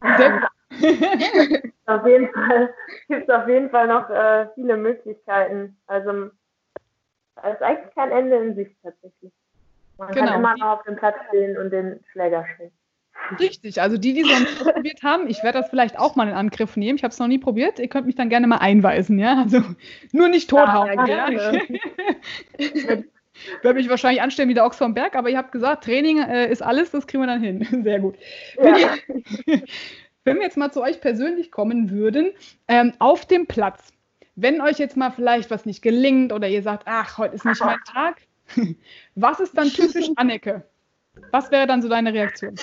auf 1.86 2.06
jeden 2.06 2.32
Fall 2.32 2.74
gibt 3.08 3.28
es 3.28 3.34
auf 3.34 3.46
jeden 3.48 3.70
Fall 3.70 3.86
noch 3.86 4.10
äh, 4.10 4.48
viele 4.54 4.76
Möglichkeiten. 4.76 5.78
Also 5.86 6.30
es 7.42 7.54
ist 7.54 7.62
eigentlich 7.62 7.94
kein 7.94 8.10
Ende 8.10 8.36
in 8.36 8.56
Sicht 8.56 8.76
tatsächlich. 8.82 9.32
Man 9.98 10.10
genau. 10.10 10.26
kann 10.26 10.40
immer 10.40 10.56
noch 10.56 10.78
auf 10.78 10.82
dem 10.82 10.96
Platz 10.96 11.16
stehen 11.28 11.56
und 11.58 11.70
den 11.70 12.04
Schläger 12.10 12.44
schwingen. 12.56 12.75
Richtig, 13.40 13.80
also 13.80 13.96
die, 13.96 14.12
die 14.12 14.22
es 14.22 14.28
noch 14.28 14.40
nicht 14.40 14.58
probiert 14.58 15.02
haben, 15.02 15.28
ich 15.28 15.42
werde 15.42 15.58
das 15.60 15.70
vielleicht 15.70 15.98
auch 15.98 16.16
mal 16.16 16.28
in 16.28 16.34
Angriff 16.34 16.76
nehmen. 16.76 16.96
Ich 16.96 17.04
habe 17.04 17.12
es 17.12 17.18
noch 17.18 17.26
nie 17.26 17.38
probiert. 17.38 17.78
Ihr 17.78 17.88
könnt 17.88 18.06
mich 18.06 18.14
dann 18.14 18.28
gerne 18.28 18.46
mal 18.46 18.58
einweisen, 18.58 19.18
ja. 19.18 19.38
Also 19.38 19.62
nur 20.12 20.28
nicht 20.28 20.48
tothauen. 20.48 21.06
Ja, 21.06 21.30
ja, 21.30 21.52
ja. 21.52 21.60
werde 23.62 23.78
mich 23.78 23.88
wahrscheinlich 23.88 24.22
anstellen 24.22 24.48
wie 24.48 24.54
der 24.54 24.64
Ochs 24.64 24.78
vom 24.78 24.94
Berg, 24.94 25.14
aber 25.14 25.28
ihr 25.28 25.38
habt 25.38 25.52
gesagt, 25.52 25.84
Training 25.84 26.22
äh, 26.22 26.50
ist 26.50 26.62
alles, 26.62 26.90
das 26.90 27.06
kriegen 27.06 27.22
wir 27.22 27.26
dann 27.26 27.42
hin. 27.42 27.66
Sehr 27.82 28.00
gut. 28.00 28.16
Wenn, 28.56 28.76
ihr, 28.76 28.90
wenn, 30.24 30.36
wir 30.36 30.42
jetzt 30.42 30.56
mal 30.56 30.72
zu 30.72 30.82
euch 30.82 31.00
persönlich 31.00 31.50
kommen 31.50 31.90
würden, 31.90 32.32
ähm, 32.68 32.92
auf 32.98 33.26
dem 33.26 33.46
Platz, 33.46 33.92
wenn 34.34 34.60
euch 34.60 34.78
jetzt 34.78 34.96
mal 34.96 35.10
vielleicht 35.10 35.50
was 35.50 35.66
nicht 35.66 35.82
gelingt 35.82 36.32
oder 36.32 36.48
ihr 36.48 36.62
sagt, 36.62 36.84
ach, 36.86 37.18
heute 37.18 37.34
ist 37.34 37.44
nicht 37.44 37.60
mein 37.60 37.78
Tag, 37.92 38.16
was 39.14 39.40
ist 39.40 39.56
dann 39.56 39.68
typisch 39.68 40.10
Anneke? 40.16 40.62
Was 41.32 41.50
wäre 41.50 41.66
dann 41.66 41.80
so 41.80 41.88
deine 41.88 42.12
Reaktion? 42.12 42.54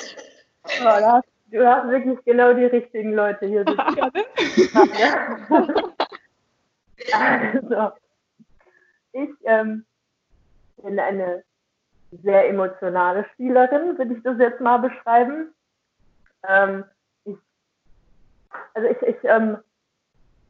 Oh, 0.65 0.83
da 0.83 1.11
hast, 1.13 1.27
du 1.47 1.67
hast 1.67 1.89
wirklich 1.89 2.23
genau 2.25 2.53
die 2.53 2.65
richtigen 2.65 3.13
Leute 3.13 3.45
hier 3.45 3.65
sitzen. 3.65 3.77
also, 7.13 7.91
ich 9.13 9.29
ähm, 9.45 9.85
bin 10.77 10.99
eine 10.99 11.43
sehr 12.21 12.47
emotionale 12.47 13.25
Spielerin, 13.33 13.97
würde 13.97 14.13
ich 14.13 14.23
das 14.23 14.37
jetzt 14.37 14.61
mal 14.61 14.77
beschreiben. 14.77 15.53
Ähm, 16.47 16.85
ich, 17.25 17.37
also 18.73 18.87
ich, 18.87 19.01
ich 19.01 19.23
ähm, 19.23 19.57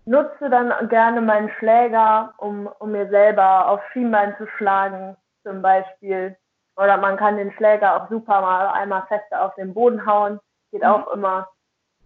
nutze 0.06 0.50
dann 0.50 0.90
gerne 0.90 1.22
meinen 1.22 1.50
Schläger, 1.60 2.34
um, 2.38 2.68
um 2.80 2.92
mir 2.92 3.10
selber 3.10 3.70
auf 3.70 3.82
Schienbein 3.92 4.36
zu 4.38 4.48
schlagen, 4.58 5.16
zum 5.44 5.62
Beispiel. 5.62 6.36
Oder 6.76 6.98
man 6.98 7.18
kann 7.18 7.38
den 7.38 7.52
Schläger 7.54 7.96
auch 7.96 8.10
super 8.10 8.42
mal 8.42 8.68
einmal 8.70 9.06
fester 9.08 9.46
auf 9.46 9.56
den 9.56 9.74
Boden 9.74 10.06
hauen. 10.06 10.40
Geht 10.72 10.82
mhm. 10.82 10.88
auch 10.88 11.08
immer. 11.14 11.48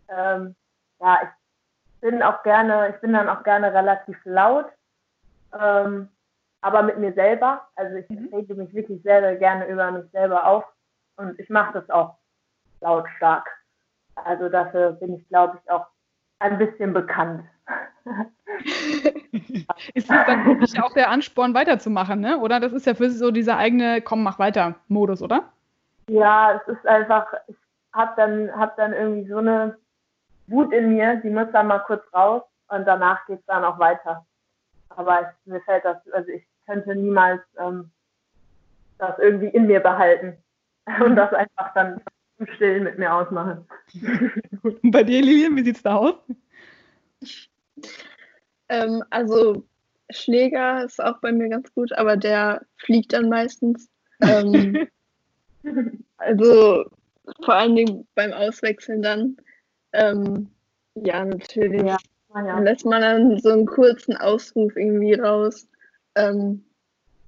Ähm, 0.10 0.56
ja, 1.00 1.20
ich 1.24 2.02
bin 2.02 2.22
auch 2.22 2.44
gerne, 2.44 2.90
ich 2.90 3.02
bin 3.02 3.14
dann 3.14 3.30
auch 3.30 3.44
gerne 3.44 3.74
relativ 3.74 4.18
laut. 4.26 4.68
Ähm, 5.60 6.10
aber 6.62 6.84
mit 6.84 6.98
mir 6.98 7.14
selber. 7.14 7.68
Also 7.76 7.96
ich 7.96 8.10
mhm. 8.10 8.30
rede 8.34 8.56
mich 8.56 8.74
wirklich 8.74 9.02
sehr, 9.04 9.22
sehr 9.22 9.36
gerne 9.38 9.68
über 9.68 9.92
mich 9.92 10.10
selber 10.12 10.46
auf. 10.46 10.66
Und 11.16 11.40
ich 11.40 11.50
mache 11.50 11.74
das 11.74 11.90
auch 11.90 12.18
lautstark. 12.82 13.48
Also 14.16 14.50
dafür 14.50 14.92
bin 14.94 15.16
ich, 15.16 15.28
glaube 15.30 15.60
ich, 15.64 15.72
auch 15.72 15.88
ein 16.40 16.58
bisschen 16.58 16.94
bekannt. 16.94 17.46
ist 19.94 20.10
das 20.10 20.26
dann 20.26 20.46
wirklich 20.46 20.82
auch 20.82 20.94
der 20.94 21.10
Ansporn, 21.10 21.54
weiterzumachen, 21.54 22.20
ne? 22.20 22.38
Oder 22.40 22.60
das 22.60 22.74
ist 22.74 22.86
ja 22.86 22.94
für 22.94 23.10
Sie 23.10 23.18
so 23.18 23.32
dieser 23.32 23.58
eigene 23.58 24.02
Komm, 24.02 24.24
mach 24.24 24.40
weiter 24.40 24.76
Modus, 24.88 25.22
oder? 25.22 25.44
Ja, 26.10 26.54
es 26.54 26.76
ist 26.76 26.88
einfach, 26.88 27.28
ich 27.48 27.56
habe 27.94 28.14
dann, 28.16 28.52
hab 28.58 28.78
dann 28.78 28.94
irgendwie 28.94 29.30
so 29.30 29.38
eine 29.38 29.78
Wut 30.48 30.74
in 30.74 30.96
mir, 30.96 31.18
die 31.18 31.30
muss 31.30 31.52
dann 31.52 31.68
mal 31.68 31.80
kurz 31.80 32.04
raus 32.14 32.44
und 32.70 32.86
danach 32.86 33.26
geht 33.28 33.40
es 33.40 33.46
dann 33.46 33.64
auch 33.64 33.80
weiter. 33.80 34.26
Aber 34.90 35.22
ich, 35.22 35.52
mir 35.52 35.62
fällt 35.62 35.86
das, 35.86 35.98
also 36.12 36.30
ich 36.30 36.44
könnte 36.66 36.96
niemals 36.96 37.42
ähm, 37.60 37.92
das 38.98 39.18
irgendwie 39.20 39.48
in 39.48 39.68
mir 39.68 39.80
behalten 39.80 40.38
und 41.04 41.16
das 41.16 41.34
einfach 41.34 41.74
dann 41.74 42.02
im 42.40 42.48
Stillen 42.56 42.84
mit 42.84 42.98
mir 43.00 43.14
ausmachen. 43.14 43.68
Und 44.62 44.92
bei 44.92 45.04
dir, 45.04 45.22
Lilian, 45.22 45.56
wie 45.56 45.64
sieht's 45.64 45.82
da 45.82 45.96
aus? 45.96 46.16
Ähm, 48.70 49.04
also 49.10 49.64
Schläger 50.10 50.86
ist 50.86 51.02
auch 51.02 51.20
bei 51.20 51.32
mir 51.32 51.50
ganz 51.50 51.74
gut, 51.74 51.92
aber 51.94 52.18
der 52.18 52.62
fliegt 52.78 53.14
dann 53.14 53.30
meistens. 53.30 53.90
Ähm, 54.22 54.88
also 56.18 56.86
vor 57.44 57.54
allen 57.54 57.76
Dingen 57.76 58.08
beim 58.16 58.32
Auswechseln 58.32 59.02
dann. 59.02 59.38
Ähm, 59.94 60.50
ja, 60.96 61.26
natürlich. 61.26 61.84
Ja, 61.84 61.98
ja. 62.36 62.60
lässt 62.60 62.86
man 62.86 63.02
dann 63.02 63.40
so 63.40 63.50
einen 63.50 63.66
kurzen 63.66 64.16
Ausruf 64.16 64.76
irgendwie 64.76 65.14
raus. 65.14 65.68
Ähm, 66.16 66.64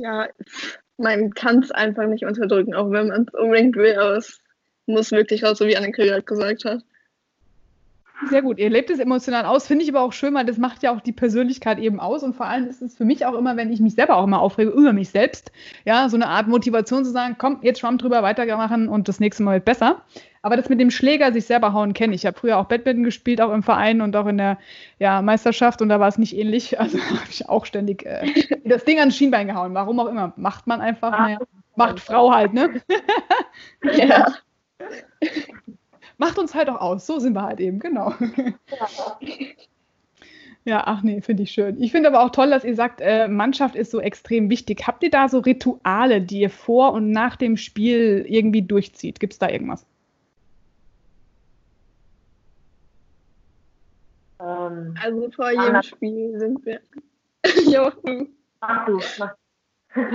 ja, 0.02 0.28
man 0.98 1.34
kann 1.34 1.60
es 1.60 1.72
einfach 1.72 2.08
nicht 2.08 2.26
unterdrücken, 2.26 2.74
auch 2.74 2.92
wenn 2.92 3.08
man 3.08 3.28
es 3.28 3.34
unbedingt 3.34 3.76
will, 3.76 3.96
aber 3.96 4.18
es 4.18 4.40
muss 4.86 5.12
wirklich 5.12 5.44
raus, 5.44 5.58
so 5.58 5.68
wie 5.68 5.78
Anneke 5.78 6.06
gerade 6.06 6.24
gesagt 6.24 6.66
hat. 6.66 6.84
Sehr 8.28 8.42
gut. 8.42 8.60
Ihr 8.60 8.70
lebt 8.70 8.90
es 8.90 9.00
emotional 9.00 9.46
aus, 9.46 9.68
finde 9.68 9.84
ich 9.84 9.90
aber 9.90 10.02
auch 10.02 10.12
schön, 10.12 10.34
weil 10.34 10.46
das 10.46 10.58
macht 10.58 10.84
ja 10.84 10.94
auch 10.94 11.00
die 11.00 11.14
Persönlichkeit 11.14 11.80
eben 11.80 12.00
aus. 12.00 12.22
Und 12.24 12.36
vor 12.36 12.48
allem 12.48 12.68
ist 12.68 12.82
es 12.82 12.98
für 12.98 13.06
mich 13.06 13.26
auch 13.26 13.34
immer, 13.34 13.56
wenn 13.56 13.72
ich 13.72 13.80
mich 13.80 13.96
selber 13.96 14.18
auch 14.18 14.26
immer 14.26 14.42
aufrege 14.42 14.72
über 14.72 14.92
mich 14.92 15.10
selbst, 15.10 15.52
ja, 15.86 16.10
so 16.10 16.18
eine 16.18 16.28
Art 16.28 16.48
Motivation 16.48 17.06
zu 17.06 17.12
sagen, 17.12 17.36
komm, 17.38 17.60
jetzt 17.62 17.80
Schwamm 17.80 17.98
drüber 17.98 18.22
weitermachen 18.22 18.90
und 18.90 19.08
das 19.08 19.20
nächste 19.20 19.44
Mal 19.44 19.56
wird 19.56 19.66
besser. 19.66 20.02
Aber 20.42 20.56
das 20.58 20.70
mit 20.70 20.80
dem 20.80 20.92
Schläger 20.92 21.34
sich 21.34 21.46
selber 21.46 21.74
hauen 21.74 21.94
kenne 21.94 22.14
ich. 22.14 22.22
Ich 22.22 22.26
habe 22.26 22.38
früher 22.38 22.58
auch 22.58 22.66
Badminton 22.66 23.04
gespielt, 23.04 23.42
auch 23.42 23.54
im 23.54 23.64
Verein 23.64 24.02
und 24.02 24.16
auch 24.16 24.28
in 24.28 24.38
der 24.38 24.58
ja, 24.98 25.22
Meisterschaft 25.22 25.82
und 25.82 25.90
da 25.90 26.00
war 26.00 26.08
es 26.08 26.18
nicht 26.18 26.36
ähnlich. 26.36 26.78
Also 26.80 26.98
habe 26.98 27.30
ich 27.30 27.48
auch 27.50 27.66
ständig 27.66 28.06
äh, 28.06 28.26
das 28.64 28.86
Ding 28.86 29.00
ans 29.00 29.16
Schienbein 29.16 29.48
gehauen. 29.48 29.74
Warum 29.74 30.00
auch 30.00 30.08
immer. 30.08 30.34
Macht 30.38 30.66
man 30.66 30.82
einfach, 30.82 31.12
naja, 31.12 31.40
macht 31.76 32.00
Frau 32.00 32.34
halt, 32.34 32.54
ne? 32.54 32.82
ja. 33.84 34.34
Macht 36.20 36.38
uns 36.38 36.54
halt 36.54 36.70
auch 36.70 36.80
aus. 36.80 37.08
So 37.08 37.18
sind 37.18 37.34
wir 37.34 37.44
halt 37.44 37.60
eben, 37.60 37.80
genau. 37.80 38.14
Ja, 38.20 38.88
ja 40.66 40.84
ach 40.86 41.02
nee, 41.02 41.22
finde 41.22 41.44
ich 41.44 41.52
schön. 41.52 41.82
Ich 41.82 41.92
finde 41.92 42.10
aber 42.10 42.22
auch 42.22 42.30
toll, 42.30 42.50
dass 42.52 42.64
ihr 42.64 42.76
sagt, 42.76 43.02
äh, 43.02 43.28
Mannschaft 43.28 43.76
ist 43.76 43.90
so 43.90 44.00
extrem 44.00 44.50
wichtig. 44.50 44.86
Habt 44.86 45.02
ihr 45.04 45.10
da 45.10 45.30
so 45.30 45.40
Rituale, 45.40 46.22
die 46.22 46.42
ihr 46.42 46.50
vor 46.50 46.94
und 46.94 47.12
nach 47.12 47.36
dem 47.38 47.58
Spiel 47.58 48.26
irgendwie 48.28 48.62
durchzieht? 48.62 49.20
Gibt 49.20 49.34
es 49.34 49.40
da 49.40 49.50
irgendwas? 49.50 49.86
Ähm, 54.42 54.96
also 55.02 55.32
vor 55.32 55.52
jedem 55.52 55.82
Spiel 55.82 56.38
sind 56.38 56.66
wir. 56.66 56.82
ja, 57.66 57.92
Ach 58.60 58.86
du. 58.86 59.00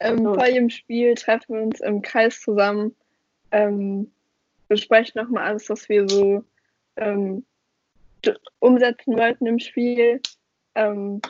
ähm, 0.00 0.24
vor 0.24 0.46
jedem 0.46 0.68
Spiel 0.68 1.14
treffen 1.14 1.54
wir 1.54 1.62
uns 1.62 1.80
im 1.80 2.02
Kreis 2.02 2.40
zusammen 2.40 2.94
ähm, 3.54 4.10
besprechen 4.68 5.22
nochmal 5.22 5.44
alles, 5.44 5.70
was 5.70 5.88
wir 5.88 6.08
so 6.08 6.44
ähm, 6.96 7.44
umsetzen 8.58 9.16
wollten 9.16 9.46
im 9.46 9.60
Spiel. 9.60 10.20
Ähm, 10.74 11.20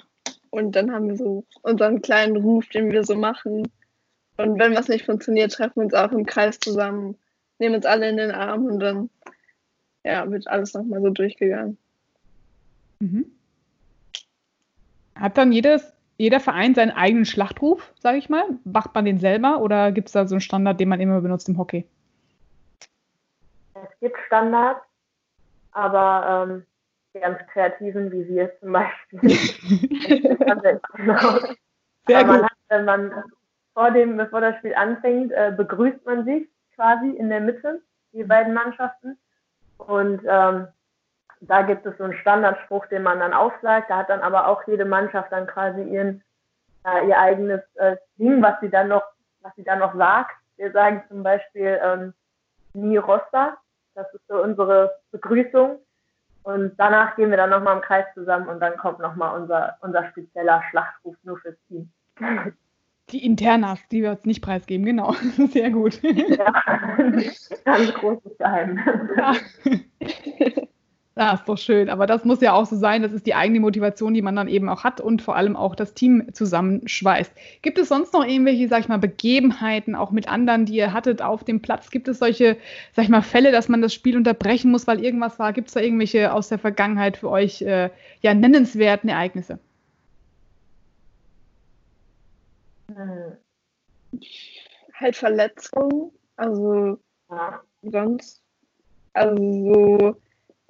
und 0.51 0.75
dann 0.75 0.91
haben 0.91 1.09
wir 1.09 1.16
so 1.16 1.45
unseren 1.62 2.01
kleinen 2.01 2.37
Ruf, 2.37 2.66
den 2.68 2.91
wir 2.91 3.05
so 3.05 3.14
machen. 3.14 3.68
Und 4.39 4.59
wenn 4.59 4.75
was 4.75 4.89
nicht 4.89 5.05
funktioniert, 5.05 5.53
treffen 5.53 5.77
wir 5.77 5.85
uns 5.85 5.95
auch 5.95 6.12
im 6.12 6.25
Kreis 6.25 6.59
zusammen, 6.59 7.16
nehmen 7.59 7.75
uns 7.75 7.87
alle 7.87 8.09
in 8.09 8.16
den 8.16 8.31
Arm 8.31 8.66
und 8.66 8.81
dann 8.81 9.11
ja, 10.03 10.29
wird 10.31 10.49
alles 10.49 10.72
nochmal 10.72 11.03
so 11.03 11.11
durchgegangen. 11.11 11.77
Mhm. 13.01 13.27
Hat 15.14 15.37
dann 15.37 15.53
jedes, 15.53 15.93
jeder 16.16 16.41
Verein 16.41 16.75
seinen 16.75 16.91
eigenen 16.91 17.27
Schlachtruf, 17.27 17.93
sage 17.99 18.18
ich 18.18 18.29
mal? 18.29 18.45
Macht 18.64 18.95
man 18.95 19.05
den 19.05 19.18
selber 19.18 19.61
oder 19.61 19.93
gibt 19.93 20.09
es 20.09 20.12
da 20.12 20.27
so 20.27 20.37
einen 20.37 20.41
Standard, 20.41 20.81
den 20.81 20.89
man 20.89 21.01
immer 21.01 21.20
benutzt 21.20 21.49
im 21.49 21.59
Hockey? 21.59 21.85
Es 24.05 24.11
gibt 24.11 24.20
Standards, 24.26 24.84
aber 25.72 26.46
ähm, 26.46 26.66
ganz 27.18 27.38
kreativen 27.55 28.12
wie 28.12 28.28
wir 28.28 28.52
zum 28.61 28.72
Beispiel. 28.72 29.20
Sehr 32.07 32.18
aber 32.18 32.24
gut. 32.24 32.36
Man 32.36 32.44
hat, 32.44 32.52
wenn 32.68 32.84
man 32.84 33.24
vor 33.72 33.90
dem, 33.92 34.18
bevor 34.18 34.42
das 34.42 34.59
Spiel 34.59 34.74
anfängt, 34.74 35.32
äh, 35.32 35.55
begrüßt 35.57 36.05
man 36.05 36.26
sich 36.26 36.46
quasi 36.74 37.12
in 37.12 37.30
der 37.30 37.40
Mitte, 37.40 37.80
die 38.12 38.24
beiden 38.24 38.52
Mannschaften. 38.52 39.16
Und 39.78 40.20
ähm, 40.26 40.68
da 41.40 41.62
gibt 41.62 41.86
es 41.86 41.96
so 41.96 42.05
einen 42.05 42.18
Standardspruch, 42.18 42.84
den 42.88 43.05
man 43.05 43.20
dann 43.20 43.32
aufsagt. 43.32 43.88
Da 43.88 43.96
hat 43.96 44.11
dann 44.11 44.20
aber 44.20 44.48
auch 44.48 44.66
jede 44.66 44.84
Mannschaft 44.84 45.32
dann 45.32 45.46
quasi 45.46 45.82
ihren 45.82 46.22
äh, 46.84 47.09
ihr 47.09 47.18
eigenes 47.18 47.62
äh, 47.76 47.96
Ding, 48.18 48.42
was 48.42 48.61
sie 48.61 48.68
dann 48.68 48.88
noch, 48.88 49.05
was 49.40 49.55
sie 49.57 49.64
dann 49.64 49.78
noch 49.78 49.94
sagt. 49.94 50.36
Wir 50.59 50.72
sagen 50.72 51.02
zum 51.09 51.22
Beispiel 51.22 51.80
ähm, 51.82 52.12
Ni 52.74 52.98
Rosta, 52.98 53.57
das 53.95 54.12
ist 54.14 54.26
so 54.28 54.42
unsere 54.42 54.92
Begrüßung. 55.11 55.78
Und 56.42 56.74
danach 56.76 57.16
gehen 57.16 57.30
wir 57.30 57.38
dann 57.38 57.51
nochmal 57.51 57.76
im 57.76 57.82
Kreis 57.82 58.05
zusammen 58.14 58.49
und 58.49 58.61
dann 58.61 58.76
kommt 58.76 58.99
nochmal 58.99 59.40
unser, 59.40 59.78
unser 59.80 60.07
spezieller 60.11 60.62
Schlachtruf 60.70 61.16
nur 61.22 61.38
fürs 61.38 61.57
Team. 61.68 61.90
Die 63.11 63.24
Internas, 63.24 63.80
die 63.90 64.03
wir 64.03 64.12
uns 64.12 64.24
nicht 64.24 64.42
preisgeben, 64.42 64.84
genau. 64.86 65.12
Sehr 65.53 65.70
gut. 65.70 66.03
Ja, 66.03 66.53
ganz 67.64 67.95
großes 67.95 68.38
Geheimnis. 68.38 68.84
Ja. 69.16 69.34
Ja, 71.16 71.34
ist 71.34 71.48
doch 71.48 71.58
schön. 71.58 71.90
Aber 71.90 72.06
das 72.06 72.24
muss 72.24 72.40
ja 72.40 72.52
auch 72.54 72.66
so 72.66 72.76
sein. 72.76 73.02
Das 73.02 73.12
ist 73.12 73.24
die 73.26 73.34
eigene 73.36 73.60
Motivation, 73.60 74.14
die 74.14 74.22
man 74.22 74.34
dann 74.34 74.48
eben 74.48 74.68
auch 74.68 74.82
hat 74.82 75.00
und 75.00 75.22
vor 75.22 75.36
allem 75.36 75.54
auch 75.54 75.76
das 75.76 75.94
Team 75.94 76.32
zusammenschweißt. 76.32 77.32
Gibt 77.62 77.78
es 77.78 77.88
sonst 77.88 78.12
noch 78.12 78.24
irgendwelche, 78.26 78.66
sag 78.68 78.80
ich 78.80 78.88
mal, 78.88 78.98
Begebenheiten, 78.98 79.94
auch 79.94 80.10
mit 80.10 80.28
anderen, 80.28 80.66
die 80.66 80.74
ihr 80.74 80.92
hattet 80.92 81.22
auf 81.22 81.44
dem 81.44 81.62
Platz? 81.62 81.90
Gibt 81.90 82.08
es 82.08 82.18
solche, 82.18 82.56
sag 82.92 83.04
ich 83.04 83.10
mal, 83.10 83.22
Fälle, 83.22 83.52
dass 83.52 83.68
man 83.68 83.80
das 83.80 83.94
Spiel 83.94 84.16
unterbrechen 84.16 84.72
muss, 84.72 84.86
weil 84.88 85.04
irgendwas 85.04 85.38
war? 85.38 85.52
Gibt 85.52 85.68
es 85.68 85.74
da 85.74 85.80
irgendwelche 85.80 86.32
aus 86.32 86.48
der 86.48 86.58
Vergangenheit 86.58 87.16
für 87.16 87.30
euch, 87.30 87.62
äh, 87.62 87.90
ja, 88.22 88.34
nennenswerten 88.34 89.08
Ereignisse? 89.08 89.60
Hm. 92.88 93.38
Halt 94.94 95.16
Verletzungen. 95.16 96.10
Also, 96.36 96.98
ja. 97.30 97.62
sonst. 97.82 98.42
Also, 99.12 99.36
so 99.36 100.16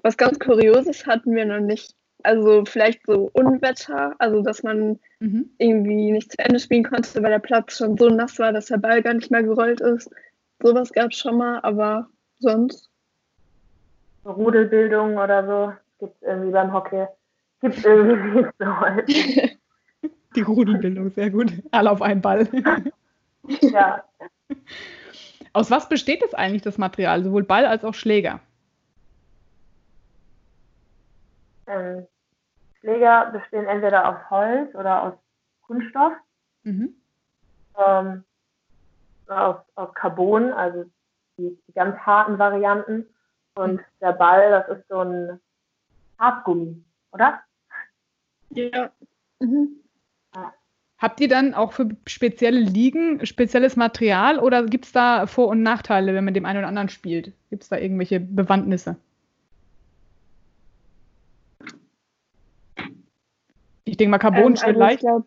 was 0.05 0.17
ganz 0.19 0.39
Kurioses 0.39 1.07
hatten 1.07 1.35
wir 1.35 1.47
noch 1.47 1.61
nicht. 1.61 1.97
Also 2.23 2.65
vielleicht 2.65 3.05
so 3.07 3.31
Unwetter, 3.33 4.15
also 4.19 4.43
dass 4.43 4.63
man 4.63 5.01
mhm. 5.19 5.51
irgendwie 5.59 6.13
nicht 6.13 6.31
zu 6.31 6.39
Ende 6.39 6.61
spielen 6.61 6.85
konnte, 6.85 7.23
weil 7.23 7.31
der 7.31 7.39
Platz 7.39 7.79
schon 7.79 7.99
so 7.99 8.09
nass 8.09 8.39
war, 8.39 8.53
dass 8.53 8.67
der 8.67 8.77
Ball 8.77 9.03
gar 9.03 9.15
nicht 9.15 9.31
mehr 9.31 9.43
gerollt 9.43 9.81
ist. 9.81 10.11
Sowas 10.63 10.93
gab 10.93 11.11
es 11.11 11.19
schon 11.19 11.39
mal, 11.39 11.61
aber 11.63 12.09
sonst. 12.39 12.89
Rudelbildung 14.25 15.19
oder 15.19 15.47
so 15.47 15.73
gibt 15.99 16.17
es 16.17 16.29
irgendwie 16.29 16.53
beim 16.53 16.73
Hockey. 16.73 17.07
Gibt 17.61 17.79
es 17.79 17.85
irgendwie 17.85 18.39
nicht 18.41 18.51
so 18.59 18.81
häufig. 18.81 19.59
Die 20.37 20.43
Rudelbildung, 20.43 21.11
sehr 21.11 21.31
gut. 21.31 21.53
Alle 21.71 21.91
auf 21.91 22.03
einen 22.03 22.21
Ball. 22.21 22.49
ja. 23.61 24.05
Aus 25.53 25.71
was 25.71 25.89
besteht 25.89 26.23
das 26.23 26.35
eigentlich, 26.35 26.63
das 26.63 26.79
Material? 26.79 27.23
Sowohl 27.23 27.45
Ball 27.45 27.67
als 27.67 27.85
auch 27.85 27.95
Schläger? 27.95 28.41
Ähm, 31.67 32.07
Schläger 32.81 33.31
bestehen 33.33 33.67
entweder 33.67 34.09
aus 34.09 34.31
Holz 34.31 34.75
oder 34.75 35.03
aus 35.03 35.15
Kunststoff. 35.63 36.13
Mhm. 36.65 36.95
Ähm, 37.79 38.25
aus, 39.27 39.57
aus 39.75 39.95
Carbon, 39.95 40.53
also 40.53 40.85
die, 41.39 41.59
die, 41.67 41.73
ganz 41.73 41.97
harten 41.99 42.39
Varianten. 42.39 43.07
Und 43.55 43.77
mhm. 43.77 43.85
der 44.01 44.13
Ball, 44.13 44.51
das 44.51 44.79
ist 44.79 44.89
so 44.89 45.01
ein 45.01 45.41
Hartgummi, 46.19 46.83
oder? 47.13 47.41
Ja. 48.51 48.91
Mhm. 49.41 49.81
Habt 50.99 51.21
ihr 51.21 51.29
dann 51.29 51.55
auch 51.55 51.73
für 51.73 51.89
spezielle 52.07 52.61
Ligen 52.61 53.27
spezielles 53.27 53.77
Material 53.77 54.39
oder 54.39 54.65
gibt 54.65 54.87
es 54.87 54.93
da 54.93 55.27
Vor- 55.27 55.49
und 55.49 55.63
Nachteile, 55.63 56.15
wenn 56.15 56.25
man 56.25 56.35
dem 56.35 56.47
einen 56.47 56.61
oder 56.61 56.69
anderen 56.69 56.89
spielt? 56.89 57.33
Gibt 57.51 57.65
es 57.65 57.69
da 57.69 57.77
irgendwelche 57.77 58.21
Bewandtnisse? 58.21 58.97
Ich 63.85 63.97
denke 63.97 64.11
mal, 64.11 64.19
Carbon 64.19 64.53
ähm, 64.53 64.57
steht 64.57 64.69
also 64.69 64.81
leicht. 64.81 65.01
Glaub, 65.01 65.27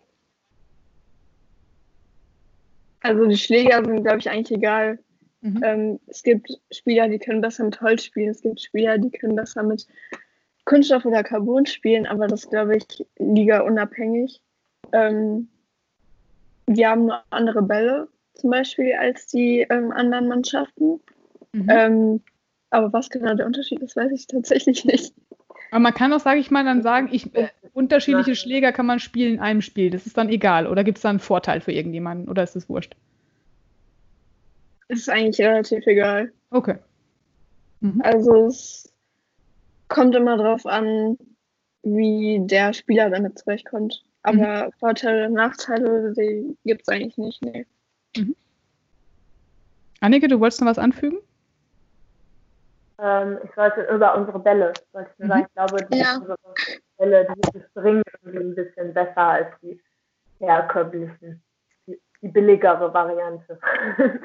also 3.01 3.25
die 3.25 3.37
Schläger 3.37 3.83
sind, 3.85 4.03
glaube 4.03 4.19
ich, 4.19 4.29
eigentlich 4.29 4.57
egal. 4.57 4.99
Mhm. 5.41 5.63
Ähm, 5.63 5.99
es 6.07 6.23
gibt 6.23 6.59
Spieler, 6.71 7.07
die 7.07 7.19
können 7.19 7.41
besser 7.41 7.63
mit 7.63 7.79
Holz 7.81 8.03
spielen. 8.03 8.29
Es 8.29 8.41
gibt 8.41 8.59
Spieler, 8.61 8.97
die 8.97 9.11
können 9.11 9.35
besser 9.35 9.63
mit 9.63 9.87
Kunststoff 10.65 11.05
oder 11.05 11.23
Carbon 11.23 11.65
spielen, 11.65 12.05
aber 12.05 12.27
das 12.27 12.49
glaube 12.49 12.77
ich 12.77 13.05
liga 13.17 13.61
unabhängig. 13.61 14.41
Ähm, 14.91 15.47
wir 16.65 16.89
haben 16.89 17.05
nur 17.05 17.23
andere 17.29 17.61
Bälle 17.61 18.09
zum 18.33 18.49
Beispiel 18.49 18.93
als 18.93 19.27
die 19.27 19.61
ähm, 19.69 19.91
anderen 19.91 20.27
Mannschaften. 20.27 20.99
Mhm. 21.53 21.69
Ähm, 21.69 22.21
aber 22.69 22.91
was 22.91 23.09
genau 23.09 23.33
der 23.33 23.45
Unterschied 23.45 23.79
ist, 23.79 23.95
weiß 23.95 24.11
ich 24.11 24.27
tatsächlich 24.27 24.83
nicht. 24.83 25.13
Aber 25.71 25.79
man 25.79 25.93
kann 25.93 26.13
auch, 26.13 26.19
sage 26.19 26.39
ich 26.39 26.51
mal, 26.51 26.63
dann 26.63 26.81
sagen, 26.81 27.09
ich, 27.11 27.33
äh, 27.35 27.49
unterschiedliche 27.73 28.35
Schläger 28.35 28.71
kann 28.71 28.85
man 28.85 28.99
spielen 28.99 29.35
in 29.35 29.39
einem 29.39 29.61
Spiel. 29.61 29.89
Das 29.89 30.05
ist 30.05 30.17
dann 30.17 30.29
egal. 30.29 30.67
Oder 30.67 30.83
gibt 30.83 30.97
es 30.97 31.01
da 31.01 31.09
einen 31.09 31.19
Vorteil 31.19 31.61
für 31.61 31.71
irgendjemanden? 31.71 32.29
Oder 32.29 32.43
ist 32.43 32.55
es 32.55 32.69
wurscht? 32.69 32.95
Es 34.87 34.99
ist 34.99 35.09
eigentlich 35.09 35.45
relativ 35.45 35.85
egal. 35.85 36.31
Okay. 36.51 36.75
Mhm. 37.81 38.01
Also 38.01 38.47
es 38.47 38.91
kommt 39.89 40.15
immer 40.15 40.37
darauf 40.37 40.65
an, 40.65 41.17
wie 41.83 42.39
der 42.41 42.73
Spieler 42.73 43.09
damit 43.09 43.39
zurechtkommt. 43.39 44.03
Aber 44.23 44.67
mhm. 44.67 44.71
Vorteile, 44.79 45.29
Nachteile, 45.29 46.13
die 46.13 46.57
gibt 46.65 46.81
es 46.81 46.87
eigentlich 46.89 47.17
nicht. 47.17 47.41
Nee. 47.43 47.65
Mhm. 48.15 48.35
Annike, 49.99 50.27
du 50.27 50.39
wolltest 50.39 50.61
noch 50.61 50.67
was 50.67 50.79
anfügen? 50.79 51.17
Ähm, 52.99 53.39
ich 53.43 53.55
wollte 53.55 53.81
über 53.83 54.15
unsere 54.15 54.39
Bälle, 54.39 54.73
wollte 54.91 55.11
ich 55.13 55.19
nur 55.19 55.27
sagen, 55.27 55.47
ich 55.47 55.53
glaube, 55.53 55.85
die 55.85 55.99
ja. 55.99 56.15
unsere 56.15 56.35
Bälle, 56.97 57.27
die 57.35 57.61
springen 57.61 58.03
irgendwie 58.21 58.39
ein 58.39 58.55
bisschen 58.55 58.93
besser 58.93 59.17
als 59.17 59.47
die 59.61 59.81
herkömmlichen, 60.39 61.43
die, 61.85 62.01
die 62.21 62.27
billigere 62.27 62.93
Variante. 62.93 63.59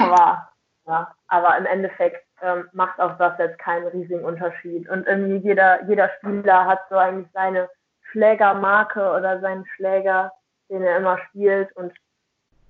aber, 0.00 0.48
ja, 0.86 1.14
aber 1.28 1.58
im 1.58 1.66
Endeffekt 1.66 2.24
ähm, 2.42 2.68
macht 2.72 3.00
auch 3.00 3.18
das 3.18 3.38
jetzt 3.38 3.58
keinen 3.58 3.88
riesigen 3.88 4.24
Unterschied. 4.24 4.88
Und 4.88 5.06
irgendwie 5.06 5.36
jeder, 5.48 5.84
jeder 5.84 6.10
Spieler 6.18 6.66
hat 6.66 6.80
so 6.90 6.96
eigentlich 6.96 7.30
seine 7.32 7.68
Schlägermarke 8.10 9.10
oder 9.12 9.40
seinen 9.40 9.66
Schläger, 9.74 10.32
den 10.68 10.82
er 10.82 10.98
immer 10.98 11.18
spielt 11.18 11.74
und 11.76 11.92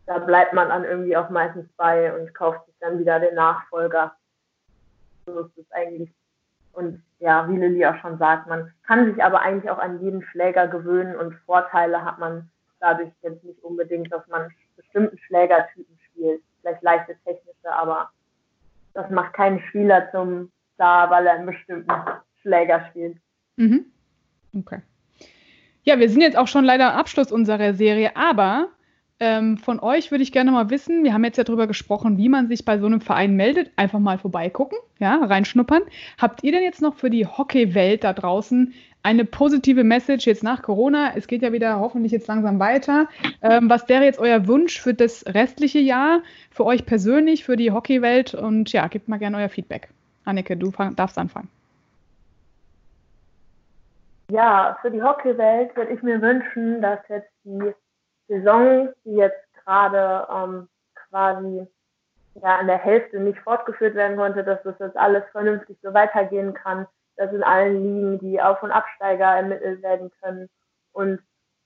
da 0.07 0.19
bleibt 0.19 0.53
man 0.53 0.69
dann 0.69 0.85
irgendwie 0.85 1.17
auch 1.17 1.31
meistens 1.31 1.69
bei 1.77 2.13
und 2.13 2.35
kauft 2.35 2.67
sich 2.67 2.75
dann 2.81 2.99
wieder 2.99 3.21
den 3.21 3.35
Nachfolger 3.35 4.17
so 5.27 5.41
ist 5.41 5.59
es 5.59 5.71
eigentlich. 5.73 6.11
Und 6.73 7.03
ja, 7.19 7.49
wie 7.49 7.57
Lilly 7.57 7.85
auch 7.87 7.97
schon 7.97 8.19
sagt, 8.19 8.49
man 8.49 8.73
kann 8.87 9.13
sich 9.13 9.23
aber 9.23 9.41
eigentlich 9.41 9.71
auch 9.71 9.79
an 9.79 10.03
jeden 10.03 10.23
Schläger 10.23 10.69
gewöhnen 10.69 11.17
und 11.17 11.35
Vorteile 11.47 12.05
hat 12.05 12.19
man 12.19 12.51
dadurch 12.81 13.11
jetzt 13.23 13.45
nicht 13.45 13.63
unbedingt, 13.63 14.13
dass 14.13 14.27
man 14.29 14.51
bestimmten 14.77 15.19
Schlägertypen 15.19 15.99
spielt. 16.11 16.43
Vielleicht 16.61 16.83
leichte 16.83 17.17
technische, 17.25 17.73
aber 17.73 18.11
das 18.95 19.11
macht 19.11 19.35
keinen 19.35 19.61
Spieler 19.69 20.11
zum 20.11 20.51
Star, 20.75 21.11
weil 21.11 21.27
er 21.27 21.35
einen 21.35 21.47
bestimmten 21.47 21.93
Schläger 22.41 22.87
spielt. 22.91 23.17
Mhm. 23.57 23.87
Okay. 24.57 24.81
Ja, 25.85 25.99
wir 25.99 26.09
sind 26.09 26.21
jetzt 26.21 26.37
auch 26.37 26.49
schon 26.49 26.65
leider 26.65 26.93
am 26.93 26.99
Abschluss 26.99 27.33
unserer 27.33 27.75
Serie, 27.75 28.17
aber 28.17 28.69
ähm, 29.23 29.57
von 29.57 29.79
euch 29.79 30.11
würde 30.11 30.25
ich 30.25 30.33
gerne 30.33 30.51
mal 30.51 30.69
wissen, 30.69 31.05
wir 31.05 31.15
haben 31.15 31.23
jetzt 31.23 31.37
ja 31.37 31.45
darüber 31.45 31.69
gesprochen, 31.69 32.19
wie 32.19 32.29
man 32.29 32.49
sich 32.49 32.65
bei 32.65 32.79
so 32.79 32.87
einem 32.87 33.01
Verein 33.01 33.37
meldet. 33.37 33.71
Einfach 33.77 34.01
mal 34.01 34.19
vorbeigucken, 34.19 34.77
ja, 34.99 35.25
reinschnuppern. 35.25 35.83
Habt 36.19 36.43
ihr 36.43 36.51
denn 36.51 36.65
jetzt 36.65 36.83
noch 36.83 36.97
für 36.97 37.09
die 37.09 37.25
Hockeywelt 37.25 38.03
da 38.03 38.15
draußen 38.15 38.75
eine 39.05 39.25
positive 39.25 39.85
Message 39.85 40.27
jetzt 40.27 40.43
nach 40.43 40.63
Corona? 40.63 41.13
Es 41.15 41.29
geht 41.29 41.43
ja 41.43 41.53
wieder 41.53 41.79
hoffentlich 41.79 42.11
jetzt 42.11 42.27
langsam 42.27 42.59
weiter. 42.59 43.07
Ähm, 43.43 43.71
was 43.71 43.89
wäre 43.89 44.03
jetzt 44.03 44.19
euer 44.19 44.49
Wunsch 44.49 44.81
für 44.81 44.93
das 44.93 45.25
restliche 45.25 45.79
Jahr, 45.79 46.23
für 46.51 46.65
euch 46.67 46.85
persönlich, 46.85 47.45
für 47.45 47.57
die 47.57 47.71
Hockeywelt? 47.71 48.35
Und 48.35 48.73
ja, 48.73 48.89
gebt 48.89 49.07
mal 49.07 49.19
gerne 49.19 49.37
euer 49.37 49.49
Feedback. 49.49 49.89
Anneke, 50.25 50.57
du 50.57 50.73
fang, 50.73 50.97
darfst 50.97 51.17
anfangen. 51.17 51.49
Ja, 54.33 54.77
für 54.83 54.91
die 54.91 55.01
Hockeywelt 55.01 55.77
würde 55.77 55.93
ich 55.93 56.03
mir 56.03 56.21
wünschen, 56.21 56.83
dass 56.83 56.99
jetzt 57.09 57.31
die 57.45 57.73
Saison, 58.33 58.89
die 59.05 59.17
jetzt 59.17 59.43
gerade 59.65 60.27
ähm, 60.33 60.69
quasi 60.95 61.67
ja 62.35 62.57
an 62.57 62.67
der 62.67 62.79
Hälfte 62.79 63.21
nicht 63.21 63.39
fortgeführt 63.41 63.95
werden 63.95 64.17
konnte, 64.17 64.43
dass 64.43 64.63
das 64.63 64.79
jetzt 64.79 64.97
alles 64.97 65.25
vernünftig 65.33 65.77
so 65.83 65.93
weitergehen 65.93 66.55
kann, 66.55 66.87
dass 67.17 67.33
in 67.33 67.43
allen 67.43 67.83
Ligen 67.83 68.19
die 68.19 68.41
Auf- 68.41 68.63
und 68.63 68.71
Absteiger 68.71 69.27
ermittelt 69.27 69.83
werden 69.83 70.11
können. 70.23 70.49
Und 70.93 71.21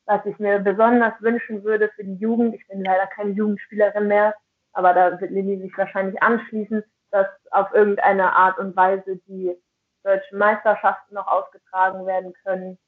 was 0.06 0.24
ich 0.26 0.38
mir 0.38 0.58
besonders 0.58 1.14
wünschen 1.20 1.64
würde 1.64 1.88
für 1.94 2.04
die 2.04 2.16
Jugend, 2.16 2.54
ich 2.54 2.66
bin 2.68 2.84
leider 2.84 3.06
keine 3.06 3.30
Jugendspielerin 3.30 4.08
mehr, 4.08 4.34
aber 4.72 4.92
da 4.92 5.20
wird 5.20 5.30
Lilly 5.30 5.60
sich 5.60 5.76
wahrscheinlich 5.76 6.20
anschließen, 6.22 6.82
dass 7.10 7.26
auf 7.50 7.72
irgendeine 7.72 8.32
Art 8.32 8.58
und 8.58 8.76
Weise 8.76 9.16
die 9.26 9.56
deutschen 10.02 10.38
Meisterschaften 10.38 11.14
noch 11.14 11.26
ausgetragen 11.26 12.06
werden 12.06 12.34
können 12.44 12.78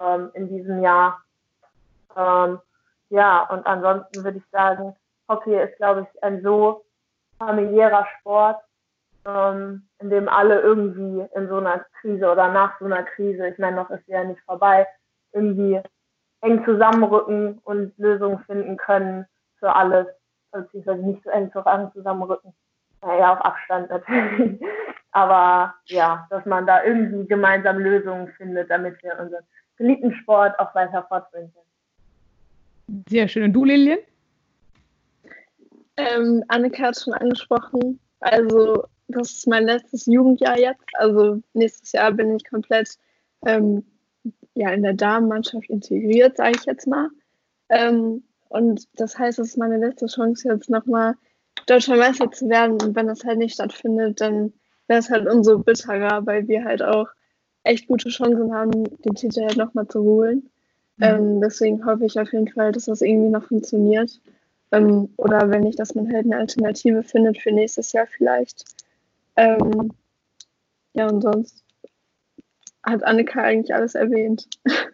ähm, 0.00 0.30
in 0.34 0.48
diesem 0.48 0.82
Jahr. 0.82 1.20
Ähm, 2.16 2.60
ja, 3.10 3.42
und 3.50 3.66
ansonsten 3.66 4.24
würde 4.24 4.38
ich 4.38 4.50
sagen, 4.50 4.94
Hockey 5.28 5.54
ist, 5.54 5.76
glaube 5.76 6.02
ich, 6.02 6.22
ein 6.22 6.42
so 6.42 6.84
familiärer 7.38 8.06
Sport, 8.18 8.60
ähm, 9.26 9.88
in 9.98 10.10
dem 10.10 10.28
alle 10.28 10.60
irgendwie 10.60 11.26
in 11.34 11.48
so 11.48 11.58
einer 11.58 11.84
Krise 12.00 12.30
oder 12.30 12.48
nach 12.52 12.78
so 12.78 12.86
einer 12.86 13.02
Krise, 13.02 13.48
ich 13.48 13.58
meine, 13.58 13.76
noch 13.76 13.90
ist 13.90 14.04
sie 14.06 14.12
ja 14.12 14.24
nicht 14.24 14.40
vorbei, 14.42 14.86
irgendwie 15.32 15.80
eng 16.42 16.64
zusammenrücken 16.64 17.58
und 17.64 17.96
Lösungen 17.98 18.38
finden 18.44 18.76
können 18.76 19.26
für 19.58 19.74
alles, 19.74 20.06
beziehungsweise 20.52 21.02
nicht 21.02 21.22
so 21.22 21.30
eng 21.30 21.52
zusammenrücken. 21.92 22.54
Naja, 23.02 23.32
auf 23.34 23.40
Abstand 23.40 23.90
natürlich. 23.90 24.60
Aber 25.12 25.74
ja, 25.86 26.26
dass 26.30 26.44
man 26.46 26.66
da 26.66 26.84
irgendwie 26.84 27.26
gemeinsam 27.26 27.78
Lösungen 27.78 28.28
findet, 28.36 28.70
damit 28.70 29.02
wir 29.02 29.18
unseren 29.18 29.44
geliebten 29.76 30.14
Sport 30.14 30.58
auch 30.60 30.74
weiter 30.74 31.02
fortbringen 31.08 31.52
können. 31.52 31.69
Sehr 33.08 33.28
schön. 33.28 33.44
Und 33.44 33.52
du, 33.52 33.64
Lilian? 33.64 33.98
Ähm, 35.96 36.44
Annika 36.48 36.84
hat 36.84 36.98
schon 36.98 37.12
angesprochen. 37.14 38.00
Also, 38.20 38.84
das 39.08 39.32
ist 39.32 39.46
mein 39.46 39.64
letztes 39.64 40.06
Jugendjahr 40.06 40.58
jetzt. 40.58 40.84
Also, 40.94 41.42
nächstes 41.52 41.92
Jahr 41.92 42.12
bin 42.12 42.34
ich 42.34 42.48
komplett 42.48 42.96
ähm, 43.46 43.84
ja, 44.54 44.70
in 44.70 44.82
der 44.82 44.94
Damenmannschaft 44.94 45.68
integriert, 45.70 46.36
sage 46.36 46.56
ich 46.58 46.64
jetzt 46.64 46.86
mal. 46.86 47.08
Ähm, 47.68 48.24
und 48.48 48.88
das 48.94 49.18
heißt, 49.18 49.38
es 49.38 49.50
ist 49.50 49.58
meine 49.58 49.78
letzte 49.78 50.06
Chance, 50.06 50.48
jetzt 50.48 50.70
nochmal 50.70 51.14
Deutscher 51.66 51.96
Meister 51.96 52.30
zu 52.30 52.48
werden. 52.48 52.80
Und 52.82 52.96
wenn 52.96 53.06
das 53.06 53.24
halt 53.24 53.38
nicht 53.38 53.54
stattfindet, 53.54 54.20
dann 54.20 54.52
wäre 54.88 54.98
es 54.98 55.10
halt 55.10 55.28
umso 55.28 55.58
bitterer, 55.60 56.26
weil 56.26 56.48
wir 56.48 56.64
halt 56.64 56.82
auch 56.82 57.08
echt 57.62 57.86
gute 57.86 58.08
Chancen 58.08 58.52
haben, 58.52 58.84
den 59.02 59.14
Titel 59.14 59.42
halt 59.42 59.56
nochmal 59.56 59.86
zu 59.86 60.02
holen. 60.02 60.50
Mhm. 61.00 61.06
Ähm, 61.06 61.40
deswegen 61.40 61.84
hoffe 61.84 62.04
ich 62.04 62.18
auf 62.20 62.32
jeden 62.32 62.48
Fall, 62.48 62.72
dass 62.72 62.84
das 62.84 63.00
irgendwie 63.00 63.30
noch 63.30 63.44
funktioniert. 63.44 64.20
Ähm, 64.70 65.08
oder 65.16 65.50
wenn 65.50 65.62
nicht, 65.62 65.78
dass 65.78 65.94
man 65.94 66.12
halt 66.12 66.26
eine 66.26 66.36
Alternative 66.36 67.02
findet 67.02 67.38
für 67.38 67.50
nächstes 67.50 67.92
Jahr 67.92 68.06
vielleicht. 68.06 68.64
Ähm, 69.36 69.92
ja, 70.92 71.08
und 71.08 71.22
sonst 71.22 71.64
hat 72.82 73.02
Annika 73.02 73.42
eigentlich 73.42 73.74
alles 73.74 73.94
erwähnt. 73.94 74.46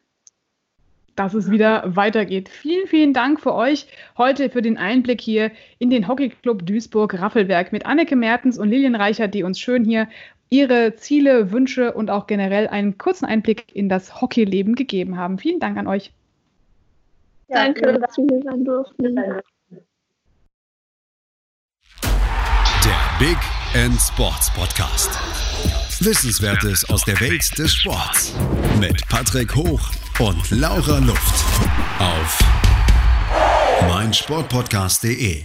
dass 1.17 1.33
es 1.33 1.51
wieder 1.51 1.97
weitergeht. 1.97 2.51
Vielen, 2.51 2.87
vielen 2.87 3.15
Dank 3.15 3.41
für 3.41 3.55
euch 3.55 3.87
heute 4.19 4.51
für 4.51 4.61
den 4.61 4.77
Einblick 4.77 5.21
hier 5.21 5.51
in 5.79 5.89
den 5.89 6.09
Hockeyclub 6.09 6.65
Duisburg-Raffelberg 6.65 7.73
mit 7.73 7.87
Anneke 7.87 8.17
Mertens 8.17 8.59
und 8.59 8.69
Lilian 8.69 8.95
Reichert, 8.95 9.33
die 9.33 9.43
uns 9.43 9.59
schön 9.59 9.85
hier 9.85 10.09
ihre 10.49 10.97
Ziele, 10.97 11.53
Wünsche 11.53 11.93
und 11.93 12.11
auch 12.11 12.27
generell 12.27 12.69
einen 12.69 12.99
kurzen 12.99 13.27
Einblick 13.27 13.75
in 13.75 13.89
das 13.89 14.21
Hockeyleben 14.21 14.75
gegeben 14.75 15.17
haben. 15.17 15.39
Vielen 15.39 15.61
Dank 15.61 15.77
an 15.77 15.87
euch. 15.87 16.13
Ja, 17.49 17.65
Danke, 17.65 17.99
dass 18.01 18.17
wir 18.17 18.27
hier 18.29 18.43
sein 18.43 18.65
durften. 18.65 19.15
Der 22.85 22.97
Big 23.19 23.39
End 23.75 24.01
Sports 24.01 24.53
Podcast. 24.55 25.11
Wissenswertes 26.05 26.89
aus 26.91 27.05
der 27.05 27.19
Welt 27.21 27.59
des 27.59 27.75
Sports. 27.75 28.35
Mit 28.79 29.09
Patrick 29.09 29.55
Hoch 29.55 29.91
und 30.19 30.51
Laura 30.51 30.99
Luft. 30.99 31.45
Auf 31.99 32.39
meinsportpodcast.de. 33.89 35.45